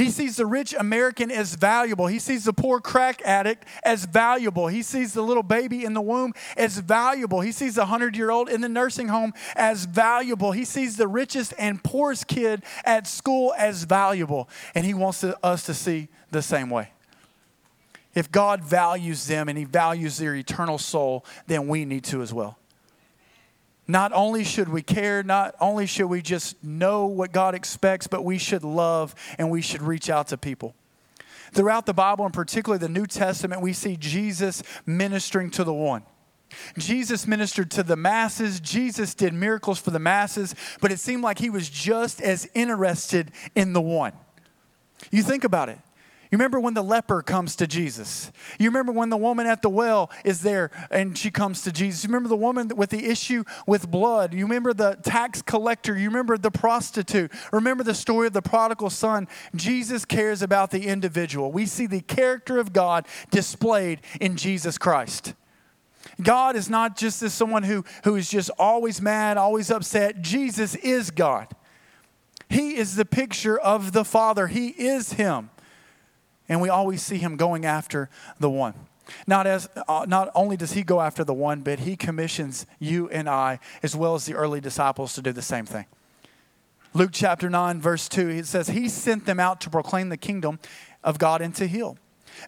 He 0.00 0.08
sees 0.08 0.36
the 0.36 0.46
rich 0.46 0.72
American 0.72 1.30
as 1.30 1.56
valuable. 1.56 2.06
He 2.06 2.18
sees 2.18 2.44
the 2.44 2.54
poor 2.54 2.80
crack 2.80 3.20
addict 3.22 3.66
as 3.82 4.06
valuable. 4.06 4.66
He 4.66 4.80
sees 4.80 5.12
the 5.12 5.20
little 5.20 5.42
baby 5.42 5.84
in 5.84 5.92
the 5.92 6.00
womb 6.00 6.32
as 6.56 6.78
valuable. 6.78 7.42
He 7.42 7.52
sees 7.52 7.74
the 7.74 7.82
100 7.82 8.16
year 8.16 8.30
old 8.30 8.48
in 8.48 8.62
the 8.62 8.68
nursing 8.70 9.08
home 9.08 9.34
as 9.56 9.84
valuable. 9.84 10.52
He 10.52 10.64
sees 10.64 10.96
the 10.96 11.06
richest 11.06 11.52
and 11.58 11.84
poorest 11.84 12.28
kid 12.28 12.62
at 12.82 13.06
school 13.06 13.52
as 13.58 13.84
valuable. 13.84 14.48
And 14.74 14.86
he 14.86 14.94
wants 14.94 15.20
to, 15.20 15.38
us 15.44 15.64
to 15.64 15.74
see 15.74 16.08
the 16.30 16.40
same 16.40 16.70
way. 16.70 16.92
If 18.14 18.32
God 18.32 18.64
values 18.64 19.26
them 19.26 19.50
and 19.50 19.58
He 19.58 19.64
values 19.64 20.16
their 20.16 20.34
eternal 20.34 20.78
soul, 20.78 21.26
then 21.46 21.68
we 21.68 21.84
need 21.84 22.04
to 22.04 22.22
as 22.22 22.32
well. 22.32 22.59
Not 23.90 24.12
only 24.12 24.44
should 24.44 24.68
we 24.68 24.82
care, 24.82 25.24
not 25.24 25.56
only 25.60 25.84
should 25.84 26.06
we 26.06 26.22
just 26.22 26.62
know 26.62 27.06
what 27.06 27.32
God 27.32 27.56
expects, 27.56 28.06
but 28.06 28.24
we 28.24 28.38
should 28.38 28.62
love 28.62 29.16
and 29.36 29.50
we 29.50 29.60
should 29.62 29.82
reach 29.82 30.08
out 30.08 30.28
to 30.28 30.38
people. 30.38 30.76
Throughout 31.52 31.86
the 31.86 31.92
Bible, 31.92 32.24
and 32.24 32.32
particularly 32.32 32.78
the 32.78 32.88
New 32.88 33.06
Testament, 33.06 33.62
we 33.62 33.72
see 33.72 33.96
Jesus 33.96 34.62
ministering 34.86 35.50
to 35.50 35.64
the 35.64 35.72
one. 35.72 36.04
Jesus 36.78 37.26
ministered 37.26 37.68
to 37.72 37.82
the 37.82 37.96
masses. 37.96 38.60
Jesus 38.60 39.12
did 39.12 39.34
miracles 39.34 39.80
for 39.80 39.90
the 39.90 39.98
masses, 39.98 40.54
but 40.80 40.92
it 40.92 41.00
seemed 41.00 41.24
like 41.24 41.40
he 41.40 41.50
was 41.50 41.68
just 41.68 42.22
as 42.22 42.48
interested 42.54 43.32
in 43.56 43.72
the 43.72 43.80
one. 43.80 44.12
You 45.10 45.24
think 45.24 45.42
about 45.42 45.68
it. 45.68 45.78
You 46.30 46.38
remember 46.38 46.60
when 46.60 46.74
the 46.74 46.82
leper 46.82 47.22
comes 47.22 47.56
to 47.56 47.66
Jesus? 47.66 48.30
You 48.56 48.68
remember 48.68 48.92
when 48.92 49.08
the 49.08 49.16
woman 49.16 49.48
at 49.48 49.62
the 49.62 49.68
well 49.68 50.12
is 50.24 50.42
there 50.42 50.70
and 50.88 51.18
she 51.18 51.28
comes 51.28 51.62
to 51.62 51.72
Jesus? 51.72 52.04
You 52.04 52.08
remember 52.08 52.28
the 52.28 52.36
woman 52.36 52.68
with 52.76 52.90
the 52.90 53.06
issue 53.06 53.42
with 53.66 53.90
blood? 53.90 54.32
You 54.32 54.44
remember 54.44 54.72
the 54.72 54.96
tax 55.02 55.42
collector? 55.42 55.98
You 55.98 56.06
remember 56.08 56.38
the 56.38 56.52
prostitute? 56.52 57.32
Remember 57.52 57.82
the 57.82 57.94
story 57.94 58.28
of 58.28 58.32
the 58.32 58.42
prodigal 58.42 58.90
son? 58.90 59.26
Jesus 59.56 60.04
cares 60.04 60.40
about 60.40 60.70
the 60.70 60.86
individual. 60.86 61.50
We 61.50 61.66
see 61.66 61.86
the 61.86 62.00
character 62.00 62.58
of 62.58 62.72
God 62.72 63.08
displayed 63.32 64.00
in 64.20 64.36
Jesus 64.36 64.78
Christ. 64.78 65.34
God 66.22 66.54
is 66.54 66.70
not 66.70 66.96
just 66.96 67.24
as 67.24 67.34
someone 67.34 67.64
who, 67.64 67.84
who 68.04 68.14
is 68.14 68.30
just 68.30 68.50
always 68.56 69.02
mad, 69.02 69.36
always 69.36 69.68
upset. 69.68 70.22
Jesus 70.22 70.76
is 70.76 71.10
God. 71.10 71.48
He 72.48 72.76
is 72.76 72.94
the 72.94 73.04
picture 73.04 73.58
of 73.58 73.90
the 73.90 74.04
Father. 74.04 74.46
He 74.46 74.68
is 74.68 75.14
Him 75.14 75.50
and 76.50 76.60
we 76.60 76.68
always 76.68 77.00
see 77.00 77.16
him 77.16 77.36
going 77.36 77.64
after 77.64 78.10
the 78.38 78.50
one. 78.50 78.74
Not, 79.26 79.46
as, 79.46 79.68
uh, 79.88 80.04
not 80.06 80.30
only 80.34 80.56
does 80.56 80.72
he 80.72 80.82
go 80.82 81.00
after 81.00 81.24
the 81.24 81.32
one, 81.32 81.62
but 81.62 81.80
he 81.80 81.96
commissions 81.96 82.66
you 82.78 83.08
and 83.08 83.28
I, 83.28 83.60
as 83.82 83.96
well 83.96 84.14
as 84.14 84.26
the 84.26 84.34
early 84.34 84.60
disciples, 84.60 85.14
to 85.14 85.22
do 85.22 85.32
the 85.32 85.42
same 85.42 85.64
thing. 85.64 85.86
Luke 86.92 87.10
chapter 87.12 87.48
9, 87.48 87.80
verse 87.80 88.08
2, 88.08 88.28
it 88.28 88.46
says, 88.46 88.68
He 88.68 88.88
sent 88.88 89.26
them 89.26 89.38
out 89.38 89.60
to 89.62 89.70
proclaim 89.70 90.08
the 90.08 90.16
kingdom 90.16 90.58
of 91.04 91.18
God 91.18 91.40
and 91.40 91.54
to 91.54 91.66
heal. 91.66 91.96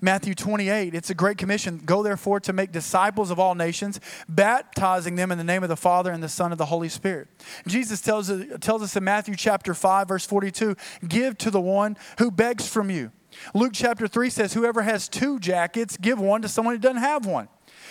Matthew 0.01 0.35
28, 0.35 0.95
it's 0.95 1.11
a 1.11 1.15
great 1.15 1.39
commission. 1.39 1.81
Go 1.85 2.03
therefore 2.03 2.41
to 2.41 2.53
make 2.53 2.73
disciples 2.73 3.31
of 3.31 3.39
all 3.39 3.55
nations, 3.55 4.01
baptizing 4.29 5.15
them 5.15 5.31
in 5.31 5.39
the 5.39 5.45
name 5.45 5.63
of 5.63 5.69
the 5.69 5.77
Father 5.77 6.11
and 6.11 6.23
the 6.23 6.29
Son 6.29 6.51
of 6.51 6.59
the 6.59 6.67
Holy 6.67 6.89
Spirit. 6.89 7.29
Jesus 7.67 8.01
tells, 8.01 8.33
tells 8.61 8.83
us 8.83 8.97
in 8.97 9.05
Matthew 9.05 9.37
chapter 9.37 9.75
5, 9.75 10.09
verse 10.09 10.27
42, 10.27 10.77
give 11.07 11.39
to 11.39 11.51
the 11.51 11.61
one 11.61 11.97
who 12.19 12.31
begs 12.31 12.67
from 12.67 12.91
you. 12.91 13.13
Luke 13.55 13.73
chapter 13.75 14.07
3 14.07 14.31
says, 14.31 14.55
Whoever 14.55 14.83
has 14.83 15.09
two 15.09 15.39
jackets, 15.39 15.97
give 15.97 16.21
one 16.21 16.43
to 16.43 16.49
someone 16.49 16.75
who 16.75 16.81
doesn't 16.81 17.03
have 17.03 17.27
one. 17.27 17.49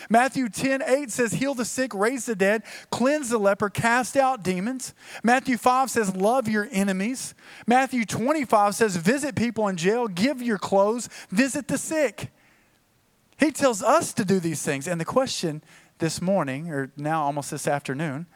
Matthew 0.09 0.49
10 0.49 0.81
8 0.85 1.11
says, 1.11 1.33
Heal 1.33 1.53
the 1.53 1.65
sick, 1.65 1.93
raise 1.93 2.25
the 2.25 2.35
dead, 2.35 2.63
cleanse 2.89 3.29
the 3.29 3.37
leper, 3.37 3.69
cast 3.69 4.17
out 4.17 4.43
demons. 4.43 4.93
Matthew 5.23 5.57
5 5.57 5.89
says, 5.89 6.15
Love 6.15 6.47
your 6.47 6.67
enemies. 6.71 7.33
Matthew 7.67 8.05
25 8.05 8.75
says, 8.75 8.95
Visit 8.95 9.35
people 9.35 9.67
in 9.67 9.77
jail, 9.77 10.07
give 10.07 10.41
your 10.41 10.57
clothes, 10.57 11.09
visit 11.29 11.67
the 11.67 11.77
sick. 11.77 12.31
He 13.37 13.51
tells 13.51 13.81
us 13.81 14.13
to 14.13 14.25
do 14.25 14.39
these 14.39 14.61
things. 14.61 14.87
And 14.87 15.01
the 15.01 15.05
question 15.05 15.63
this 15.97 16.21
morning, 16.21 16.69
or 16.71 16.91
now 16.95 17.23
almost 17.23 17.51
this 17.51 17.67
afternoon, 17.67 18.27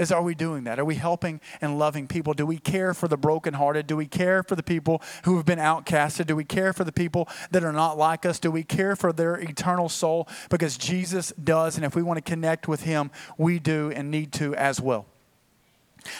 is 0.00 0.10
are 0.10 0.22
we 0.22 0.34
doing 0.34 0.64
that? 0.64 0.78
Are 0.78 0.84
we 0.84 0.94
helping 0.94 1.40
and 1.60 1.78
loving 1.78 2.06
people? 2.06 2.32
Do 2.32 2.46
we 2.46 2.58
care 2.58 2.94
for 2.94 3.06
the 3.06 3.18
brokenhearted? 3.18 3.86
Do 3.86 3.96
we 3.96 4.06
care 4.06 4.42
for 4.42 4.56
the 4.56 4.62
people 4.62 5.02
who 5.24 5.36
have 5.36 5.44
been 5.44 5.58
outcasted? 5.58 6.26
Do 6.26 6.34
we 6.34 6.44
care 6.44 6.72
for 6.72 6.84
the 6.84 6.92
people 6.92 7.28
that 7.50 7.62
are 7.62 7.72
not 7.72 7.98
like 7.98 8.24
us? 8.24 8.38
Do 8.38 8.50
we 8.50 8.62
care 8.62 8.96
for 8.96 9.12
their 9.12 9.36
eternal 9.36 9.90
soul? 9.90 10.26
Because 10.48 10.78
Jesus 10.78 11.32
does, 11.32 11.76
and 11.76 11.84
if 11.84 11.94
we 11.94 12.02
want 12.02 12.16
to 12.16 12.22
connect 12.22 12.66
with 12.66 12.84
Him, 12.84 13.10
we 13.36 13.58
do 13.58 13.90
and 13.90 14.10
need 14.10 14.32
to 14.34 14.54
as 14.54 14.80
well. 14.80 15.04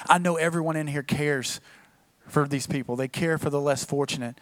I 0.08 0.18
know 0.18 0.36
everyone 0.36 0.76
in 0.76 0.86
here 0.86 1.02
cares 1.02 1.60
for 2.26 2.46
these 2.46 2.66
people, 2.66 2.96
they 2.96 3.08
care 3.08 3.38
for 3.38 3.50
the 3.50 3.60
less 3.60 3.84
fortunate. 3.84 4.38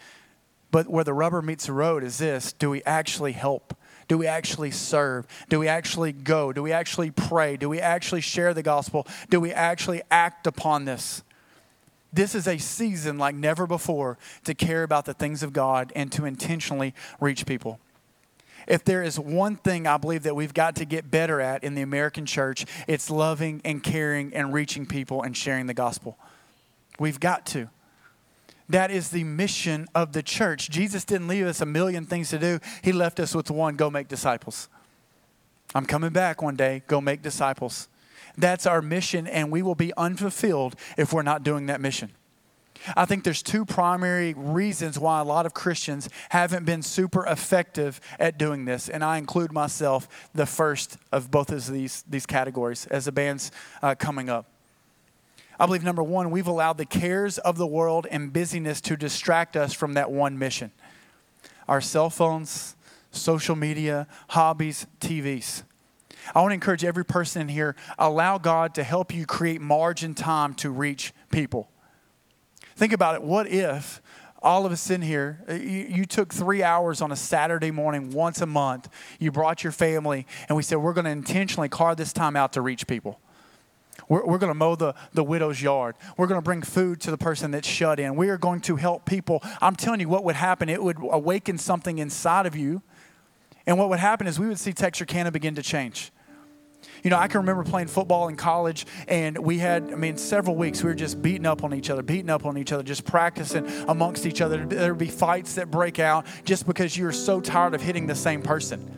But 0.70 0.88
where 0.88 1.04
the 1.04 1.14
rubber 1.14 1.40
meets 1.40 1.66
the 1.66 1.72
road 1.72 2.02
is 2.02 2.18
this 2.18 2.52
do 2.52 2.70
we 2.70 2.82
actually 2.82 3.32
help? 3.32 3.77
Do 4.08 4.16
we 4.16 4.26
actually 4.26 4.70
serve? 4.70 5.26
Do 5.48 5.58
we 5.58 5.68
actually 5.68 6.12
go? 6.12 6.52
Do 6.52 6.62
we 6.62 6.72
actually 6.72 7.10
pray? 7.10 7.56
Do 7.56 7.68
we 7.68 7.78
actually 7.78 8.22
share 8.22 8.54
the 8.54 8.62
gospel? 8.62 9.06
Do 9.28 9.38
we 9.38 9.52
actually 9.52 10.02
act 10.10 10.46
upon 10.46 10.86
this? 10.86 11.22
This 12.10 12.34
is 12.34 12.48
a 12.48 12.56
season 12.56 13.18
like 13.18 13.34
never 13.34 13.66
before 13.66 14.16
to 14.44 14.54
care 14.54 14.82
about 14.82 15.04
the 15.04 15.12
things 15.12 15.42
of 15.42 15.52
God 15.52 15.92
and 15.94 16.10
to 16.12 16.24
intentionally 16.24 16.94
reach 17.20 17.44
people. 17.44 17.78
If 18.66 18.84
there 18.84 19.02
is 19.02 19.18
one 19.18 19.56
thing 19.56 19.86
I 19.86 19.98
believe 19.98 20.22
that 20.24 20.34
we've 20.34 20.54
got 20.54 20.76
to 20.76 20.84
get 20.84 21.10
better 21.10 21.40
at 21.40 21.62
in 21.62 21.74
the 21.74 21.82
American 21.82 22.26
church, 22.26 22.64
it's 22.86 23.10
loving 23.10 23.60
and 23.64 23.82
caring 23.82 24.34
and 24.34 24.52
reaching 24.52 24.86
people 24.86 25.22
and 25.22 25.36
sharing 25.36 25.66
the 25.66 25.74
gospel. 25.74 26.18
We've 26.98 27.20
got 27.20 27.46
to. 27.46 27.68
That 28.68 28.90
is 28.90 29.10
the 29.10 29.24
mission 29.24 29.86
of 29.94 30.12
the 30.12 30.22
church. 30.22 30.68
Jesus 30.68 31.04
didn't 31.04 31.28
leave 31.28 31.46
us 31.46 31.60
a 31.60 31.66
million 31.66 32.04
things 32.04 32.30
to 32.30 32.38
do, 32.38 32.60
He 32.82 32.92
left 32.92 33.20
us 33.20 33.34
with 33.34 33.50
one 33.50 33.76
go 33.76 33.90
make 33.90 34.08
disciples. 34.08 34.68
I'm 35.74 35.86
coming 35.86 36.10
back 36.10 36.40
one 36.42 36.56
day, 36.56 36.82
go 36.86 37.00
make 37.00 37.22
disciples. 37.22 37.88
That's 38.36 38.66
our 38.66 38.80
mission, 38.80 39.26
and 39.26 39.50
we 39.50 39.62
will 39.62 39.74
be 39.74 39.92
unfulfilled 39.96 40.76
if 40.96 41.12
we're 41.12 41.22
not 41.22 41.42
doing 41.42 41.66
that 41.66 41.80
mission. 41.80 42.12
I 42.96 43.04
think 43.04 43.24
there's 43.24 43.42
two 43.42 43.64
primary 43.64 44.34
reasons 44.34 44.98
why 44.98 45.20
a 45.20 45.24
lot 45.24 45.46
of 45.46 45.54
Christians 45.54 46.08
haven't 46.28 46.64
been 46.64 46.82
super 46.82 47.26
effective 47.26 48.00
at 48.18 48.38
doing 48.38 48.64
this, 48.64 48.88
and 48.88 49.02
I 49.02 49.18
include 49.18 49.52
myself 49.52 50.30
the 50.34 50.46
first 50.46 50.96
of 51.10 51.30
both 51.30 51.50
of 51.50 51.66
these, 51.66 52.04
these 52.08 52.26
categories 52.26 52.86
as 52.86 53.06
the 53.06 53.12
band's 53.12 53.50
uh, 53.82 53.94
coming 53.96 54.28
up. 54.28 54.46
I 55.58 55.66
believe 55.66 55.82
number 55.82 56.02
one, 56.02 56.30
we've 56.30 56.46
allowed 56.46 56.78
the 56.78 56.86
cares 56.86 57.38
of 57.38 57.58
the 57.58 57.66
world 57.66 58.06
and 58.10 58.32
busyness 58.32 58.80
to 58.82 58.96
distract 58.96 59.56
us 59.56 59.72
from 59.72 59.94
that 59.94 60.10
one 60.10 60.38
mission. 60.38 60.70
Our 61.66 61.80
cell 61.80 62.10
phones, 62.10 62.76
social 63.10 63.56
media, 63.56 64.06
hobbies, 64.28 64.86
TVs. 65.00 65.64
I 66.34 66.40
want 66.40 66.50
to 66.50 66.54
encourage 66.54 66.84
every 66.84 67.04
person 67.04 67.42
in 67.42 67.48
here, 67.48 67.74
allow 67.98 68.38
God 68.38 68.74
to 68.74 68.84
help 68.84 69.12
you 69.12 69.26
create 69.26 69.60
margin 69.60 70.14
time 70.14 70.54
to 70.54 70.70
reach 70.70 71.12
people. 71.30 71.68
Think 72.76 72.92
about 72.92 73.16
it. 73.16 73.22
What 73.22 73.48
if 73.48 74.00
all 74.40 74.64
of 74.64 74.70
us 74.70 74.88
in 74.90 75.02
here, 75.02 75.42
you, 75.48 75.56
you, 75.56 76.04
took 76.04 76.32
three 76.32 76.62
hours 76.62 77.00
on 77.00 77.10
a 77.10 77.16
Saturday 77.16 77.72
morning 77.72 78.10
once 78.12 78.40
a 78.40 78.46
month, 78.46 78.88
you 79.18 79.32
brought 79.32 79.64
your 79.64 79.72
family, 79.72 80.26
and 80.48 80.56
we 80.56 80.62
said, 80.62 80.76
we're 80.76 80.92
going 80.92 81.06
to 81.06 81.10
intentionally 81.10 81.68
carve 81.68 81.96
this 81.96 82.12
time 82.12 82.36
out 82.36 82.52
to 82.52 82.60
reach 82.60 82.86
people? 82.86 83.18
We're, 84.08 84.24
we're 84.24 84.38
going 84.38 84.50
to 84.50 84.54
mow 84.54 84.76
the, 84.76 84.94
the 85.12 85.24
widow's 85.24 85.60
yard. 85.60 85.96
We're 86.16 86.26
going 86.26 86.38
to 86.38 86.44
bring 86.44 86.62
food 86.62 87.00
to 87.02 87.10
the 87.10 87.18
person 87.18 87.50
that's 87.50 87.68
shut 87.68 87.98
in. 87.98 88.16
We 88.16 88.28
are 88.28 88.38
going 88.38 88.60
to 88.62 88.76
help 88.76 89.04
people. 89.04 89.42
I'm 89.60 89.76
telling 89.76 90.00
you 90.00 90.08
what 90.08 90.24
would 90.24 90.36
happen. 90.36 90.68
It 90.68 90.82
would 90.82 90.98
awaken 91.00 91.58
something 91.58 91.98
inside 91.98 92.46
of 92.46 92.54
you. 92.54 92.82
And 93.66 93.78
what 93.78 93.88
would 93.90 93.98
happen 93.98 94.26
is 94.26 94.38
we 94.38 94.48
would 94.48 94.58
see 94.58 94.72
Texarkana 94.72 95.30
begin 95.30 95.54
to 95.56 95.62
change. 95.62 96.10
You 97.02 97.10
know, 97.10 97.18
I 97.18 97.28
can 97.28 97.40
remember 97.40 97.64
playing 97.64 97.88
football 97.88 98.28
in 98.28 98.36
college, 98.36 98.86
and 99.06 99.38
we 99.38 99.58
had, 99.58 99.92
I 99.92 99.96
mean, 99.96 100.16
several 100.16 100.56
weeks 100.56 100.82
we 100.82 100.88
were 100.88 100.94
just 100.94 101.20
beating 101.20 101.46
up 101.46 101.64
on 101.64 101.74
each 101.74 101.90
other, 101.90 102.02
beating 102.02 102.30
up 102.30 102.46
on 102.46 102.56
each 102.56 102.72
other, 102.72 102.82
just 102.82 103.04
practicing 103.04 103.66
amongst 103.88 104.26
each 104.26 104.40
other. 104.40 104.64
There 104.64 104.92
would 104.92 104.98
be 104.98 105.08
fights 105.08 105.54
that 105.54 105.70
break 105.70 105.98
out 105.98 106.26
just 106.44 106.66
because 106.66 106.96
you're 106.96 107.12
so 107.12 107.40
tired 107.40 107.74
of 107.74 107.82
hitting 107.82 108.06
the 108.06 108.14
same 108.14 108.42
person. 108.42 108.90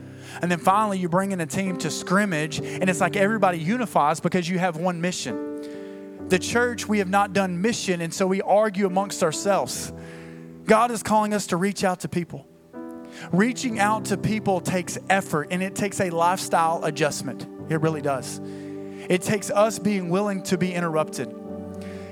And 0.43 0.51
then 0.51 0.59
finally, 0.59 0.99
you 0.99 1.09
bring 1.09 1.33
in 1.33 1.41
a 1.41 1.47
team 1.47 1.77
to 1.79 1.91
scrimmage, 1.91 2.61
and 2.61 2.89
it's 2.89 3.01
like 3.01 3.17
everybody 3.17 3.59
unifies 3.59 4.21
because 4.21 4.49
you 4.49 4.59
have 4.59 4.77
one 4.77 5.01
mission. 5.01 6.29
The 6.29 6.39
church, 6.39 6.89
we 6.89 6.99
have 6.99 7.09
not 7.09 7.33
done 7.33 7.61
mission, 7.61 8.01
and 8.01 8.15
so 8.15 8.27
we 8.27 8.41
argue 8.43 8.87
amongst 8.87 9.23
ourselves. 9.23 9.93
God 10.65 10.91
is 10.91 11.03
calling 11.03 11.35
us 11.35 11.49
to 11.49 11.57
reach 11.57 11.83
out 11.83 12.01
to 12.01 12.09
people. 12.09 12.47
Reaching 13.33 13.79
out 13.81 14.07
to 14.07 14.17
people 14.17 14.61
takes 14.61 14.99
effort, 15.09 15.49
and 15.51 15.63
it 15.63 15.75
takes 15.75 16.01
a 16.01 16.11
lifestyle 16.11 16.85
adjustment. 16.85 17.47
It 17.69 17.81
really 17.81 18.01
does. 18.01 18.41
It 19.09 19.23
takes 19.23 19.51
us 19.51 19.79
being 19.79 20.11
willing 20.11 20.43
to 20.45 20.57
be 20.57 20.73
interrupted. 20.73 21.35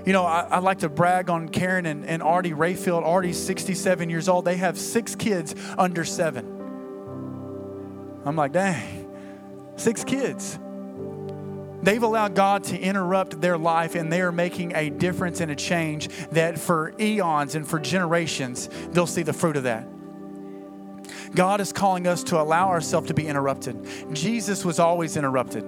You 0.05 0.13
know, 0.13 0.25
I, 0.25 0.41
I 0.51 0.59
like 0.59 0.79
to 0.79 0.89
brag 0.89 1.31
on 1.31 1.49
Karen 1.49 1.87
and, 1.87 2.05
and 2.05 2.23
Artie 2.23 2.53
Rayfield. 2.53 3.05
Artie's 3.05 3.39
67 3.45 4.11
years 4.11 4.29
old. 4.29 4.45
They 4.45 4.57
have 4.57 4.79
six 4.79 5.15
kids 5.15 5.55
under 5.77 6.05
seven. 6.05 6.58
I'm 8.25 8.37
like, 8.37 8.53
dang, 8.53 9.11
six 9.77 10.05
kids. 10.05 10.59
They've 11.83 12.03
allowed 12.03 12.35
God 12.35 12.65
to 12.65 12.79
interrupt 12.79 13.41
their 13.41 13.57
life 13.57 13.95
and 13.95 14.13
they 14.13 14.21
are 14.21 14.33
making 14.33 14.75
a 14.75 14.91
difference 14.91 15.41
and 15.41 15.51
a 15.51 15.57
change 15.57 16.09
that 16.31 16.59
for 16.59 16.93
eons 16.99 17.55
and 17.55 17.67
for 17.67 17.79
generations, 17.79 18.69
they'll 18.91 19.07
see 19.07 19.23
the 19.23 19.33
fruit 19.33 19.57
of 19.57 19.63
that. 19.63 19.87
God 21.35 21.61
is 21.61 21.73
calling 21.73 22.07
us 22.07 22.25
to 22.25 22.41
allow 22.41 22.69
ourselves 22.69 23.09
to 23.09 23.15
be 23.15 23.27
interrupted. 23.27 23.87
Jesus 24.13 24.65
was 24.65 24.79
always 24.79 25.17
interrupted. 25.17 25.65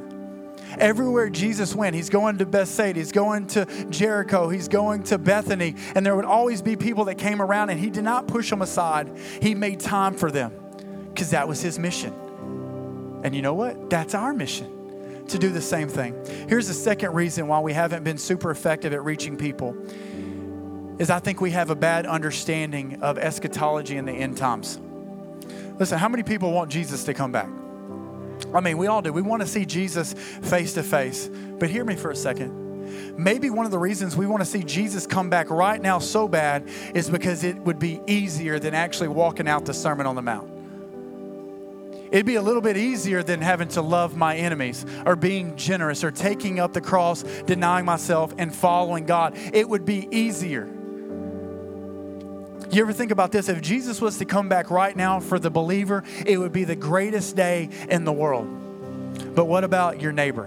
Everywhere 0.78 1.30
Jesus 1.30 1.74
went, 1.74 1.96
he's 1.96 2.10
going 2.10 2.38
to 2.38 2.46
Bethsaida, 2.46 2.98
he's 2.98 3.12
going 3.12 3.46
to 3.48 3.66
Jericho, 3.90 4.48
he's 4.48 4.68
going 4.68 5.02
to 5.04 5.18
Bethany, 5.18 5.74
and 5.94 6.06
there 6.06 6.14
would 6.14 6.24
always 6.24 6.62
be 6.62 6.76
people 6.76 7.06
that 7.06 7.16
came 7.16 7.42
around, 7.42 7.70
and 7.70 7.80
he 7.80 7.90
did 7.90 8.04
not 8.04 8.28
push 8.28 8.50
them 8.50 8.62
aside. 8.62 9.10
He 9.42 9.54
made 9.54 9.80
time 9.80 10.14
for 10.14 10.30
them 10.30 10.52
because 11.08 11.30
that 11.30 11.48
was 11.48 11.60
his 11.60 11.78
mission. 11.78 12.14
And 13.22 13.34
you 13.34 13.42
know 13.42 13.54
what? 13.54 13.90
That's 13.90 14.14
our 14.14 14.32
mission 14.32 15.26
to 15.28 15.38
do 15.38 15.50
the 15.50 15.62
same 15.62 15.88
thing. 15.88 16.14
Here's 16.48 16.68
the 16.68 16.74
second 16.74 17.14
reason 17.14 17.46
why 17.46 17.60
we 17.60 17.72
haven't 17.72 18.04
been 18.04 18.18
super 18.18 18.50
effective 18.50 18.92
at 18.92 19.04
reaching 19.04 19.36
people 19.36 19.76
is 20.98 21.08
I 21.08 21.18
think 21.18 21.40
we 21.40 21.52
have 21.52 21.70
a 21.70 21.74
bad 21.74 22.04
understanding 22.04 23.02
of 23.02 23.16
eschatology 23.16 23.96
in 23.96 24.04
the 24.04 24.12
end 24.12 24.36
times. 24.36 24.78
Listen, 25.78 25.98
how 25.98 26.08
many 26.08 26.22
people 26.22 26.52
want 26.52 26.70
Jesus 26.70 27.04
to 27.04 27.14
come 27.14 27.32
back? 27.32 27.48
I 28.54 28.60
mean, 28.60 28.76
we 28.76 28.86
all 28.86 29.00
do. 29.00 29.12
We 29.12 29.22
want 29.22 29.40
to 29.42 29.48
see 29.48 29.64
Jesus 29.64 30.12
face 30.12 30.74
to 30.74 30.82
face. 30.82 31.28
But 31.28 31.70
hear 31.70 31.84
me 31.84 31.96
for 31.96 32.10
a 32.10 32.16
second. 32.16 33.16
Maybe 33.16 33.50
one 33.50 33.64
of 33.64 33.70
the 33.70 33.78
reasons 33.78 34.16
we 34.16 34.26
want 34.26 34.40
to 34.40 34.46
see 34.46 34.62
Jesus 34.62 35.06
come 35.06 35.30
back 35.30 35.48
right 35.48 35.80
now 35.80 36.00
so 36.00 36.26
bad 36.26 36.68
is 36.94 37.08
because 37.08 37.44
it 37.44 37.56
would 37.56 37.78
be 37.78 38.00
easier 38.06 38.58
than 38.58 38.74
actually 38.74 39.08
walking 39.08 39.48
out 39.48 39.64
the 39.64 39.74
Sermon 39.74 40.06
on 40.06 40.16
the 40.16 40.22
Mount. 40.22 40.50
It'd 42.10 42.26
be 42.26 42.34
a 42.34 42.42
little 42.42 42.62
bit 42.62 42.76
easier 42.76 43.22
than 43.22 43.40
having 43.40 43.68
to 43.68 43.82
love 43.82 44.16
my 44.16 44.36
enemies 44.36 44.84
or 45.06 45.14
being 45.14 45.56
generous 45.56 46.02
or 46.02 46.10
taking 46.10 46.58
up 46.58 46.72
the 46.72 46.80
cross, 46.80 47.22
denying 47.22 47.84
myself, 47.84 48.34
and 48.36 48.54
following 48.54 49.06
God. 49.06 49.36
It 49.52 49.68
would 49.68 49.84
be 49.84 50.08
easier. 50.10 50.68
You 52.70 52.82
ever 52.82 52.92
think 52.92 53.10
about 53.10 53.32
this? 53.32 53.48
If 53.48 53.60
Jesus 53.62 54.00
was 54.00 54.18
to 54.18 54.24
come 54.24 54.48
back 54.48 54.70
right 54.70 54.96
now 54.96 55.20
for 55.20 55.38
the 55.38 55.50
believer, 55.50 56.04
it 56.24 56.38
would 56.38 56.52
be 56.52 56.64
the 56.64 56.76
greatest 56.76 57.36
day 57.36 57.68
in 57.88 58.04
the 58.04 58.12
world. 58.12 58.46
But 59.34 59.46
what 59.46 59.64
about 59.64 60.00
your 60.00 60.12
neighbor? 60.12 60.46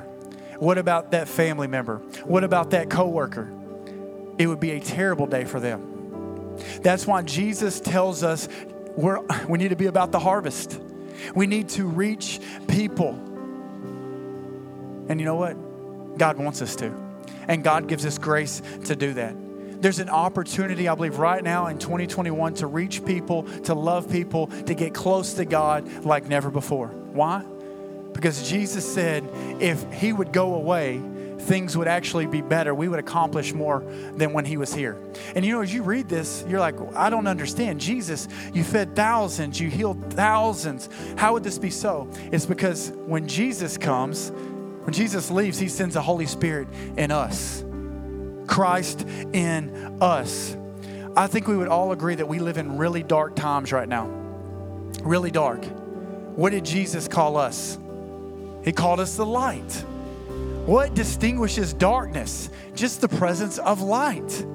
What 0.58 0.78
about 0.78 1.12
that 1.12 1.28
family 1.28 1.68
member? 1.68 1.98
What 2.24 2.44
about 2.44 2.72
that 2.72 2.90
coworker? 2.90 3.52
It 4.38 4.48
would 4.48 4.60
be 4.60 4.72
a 4.72 4.80
terrible 4.80 5.28
day 5.28 5.44
for 5.46 5.60
them. 5.60 6.58
That's 6.82 7.06
why 7.06 7.22
Jesus 7.24 7.80
tells 7.80 8.24
us 8.24 8.48
we're, 8.96 9.20
we 9.48 9.58
need 9.58 9.70
to 9.70 9.76
be 9.76 9.88
about 9.88 10.12
the 10.12 10.20
harvest. 10.20 10.80
We 11.36 11.48
need 11.48 11.70
to 11.70 11.86
reach 11.86 12.40
people. 12.68 13.12
And 15.10 15.20
you 15.20 15.26
know 15.26 15.36
what? 15.36 16.18
God 16.18 16.38
wants 16.38 16.62
us 16.62 16.76
to. 16.78 16.94
And 17.48 17.64
God 17.64 17.88
gives 17.88 18.06
us 18.06 18.18
grace 18.18 18.62
to 18.86 18.96
do 18.96 19.14
that 19.14 19.36
there's 19.84 20.00
an 20.00 20.10
opportunity, 20.10 20.88
I 20.88 20.96
believe, 20.96 21.18
right 21.18 21.44
now 21.44 21.68
in 21.68 21.78
2021 21.78 22.54
to 22.56 22.68
reach 22.68 23.04
people, 23.04 23.44
to 23.64 23.74
love 23.74 24.10
people, 24.10 24.48
to 24.48 24.74
get 24.74 24.94
close 24.94 25.34
to 25.34 25.44
God 25.44 26.06
like 26.06 26.26
never 26.26 26.50
before. 26.50 26.88
Why? 26.88 27.44
Because 28.14 28.50
Jesus 28.50 28.92
said 28.92 29.28
if 29.60 29.84
He 29.92 30.14
would 30.14 30.32
go 30.32 30.56
away, 30.56 31.02
things 31.44 31.78
would 31.78 31.88
actually 31.88 32.26
be 32.26 32.42
better. 32.42 32.74
We 32.74 32.88
would 32.88 33.00
accomplish 33.00 33.54
more 33.54 33.82
than 34.16 34.34
when 34.34 34.46
He 34.46 34.58
was 34.58 34.74
here. 34.74 34.98
And 35.36 35.46
you 35.46 35.54
know, 35.54 35.62
as 35.62 35.74
you 35.74 35.84
read 35.84 36.10
this, 36.10 36.44
you're 36.48 36.60
like, 36.60 36.76
I 36.96 37.10
don't 37.10 37.28
understand. 37.28 37.80
Jesus, 37.80 38.28
you 38.54 38.64
fed 38.64 38.96
thousands, 38.96 39.60
you 39.60 39.70
healed 39.70 40.14
thousands. 40.14 40.90
How 41.18 41.34
would 41.34 41.44
this 41.44 41.58
be 41.58 41.70
so? 41.70 42.10
It's 42.32 42.46
because 42.46 42.92
when 43.06 43.28
Jesus 43.28 43.78
comes, 43.78 44.32
when 44.32 44.94
Jesus 44.94 45.30
leaves, 45.30 45.60
He 45.60 45.70
sends 45.70 45.94
the 45.94 46.02
Holy 46.02 46.26
Spirit 46.26 46.68
in 46.98 47.12
us. 47.12 47.64
Christ 48.48 49.08
in 49.34 49.98
us. 50.02 50.58
I 51.16 51.28
think 51.28 51.48
we 51.48 51.56
would 51.56 51.68
all 51.68 51.92
agree 51.92 52.16
that 52.16 52.28
we 52.28 52.40
live 52.40 52.58
in 52.58 52.78
really 52.78 53.04
dark 53.04 53.36
times 53.36 53.72
right 53.72 53.88
now. 53.88 54.08
Really 55.04 55.32
dark. 55.32 55.64
What 56.36 56.52
did 56.52 56.66
Jesus 56.66 57.08
call 57.08 57.38
us? 57.38 57.78
He 58.64 58.72
called 58.72 59.00
us 59.00 59.16
the 59.16 59.26
light. 59.26 59.86
What 60.66 60.94
distinguishes 60.94 61.74
darkness? 61.74 62.50
Just 62.74 63.02
the 63.02 63.10
presence 63.10 63.58
of 63.58 63.82
light. 63.82 64.46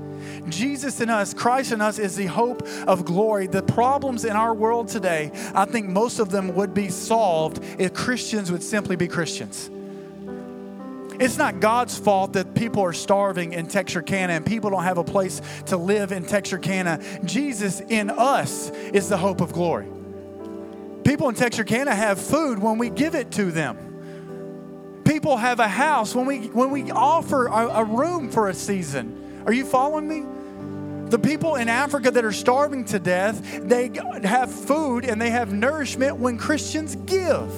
Jesus 0.49 1.03
in 1.03 1.11
us, 1.11 1.35
Christ 1.35 1.73
in 1.73 1.83
us, 1.83 1.99
is 1.99 2.17
the 2.17 2.27
hope 2.27 2.67
of 2.87 3.05
glory. 3.05 3.47
The 3.47 3.63
problems 3.63 4.25
in 4.25 4.33
our 4.33 4.55
world 4.55 4.89
today, 4.89 5.31
I 5.55 5.67
think 5.67 5.87
most 5.89 6.19
of 6.19 6.31
them 6.31 6.55
would 6.55 6.73
be 6.73 6.89
solved 6.89 7.63
if 7.79 7.93
Christians 7.93 8.51
would 8.51 8.63
simply 8.63 8.97
be 8.97 9.07
Christians. 9.07 9.71
It's 11.21 11.37
not 11.37 11.61
God's 11.61 11.99
fault 11.99 12.33
that 12.35 12.55
people 12.55 12.83
are 12.83 12.93
starving 12.93 13.53
in 13.53 13.67
Texarkana 13.67 14.33
and 14.33 14.47
people 14.47 14.71
don't 14.71 14.85
have 14.85 14.99
a 14.99 15.05
place 15.05 15.43
to 15.67 15.77
live 15.77 16.13
in 16.13 16.25
Texarkana. 16.25 17.03
Jesus 17.25 17.81
in 17.81 18.09
us 18.09 18.71
is 18.71 19.09
the 19.09 19.17
hope 19.17 19.41
of 19.41 19.53
glory. 19.53 19.89
People 21.05 21.29
in 21.29 21.35
Texarkana 21.35 21.95
have 21.95 22.21
food 22.21 22.61
when 22.61 22.79
we 22.79 22.89
give 22.89 23.15
it 23.15 23.31
to 23.33 23.51
them. 23.51 23.88
People 25.09 25.39
have 25.39 25.59
a 25.59 25.69
house 25.69 26.15
when 26.15 26.27
we 26.27 26.49
when 26.49 26.71
we 26.71 26.91
offer 26.91 27.47
a, 27.47 27.69
a 27.69 27.85
room 27.85 28.31
for 28.31 28.51
a 28.51 28.55
season. 28.55 29.43
Are 29.47 29.55
you 29.55 29.65
following 29.65 30.07
me? 30.07 31.09
The 31.09 31.19
people 31.19 31.55
in 31.55 31.71
Africa 31.71 32.11
that 32.11 32.27
are 32.27 32.33
starving 32.33 32.85
to 32.87 32.99
death, 32.99 33.41
they 33.67 33.91
have 34.23 34.53
food 34.53 35.07
and 35.07 35.19
they 35.19 35.31
have 35.31 35.51
nourishment 35.51 36.19
when 36.19 36.37
Christians 36.37 36.95
give. 36.95 37.51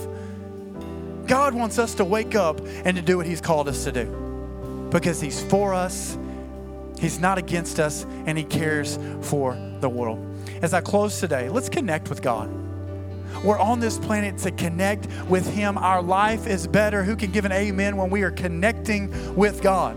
God 1.26 1.52
wants 1.52 1.80
us 1.80 1.96
to 1.96 2.04
wake 2.04 2.36
up 2.36 2.60
and 2.84 2.96
to 2.96 3.02
do 3.02 3.16
what 3.16 3.26
He's 3.26 3.40
called 3.40 3.66
us 3.66 3.82
to 3.82 3.90
do 3.90 4.88
because 4.92 5.20
He's 5.20 5.42
for 5.42 5.74
us, 5.74 6.16
He's 7.00 7.18
not 7.18 7.36
against 7.36 7.80
us, 7.80 8.04
and 8.26 8.38
He 8.38 8.44
cares 8.44 8.96
for 9.22 9.58
the 9.80 9.88
world. 9.88 10.24
As 10.62 10.72
I 10.72 10.82
close 10.82 11.18
today, 11.18 11.48
let's 11.48 11.68
connect 11.68 12.10
with 12.10 12.22
God. 12.22 12.59
We're 13.44 13.58
on 13.58 13.80
this 13.80 13.98
planet 13.98 14.38
to 14.38 14.50
connect 14.50 15.08
with 15.28 15.48
Him. 15.52 15.78
Our 15.78 16.02
life 16.02 16.46
is 16.46 16.66
better. 16.66 17.02
Who 17.02 17.16
can 17.16 17.30
give 17.30 17.44
an 17.44 17.52
amen 17.52 17.96
when 17.96 18.10
we 18.10 18.22
are 18.22 18.30
connecting 18.30 19.34
with 19.34 19.62
God? 19.62 19.96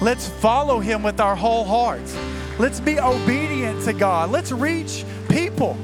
Let's 0.00 0.28
follow 0.28 0.80
Him 0.80 1.02
with 1.02 1.20
our 1.20 1.36
whole 1.36 1.64
hearts. 1.64 2.16
Let's 2.58 2.80
be 2.80 3.00
obedient 3.00 3.82
to 3.84 3.92
God. 3.92 4.30
Let's 4.30 4.52
reach 4.52 5.04
people. 5.28 5.76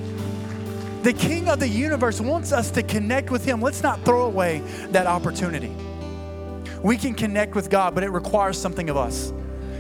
The 1.03 1.13
King 1.13 1.49
of 1.49 1.61
the 1.61 1.69
universe 1.69 2.21
wants 2.21 2.53
us 2.53 2.71
to 2.73 2.83
connect 2.83 3.31
with 3.31 3.45
Him. 3.45 3.63
Let's 3.63 3.83
not 3.83 4.05
throw 4.05 4.27
away 4.27 4.59
that 4.91 5.07
opportunity. 5.07 5.73
We 6.83 6.97
can 6.97 7.15
connect 7.15 7.55
with 7.55 7.71
God, 7.71 7.95
but 7.95 8.05
it 8.05 8.11
requires 8.11 8.59
something 8.59 8.91
of 8.91 8.97
us 8.97 9.33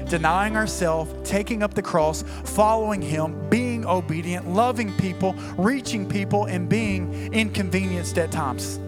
denying 0.09 0.57
ourselves, 0.57 1.13
taking 1.29 1.63
up 1.63 1.75
the 1.75 1.83
cross, 1.83 2.25
following 2.45 3.03
Him, 3.03 3.49
being 3.51 3.68
obedient, 3.89 4.49
loving 4.49 4.93
people, 4.97 5.33
reaching 5.57 6.09
people, 6.09 6.45
and 6.47 6.69
being 6.69 7.33
inconvenienced 7.33 8.19
at 8.19 8.31
times. 8.31 8.79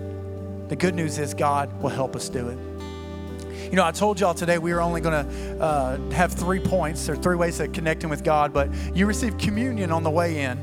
The 0.68 0.76
good 0.76 0.94
news 0.94 1.18
is 1.18 1.34
God 1.34 1.82
will 1.82 1.90
help 1.90 2.14
us 2.14 2.28
do 2.28 2.48
it. 2.48 2.58
You 3.70 3.76
know, 3.76 3.84
I 3.84 3.92
told 3.92 4.18
y'all 4.18 4.34
today 4.34 4.58
we 4.58 4.72
were 4.72 4.80
only 4.80 5.00
going 5.00 5.24
to 5.24 5.60
uh, 5.60 6.10
have 6.10 6.32
three 6.32 6.58
points 6.58 7.08
or 7.08 7.14
three 7.14 7.36
ways 7.36 7.60
of 7.60 7.72
connecting 7.72 8.10
with 8.10 8.24
God, 8.24 8.52
but 8.52 8.68
you 8.94 9.06
receive 9.06 9.38
communion 9.38 9.92
on 9.92 10.02
the 10.02 10.10
way 10.10 10.42
in. 10.42 10.58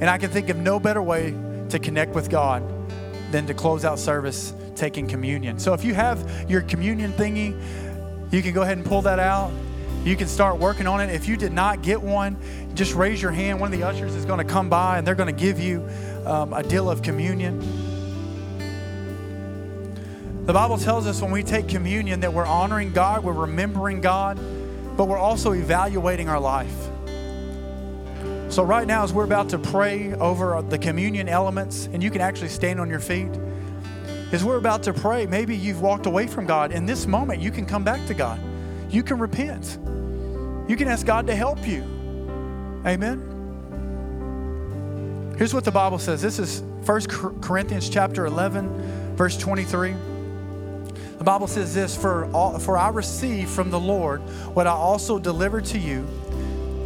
And 0.00 0.08
I 0.08 0.16
can 0.16 0.30
think 0.30 0.48
of 0.48 0.56
no 0.56 0.80
better 0.80 1.02
way 1.02 1.34
to 1.68 1.78
connect 1.78 2.14
with 2.14 2.30
God 2.30 2.62
than 3.30 3.46
to 3.46 3.54
close 3.54 3.84
out 3.84 3.98
service 3.98 4.54
taking 4.74 5.06
communion. 5.06 5.58
So 5.58 5.74
if 5.74 5.84
you 5.84 5.92
have 5.92 6.50
your 6.50 6.62
communion 6.62 7.12
thingy, 7.12 7.60
you 8.32 8.42
can 8.42 8.54
go 8.54 8.62
ahead 8.62 8.78
and 8.78 8.86
pull 8.86 9.02
that 9.02 9.18
out. 9.18 9.52
You 10.04 10.16
can 10.16 10.28
start 10.28 10.58
working 10.58 10.86
on 10.86 11.00
it. 11.00 11.10
If 11.10 11.28
you 11.28 11.36
did 11.36 11.52
not 11.52 11.82
get 11.82 12.00
one, 12.00 12.38
just 12.74 12.94
raise 12.94 13.20
your 13.20 13.32
hand. 13.32 13.60
One 13.60 13.70
of 13.70 13.78
the 13.78 13.86
ushers 13.86 14.14
is 14.14 14.24
going 14.24 14.38
to 14.38 14.50
come 14.50 14.70
by 14.70 14.96
and 14.96 15.06
they're 15.06 15.14
going 15.14 15.34
to 15.34 15.38
give 15.38 15.60
you 15.60 15.86
um, 16.24 16.54
a 16.54 16.62
deal 16.62 16.90
of 16.90 17.02
communion. 17.02 17.58
The 20.46 20.54
Bible 20.54 20.78
tells 20.78 21.06
us 21.06 21.20
when 21.20 21.30
we 21.30 21.42
take 21.42 21.68
communion 21.68 22.20
that 22.20 22.32
we're 22.32 22.46
honoring 22.46 22.92
God, 22.92 23.22
we're 23.22 23.34
remembering 23.34 24.00
God, 24.00 24.36
but 24.96 25.04
we're 25.04 25.18
also 25.18 25.52
evaluating 25.52 26.30
our 26.30 26.40
life. 26.40 26.74
So, 28.48 28.64
right 28.64 28.86
now, 28.86 29.04
as 29.04 29.12
we're 29.12 29.24
about 29.24 29.50
to 29.50 29.58
pray 29.58 30.12
over 30.14 30.60
the 30.62 30.78
communion 30.78 31.28
elements, 31.28 31.88
and 31.92 32.02
you 32.02 32.10
can 32.10 32.20
actually 32.20 32.48
stand 32.48 32.80
on 32.80 32.90
your 32.90 32.98
feet, 32.98 33.30
as 34.32 34.42
we're 34.42 34.56
about 34.56 34.82
to 34.84 34.92
pray, 34.92 35.26
maybe 35.26 35.54
you've 35.54 35.82
walked 35.82 36.06
away 36.06 36.26
from 36.26 36.46
God. 36.46 36.72
In 36.72 36.84
this 36.84 37.06
moment, 37.06 37.40
you 37.40 37.52
can 37.52 37.64
come 37.64 37.84
back 37.84 38.04
to 38.08 38.14
God. 38.14 38.40
You 38.90 39.02
can 39.02 39.18
repent. 39.18 39.78
You 40.68 40.76
can 40.76 40.88
ask 40.88 41.06
God 41.06 41.26
to 41.28 41.34
help 41.34 41.66
you. 41.66 41.82
Amen. 42.86 43.30
Here's 45.38 45.54
what 45.54 45.64
the 45.64 45.70
Bible 45.70 45.98
says. 45.98 46.20
This 46.20 46.38
is 46.38 46.60
1 46.84 47.02
Corinthians 47.40 47.88
chapter 47.88 48.26
11, 48.26 49.16
verse 49.16 49.36
23. 49.36 49.94
The 51.18 51.24
Bible 51.24 51.46
says 51.46 51.74
this, 51.74 51.96
for, 51.96 52.24
all, 52.32 52.58
for 52.58 52.76
I 52.76 52.88
received 52.88 53.50
from 53.50 53.70
the 53.70 53.78
Lord 53.78 54.20
what 54.54 54.66
I 54.66 54.72
also 54.72 55.18
delivered 55.18 55.64
to 55.66 55.78
you, 55.78 56.06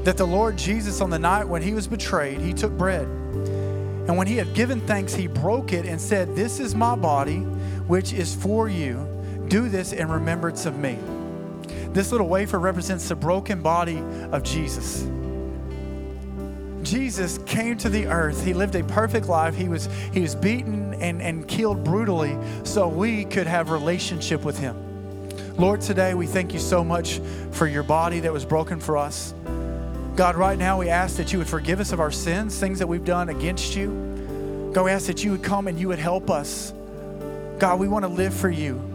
that 0.04 0.16
the 0.16 0.26
Lord 0.26 0.58
Jesus 0.58 1.00
on 1.00 1.08
the 1.10 1.18
night 1.18 1.48
when 1.48 1.62
he 1.62 1.72
was 1.72 1.86
betrayed, 1.86 2.40
he 2.40 2.52
took 2.52 2.72
bread. 2.72 3.06
And 3.06 4.18
when 4.18 4.26
he 4.26 4.36
had 4.36 4.52
given 4.52 4.80
thanks, 4.82 5.14
he 5.14 5.26
broke 5.26 5.72
it 5.72 5.86
and 5.86 6.00
said, 6.00 6.36
This 6.36 6.60
is 6.60 6.74
my 6.74 6.94
body, 6.94 7.38
which 7.38 8.12
is 8.12 8.34
for 8.34 8.68
you. 8.68 9.08
Do 9.48 9.68
this 9.68 9.92
in 9.92 10.08
remembrance 10.08 10.66
of 10.66 10.78
me. 10.78 10.98
This 11.94 12.10
little 12.10 12.28
wafer 12.28 12.58
represents 12.58 13.08
the 13.08 13.14
broken 13.14 13.62
body 13.62 13.98
of 14.32 14.42
Jesus. 14.42 15.06
Jesus 16.82 17.38
came 17.46 17.78
to 17.78 17.88
the 17.88 18.08
earth. 18.08 18.44
He 18.44 18.52
lived 18.52 18.74
a 18.74 18.82
perfect 18.82 19.26
life. 19.26 19.54
He 19.54 19.68
was, 19.68 19.88
he 20.12 20.20
was 20.20 20.34
beaten 20.34 20.94
and, 20.94 21.22
and 21.22 21.46
killed 21.46 21.84
brutally 21.84 22.36
so 22.64 22.88
we 22.88 23.24
could 23.24 23.46
have 23.46 23.70
relationship 23.70 24.44
with 24.44 24.58
him. 24.58 24.76
Lord, 25.56 25.80
today 25.80 26.14
we 26.14 26.26
thank 26.26 26.52
you 26.52 26.58
so 26.58 26.82
much 26.82 27.20
for 27.52 27.68
your 27.68 27.84
body 27.84 28.18
that 28.20 28.32
was 28.32 28.44
broken 28.44 28.80
for 28.80 28.96
us. 28.96 29.32
God, 30.16 30.34
right 30.34 30.58
now 30.58 30.78
we 30.78 30.88
ask 30.88 31.16
that 31.18 31.32
you 31.32 31.38
would 31.38 31.48
forgive 31.48 31.78
us 31.78 31.92
of 31.92 32.00
our 32.00 32.10
sins, 32.10 32.58
things 32.58 32.80
that 32.80 32.88
we've 32.88 33.04
done 33.04 33.28
against 33.28 33.76
you. 33.76 34.70
God, 34.74 34.84
we 34.84 34.90
ask 34.90 35.06
that 35.06 35.22
you 35.22 35.30
would 35.30 35.44
come 35.44 35.68
and 35.68 35.78
you 35.78 35.86
would 35.88 36.00
help 36.00 36.28
us. 36.28 36.74
God, 37.60 37.78
we 37.78 37.86
want 37.86 38.04
to 38.04 38.08
live 38.08 38.34
for 38.34 38.50
you. 38.50 38.93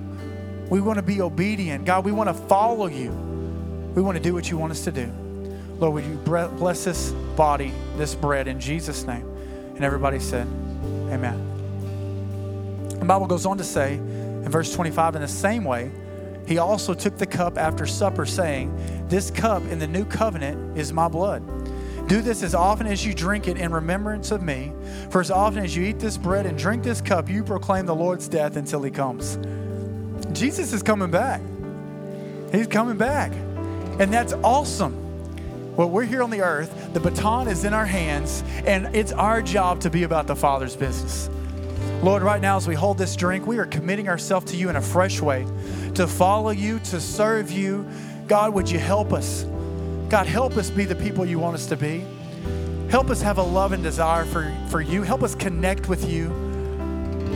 We 0.69 0.81
want 0.81 0.97
to 0.97 1.03
be 1.03 1.21
obedient. 1.21 1.85
God, 1.85 2.05
we 2.05 2.11
want 2.11 2.29
to 2.29 2.33
follow 2.33 2.87
you. 2.87 3.11
We 3.95 4.01
want 4.01 4.17
to 4.17 4.23
do 4.23 4.33
what 4.33 4.49
you 4.49 4.57
want 4.57 4.71
us 4.71 4.83
to 4.83 4.91
do. 4.91 5.11
Lord, 5.79 5.93
would 5.93 6.05
you 6.05 6.15
bless 6.57 6.83
this 6.83 7.11
body, 7.35 7.73
this 7.95 8.13
bread 8.13 8.47
in 8.47 8.59
Jesus' 8.59 9.05
name? 9.05 9.25
And 9.75 9.83
everybody 9.83 10.19
said, 10.19 10.45
Amen. 11.09 11.45
The 12.99 13.05
Bible 13.05 13.27
goes 13.27 13.45
on 13.45 13.57
to 13.57 13.63
say 13.63 13.95
in 13.95 14.49
verse 14.49 14.73
25, 14.73 15.15
in 15.15 15.21
the 15.21 15.27
same 15.27 15.63
way, 15.63 15.91
he 16.45 16.57
also 16.57 16.93
took 16.93 17.17
the 17.17 17.25
cup 17.25 17.57
after 17.57 17.85
supper, 17.85 18.25
saying, 18.25 19.07
This 19.07 19.31
cup 19.31 19.63
in 19.63 19.79
the 19.79 19.87
new 19.87 20.03
covenant 20.03 20.77
is 20.77 20.91
my 20.91 21.07
blood. 21.07 21.43
Do 22.07 22.21
this 22.21 22.41
as 22.41 22.55
often 22.55 22.87
as 22.87 23.05
you 23.05 23.13
drink 23.13 23.47
it 23.47 23.57
in 23.57 23.71
remembrance 23.71 24.31
of 24.31 24.41
me. 24.41 24.73
For 25.11 25.21
as 25.21 25.29
often 25.29 25.63
as 25.63 25.75
you 25.75 25.85
eat 25.85 25.99
this 25.99 26.17
bread 26.17 26.45
and 26.47 26.57
drink 26.57 26.83
this 26.83 27.01
cup, 27.01 27.29
you 27.29 27.43
proclaim 27.43 27.85
the 27.85 27.95
Lord's 27.95 28.27
death 28.27 28.55
until 28.55 28.81
he 28.81 28.89
comes. 28.89 29.37
Jesus 30.33 30.73
is 30.73 30.83
coming 30.83 31.11
back. 31.11 31.41
He's 32.51 32.67
coming 32.67 32.97
back. 32.97 33.31
And 33.99 34.13
that's 34.13 34.33
awesome. 34.33 35.75
Well, 35.75 35.89
we're 35.89 36.05
here 36.05 36.23
on 36.23 36.29
the 36.29 36.41
earth, 36.41 36.93
the 36.93 36.99
baton 36.99 37.47
is 37.47 37.63
in 37.63 37.73
our 37.73 37.85
hands, 37.85 38.43
and 38.65 38.93
it's 38.93 39.13
our 39.13 39.41
job 39.41 39.79
to 39.81 39.89
be 39.89 40.03
about 40.03 40.27
the 40.27 40.35
Father's 40.35 40.75
business. 40.75 41.29
Lord, 42.03 42.21
right 42.21 42.41
now 42.41 42.57
as 42.57 42.67
we 42.67 42.75
hold 42.75 42.97
this 42.97 43.15
drink, 43.15 43.47
we 43.47 43.59
are 43.59 43.65
committing 43.65 44.09
ourselves 44.09 44.51
to 44.51 44.57
you 44.57 44.69
in 44.69 44.75
a 44.75 44.81
fresh 44.81 45.21
way, 45.21 45.45
to 45.95 46.07
follow 46.07 46.49
you, 46.49 46.79
to 46.79 46.99
serve 46.99 47.51
you. 47.51 47.85
God, 48.27 48.53
would 48.53 48.69
you 48.69 48.79
help 48.79 49.13
us? 49.13 49.45
God, 50.09 50.25
help 50.25 50.57
us 50.57 50.69
be 50.69 50.85
the 50.85 50.95
people 50.95 51.25
you 51.25 51.39
want 51.39 51.55
us 51.55 51.65
to 51.67 51.77
be. 51.77 52.05
Help 52.89 53.09
us 53.09 53.21
have 53.21 53.37
a 53.37 53.43
love 53.43 53.71
and 53.71 53.83
desire 53.83 54.25
for, 54.25 54.53
for 54.69 54.81
you. 54.81 55.03
Help 55.03 55.23
us 55.23 55.35
connect 55.35 55.87
with 55.87 56.09
you. 56.09 56.48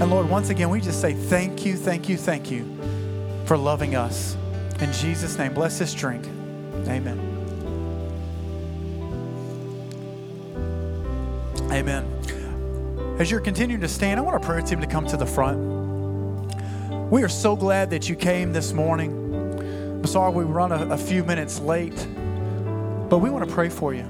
And 0.01 0.09
Lord, 0.09 0.29
once 0.29 0.49
again, 0.49 0.69
we 0.69 0.81
just 0.81 0.99
say 0.99 1.13
thank 1.13 1.65
you, 1.65 1.75
thank 1.75 2.09
you, 2.09 2.17
thank 2.17 2.49
you 2.49 2.65
for 3.45 3.57
loving 3.57 3.95
us. 3.95 4.35
In 4.79 4.91
Jesus' 4.91 5.37
name, 5.37 5.53
bless 5.53 5.79
this 5.79 5.93
drink. 5.93 6.25
Amen. 6.87 7.19
Amen. 11.71 13.15
As 13.19 13.31
you're 13.31 13.39
continuing 13.39 13.81
to 13.81 13.87
stand, 13.87 14.19
I 14.19 14.23
want 14.23 14.33
our 14.33 14.39
prayer 14.39 14.61
team 14.61 14.81
to 14.81 14.87
come 14.87 15.05
to 15.07 15.15
the 15.15 15.25
front. 15.25 15.59
We 17.09 17.23
are 17.23 17.29
so 17.29 17.55
glad 17.55 17.91
that 17.91 18.09
you 18.09 18.15
came 18.15 18.51
this 18.51 18.73
morning. 18.73 19.11
I'm 20.03 20.05
sorry 20.05 20.33
we 20.33 20.43
run 20.43 20.71
a, 20.71 20.93
a 20.93 20.97
few 20.97 21.23
minutes 21.23 21.59
late, 21.59 22.07
but 23.09 23.19
we 23.19 23.29
want 23.29 23.47
to 23.47 23.53
pray 23.53 23.69
for 23.69 23.93
you. 23.93 24.07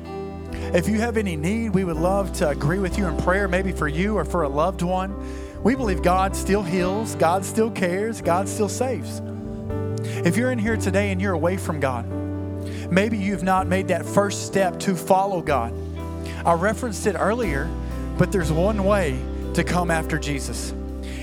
If 0.74 0.88
you 0.88 1.00
have 1.02 1.18
any 1.18 1.36
need, 1.36 1.72
we 1.72 1.84
would 1.84 1.98
love 1.98 2.32
to 2.34 2.50
agree 2.50 2.80
with 2.80 2.98
you 2.98 3.06
in 3.06 3.18
prayer, 3.18 3.48
maybe 3.48 3.72
for 3.72 3.88
you 3.88 4.18
or 4.18 4.26
for 4.26 4.44
a 4.44 4.50
loved 4.50 4.82
one. 4.82 5.14
We 5.64 5.76
believe 5.76 6.01
God 6.01 6.36
still 6.36 6.64
heals, 6.64 7.16
God 7.16 7.45
still 7.45 7.72
cares, 7.72 8.22
God 8.22 8.49
still 8.49 8.70
saves. 8.70 9.22
If 10.26 10.38
you're 10.38 10.51
in 10.51 10.59
here 10.59 10.78
today 10.78 11.11
and 11.11 11.22
you're 11.22 11.34
away 11.34 11.57
from 11.57 11.80
God, 11.80 12.05
maybe 12.91 13.18
you've 13.18 13.43
not 13.43 13.68
made 13.68 13.88
that 13.88 14.05
first 14.05 14.45
step 14.45 14.80
to 14.82 14.95
follow 14.95 15.41
God. 15.41 15.74
I 16.45 16.53
referenced 16.53 17.07
it 17.07 17.16
earlier 17.16 17.70
but 18.18 18.32
there's 18.32 18.51
one 18.51 18.84
way 18.84 19.20
to 19.55 19.64
come 19.64 19.89
after 19.89 20.18
Jesus 20.20 20.74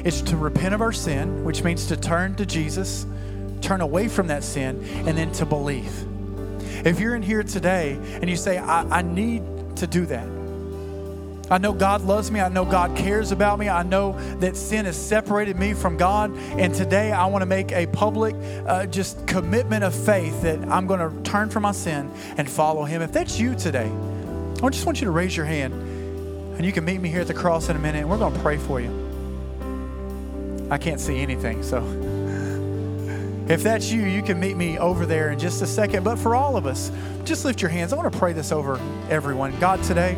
it's 0.02 0.22
to 0.22 0.36
repent 0.38 0.74
of 0.74 0.80
our 0.80 0.92
sin, 0.92 1.44
which 1.44 1.62
means 1.62 1.84
to 1.88 1.96
turn 1.96 2.34
to 2.36 2.46
Jesus, 2.46 3.06
turn 3.60 3.82
away 3.82 4.08
from 4.08 4.28
that 4.28 4.42
sin, 4.42 4.82
and 5.06 5.16
then 5.16 5.30
to 5.32 5.44
believe. 5.44 5.92
If 6.86 6.98
you're 6.98 7.14
in 7.14 7.22
here 7.22 7.42
today 7.42 7.98
and 8.14 8.30
you 8.30 8.36
say, 8.36 8.56
I, 8.56 8.80
I 8.84 9.02
need 9.02 9.42
to 9.76 9.86
do 9.86 10.06
that, 10.06 10.26
I 11.50 11.58
know 11.58 11.72
God 11.72 12.02
loves 12.02 12.30
me. 12.30 12.38
I 12.38 12.48
know 12.48 12.64
God 12.64 12.96
cares 12.96 13.32
about 13.32 13.58
me. 13.58 13.68
I 13.68 13.82
know 13.82 14.12
that 14.38 14.56
sin 14.56 14.84
has 14.84 14.96
separated 14.96 15.58
me 15.58 15.74
from 15.74 15.96
God. 15.96 16.32
And 16.36 16.72
today 16.72 17.10
I 17.10 17.26
want 17.26 17.42
to 17.42 17.46
make 17.46 17.72
a 17.72 17.86
public 17.88 18.36
uh, 18.66 18.86
just 18.86 19.26
commitment 19.26 19.82
of 19.82 19.92
faith 19.92 20.42
that 20.42 20.60
I'm 20.68 20.86
going 20.86 21.00
to 21.00 21.22
turn 21.28 21.50
from 21.50 21.64
my 21.64 21.72
sin 21.72 22.08
and 22.36 22.48
follow 22.48 22.84
Him. 22.84 23.02
If 23.02 23.12
that's 23.12 23.40
you 23.40 23.56
today, 23.56 23.90
I 24.62 24.68
just 24.68 24.86
want 24.86 25.00
you 25.00 25.06
to 25.06 25.10
raise 25.10 25.36
your 25.36 25.46
hand. 25.46 25.74
And 25.74 26.64
you 26.64 26.70
can 26.70 26.84
meet 26.84 27.00
me 27.00 27.08
here 27.08 27.22
at 27.22 27.26
the 27.26 27.34
cross 27.34 27.68
in 27.68 27.74
a 27.74 27.80
minute, 27.80 28.00
and 28.00 28.10
we're 28.10 28.18
going 28.18 28.34
to 28.34 28.40
pray 28.40 28.58
for 28.58 28.80
you. 28.80 30.68
I 30.70 30.78
can't 30.78 31.00
see 31.00 31.18
anything, 31.18 31.64
so 31.64 31.78
if 33.48 33.62
that's 33.62 33.90
you, 33.90 34.02
you 34.02 34.22
can 34.22 34.38
meet 34.38 34.56
me 34.56 34.78
over 34.78 35.04
there 35.04 35.32
in 35.32 35.38
just 35.38 35.62
a 35.62 35.66
second. 35.66 36.04
But 36.04 36.16
for 36.16 36.36
all 36.36 36.56
of 36.56 36.66
us, 36.66 36.92
just 37.24 37.44
lift 37.44 37.60
your 37.60 37.70
hands. 37.70 37.92
I 37.92 37.96
want 37.96 38.12
to 38.12 38.18
pray 38.18 38.34
this 38.34 38.52
over 38.52 38.78
everyone. 39.08 39.58
God, 39.58 39.82
today, 39.82 40.16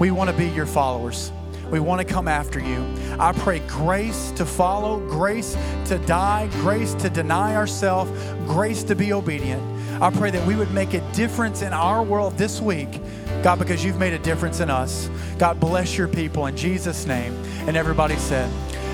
we 0.00 0.10
want 0.10 0.28
to 0.28 0.36
be 0.36 0.48
your 0.48 0.66
followers. 0.66 1.30
We 1.70 1.78
want 1.78 2.00
to 2.00 2.12
come 2.12 2.26
after 2.26 2.58
you. 2.58 2.84
I 3.20 3.32
pray 3.32 3.60
grace 3.68 4.32
to 4.32 4.44
follow, 4.44 4.98
grace 5.08 5.56
to 5.84 5.98
die, 5.98 6.48
grace 6.54 6.94
to 6.94 7.08
deny 7.08 7.54
ourselves, 7.54 8.10
grace 8.46 8.82
to 8.84 8.96
be 8.96 9.12
obedient. 9.12 9.62
I 10.02 10.10
pray 10.10 10.32
that 10.32 10.44
we 10.48 10.56
would 10.56 10.72
make 10.72 10.94
a 10.94 11.12
difference 11.12 11.62
in 11.62 11.72
our 11.72 12.02
world 12.02 12.36
this 12.36 12.60
week 12.60 13.00
God, 13.42 13.58
because 13.58 13.82
you've 13.82 13.98
made 13.98 14.12
a 14.12 14.18
difference 14.18 14.60
in 14.60 14.68
us. 14.68 15.08
God, 15.38 15.58
bless 15.58 15.96
your 15.96 16.08
people 16.08 16.44
in 16.46 16.56
Jesus' 16.56 17.06
name. 17.06 17.32
And 17.66 17.74
everybody 17.74 18.16
said, 18.16 18.50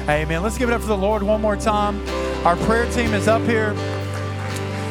Amen. 0.09 0.40
Let's 0.42 0.57
give 0.57 0.68
it 0.68 0.72
up 0.72 0.80
for 0.80 0.86
the 0.86 0.96
Lord 0.96 1.24
one 1.24 1.40
more 1.40 1.57
time. 1.57 2.00
Our 2.46 2.54
prayer 2.59 2.88
team 2.92 3.12
is 3.12 3.26
up 3.26 3.42
here. 3.42 3.74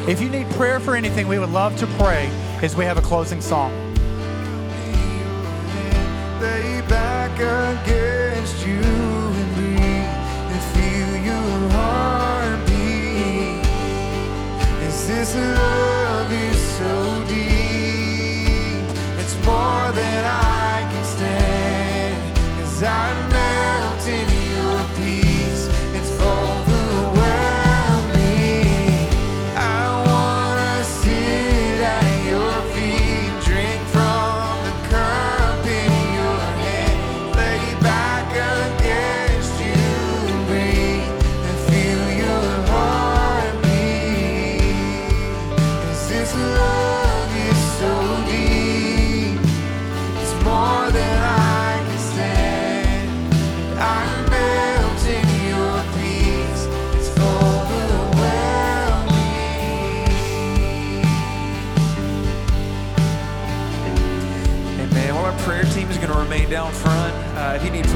If 0.06 0.20
you 0.20 0.28
need 0.28 0.48
prayer 0.50 0.78
for 0.78 0.94
anything, 0.94 1.26
we 1.26 1.38
would 1.38 1.48
love 1.48 1.74
to 1.78 1.86
pray 1.98 2.26
as 2.62 2.76
we 2.76 2.84
have 2.84 2.98
a 2.98 3.02
closing 3.02 3.40
song. 3.40 3.85
Against 7.38 8.66
you 8.66 8.80
and 8.80 9.56
me 9.56 9.76
and 10.52 10.62
feel 10.74 11.12
your 11.30 11.70
heartbeat. 11.76 13.64
Is 14.86 15.06
this 15.06 15.34
love 15.34 16.32
is 16.32 16.60
so 16.78 17.24
deep? 17.28 18.84
It's 19.20 19.36
more 19.44 19.92
than 19.92 20.24
I 20.24 20.88
can 20.90 21.04
stand 21.04 22.38
as 22.62 22.82
I 22.82 23.12
melt 23.30 23.85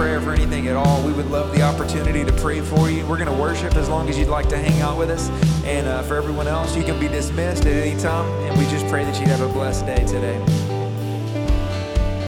prayer 0.01 0.19
for 0.19 0.33
anything 0.33 0.67
at 0.67 0.77
all, 0.77 1.03
we 1.03 1.13
would 1.13 1.31
love 1.31 1.55
the 1.55 1.61
opportunity 1.61 2.25
to 2.25 2.33
pray 2.33 2.63
for 2.63 2.89
you. 2.89 3.07
We're 3.07 3.19
going 3.19 3.29
to 3.29 3.39
worship 3.39 3.75
as 3.75 3.87
long 3.91 4.09
as 4.09 4.17
you'd 4.17 4.29
like 4.29 4.49
to 4.49 4.57
hang 4.57 4.81
out 4.81 4.97
with 4.97 5.11
us. 5.11 5.29
And 5.63 5.87
uh, 5.87 6.01
for 6.05 6.17
everyone 6.17 6.49
else, 6.49 6.75
you 6.75 6.83
can 6.83 6.99
be 6.99 7.07
dismissed 7.07 7.67
at 7.67 7.75
any 7.75 8.01
time. 8.01 8.25
And 8.47 8.59
we 8.59 8.65
just 8.71 8.87
pray 8.87 9.05
that 9.05 9.21
you'd 9.21 9.29
have 9.29 9.43
a 9.43 9.49
blessed 9.53 9.85
day 9.85 10.03
today. 10.07 10.60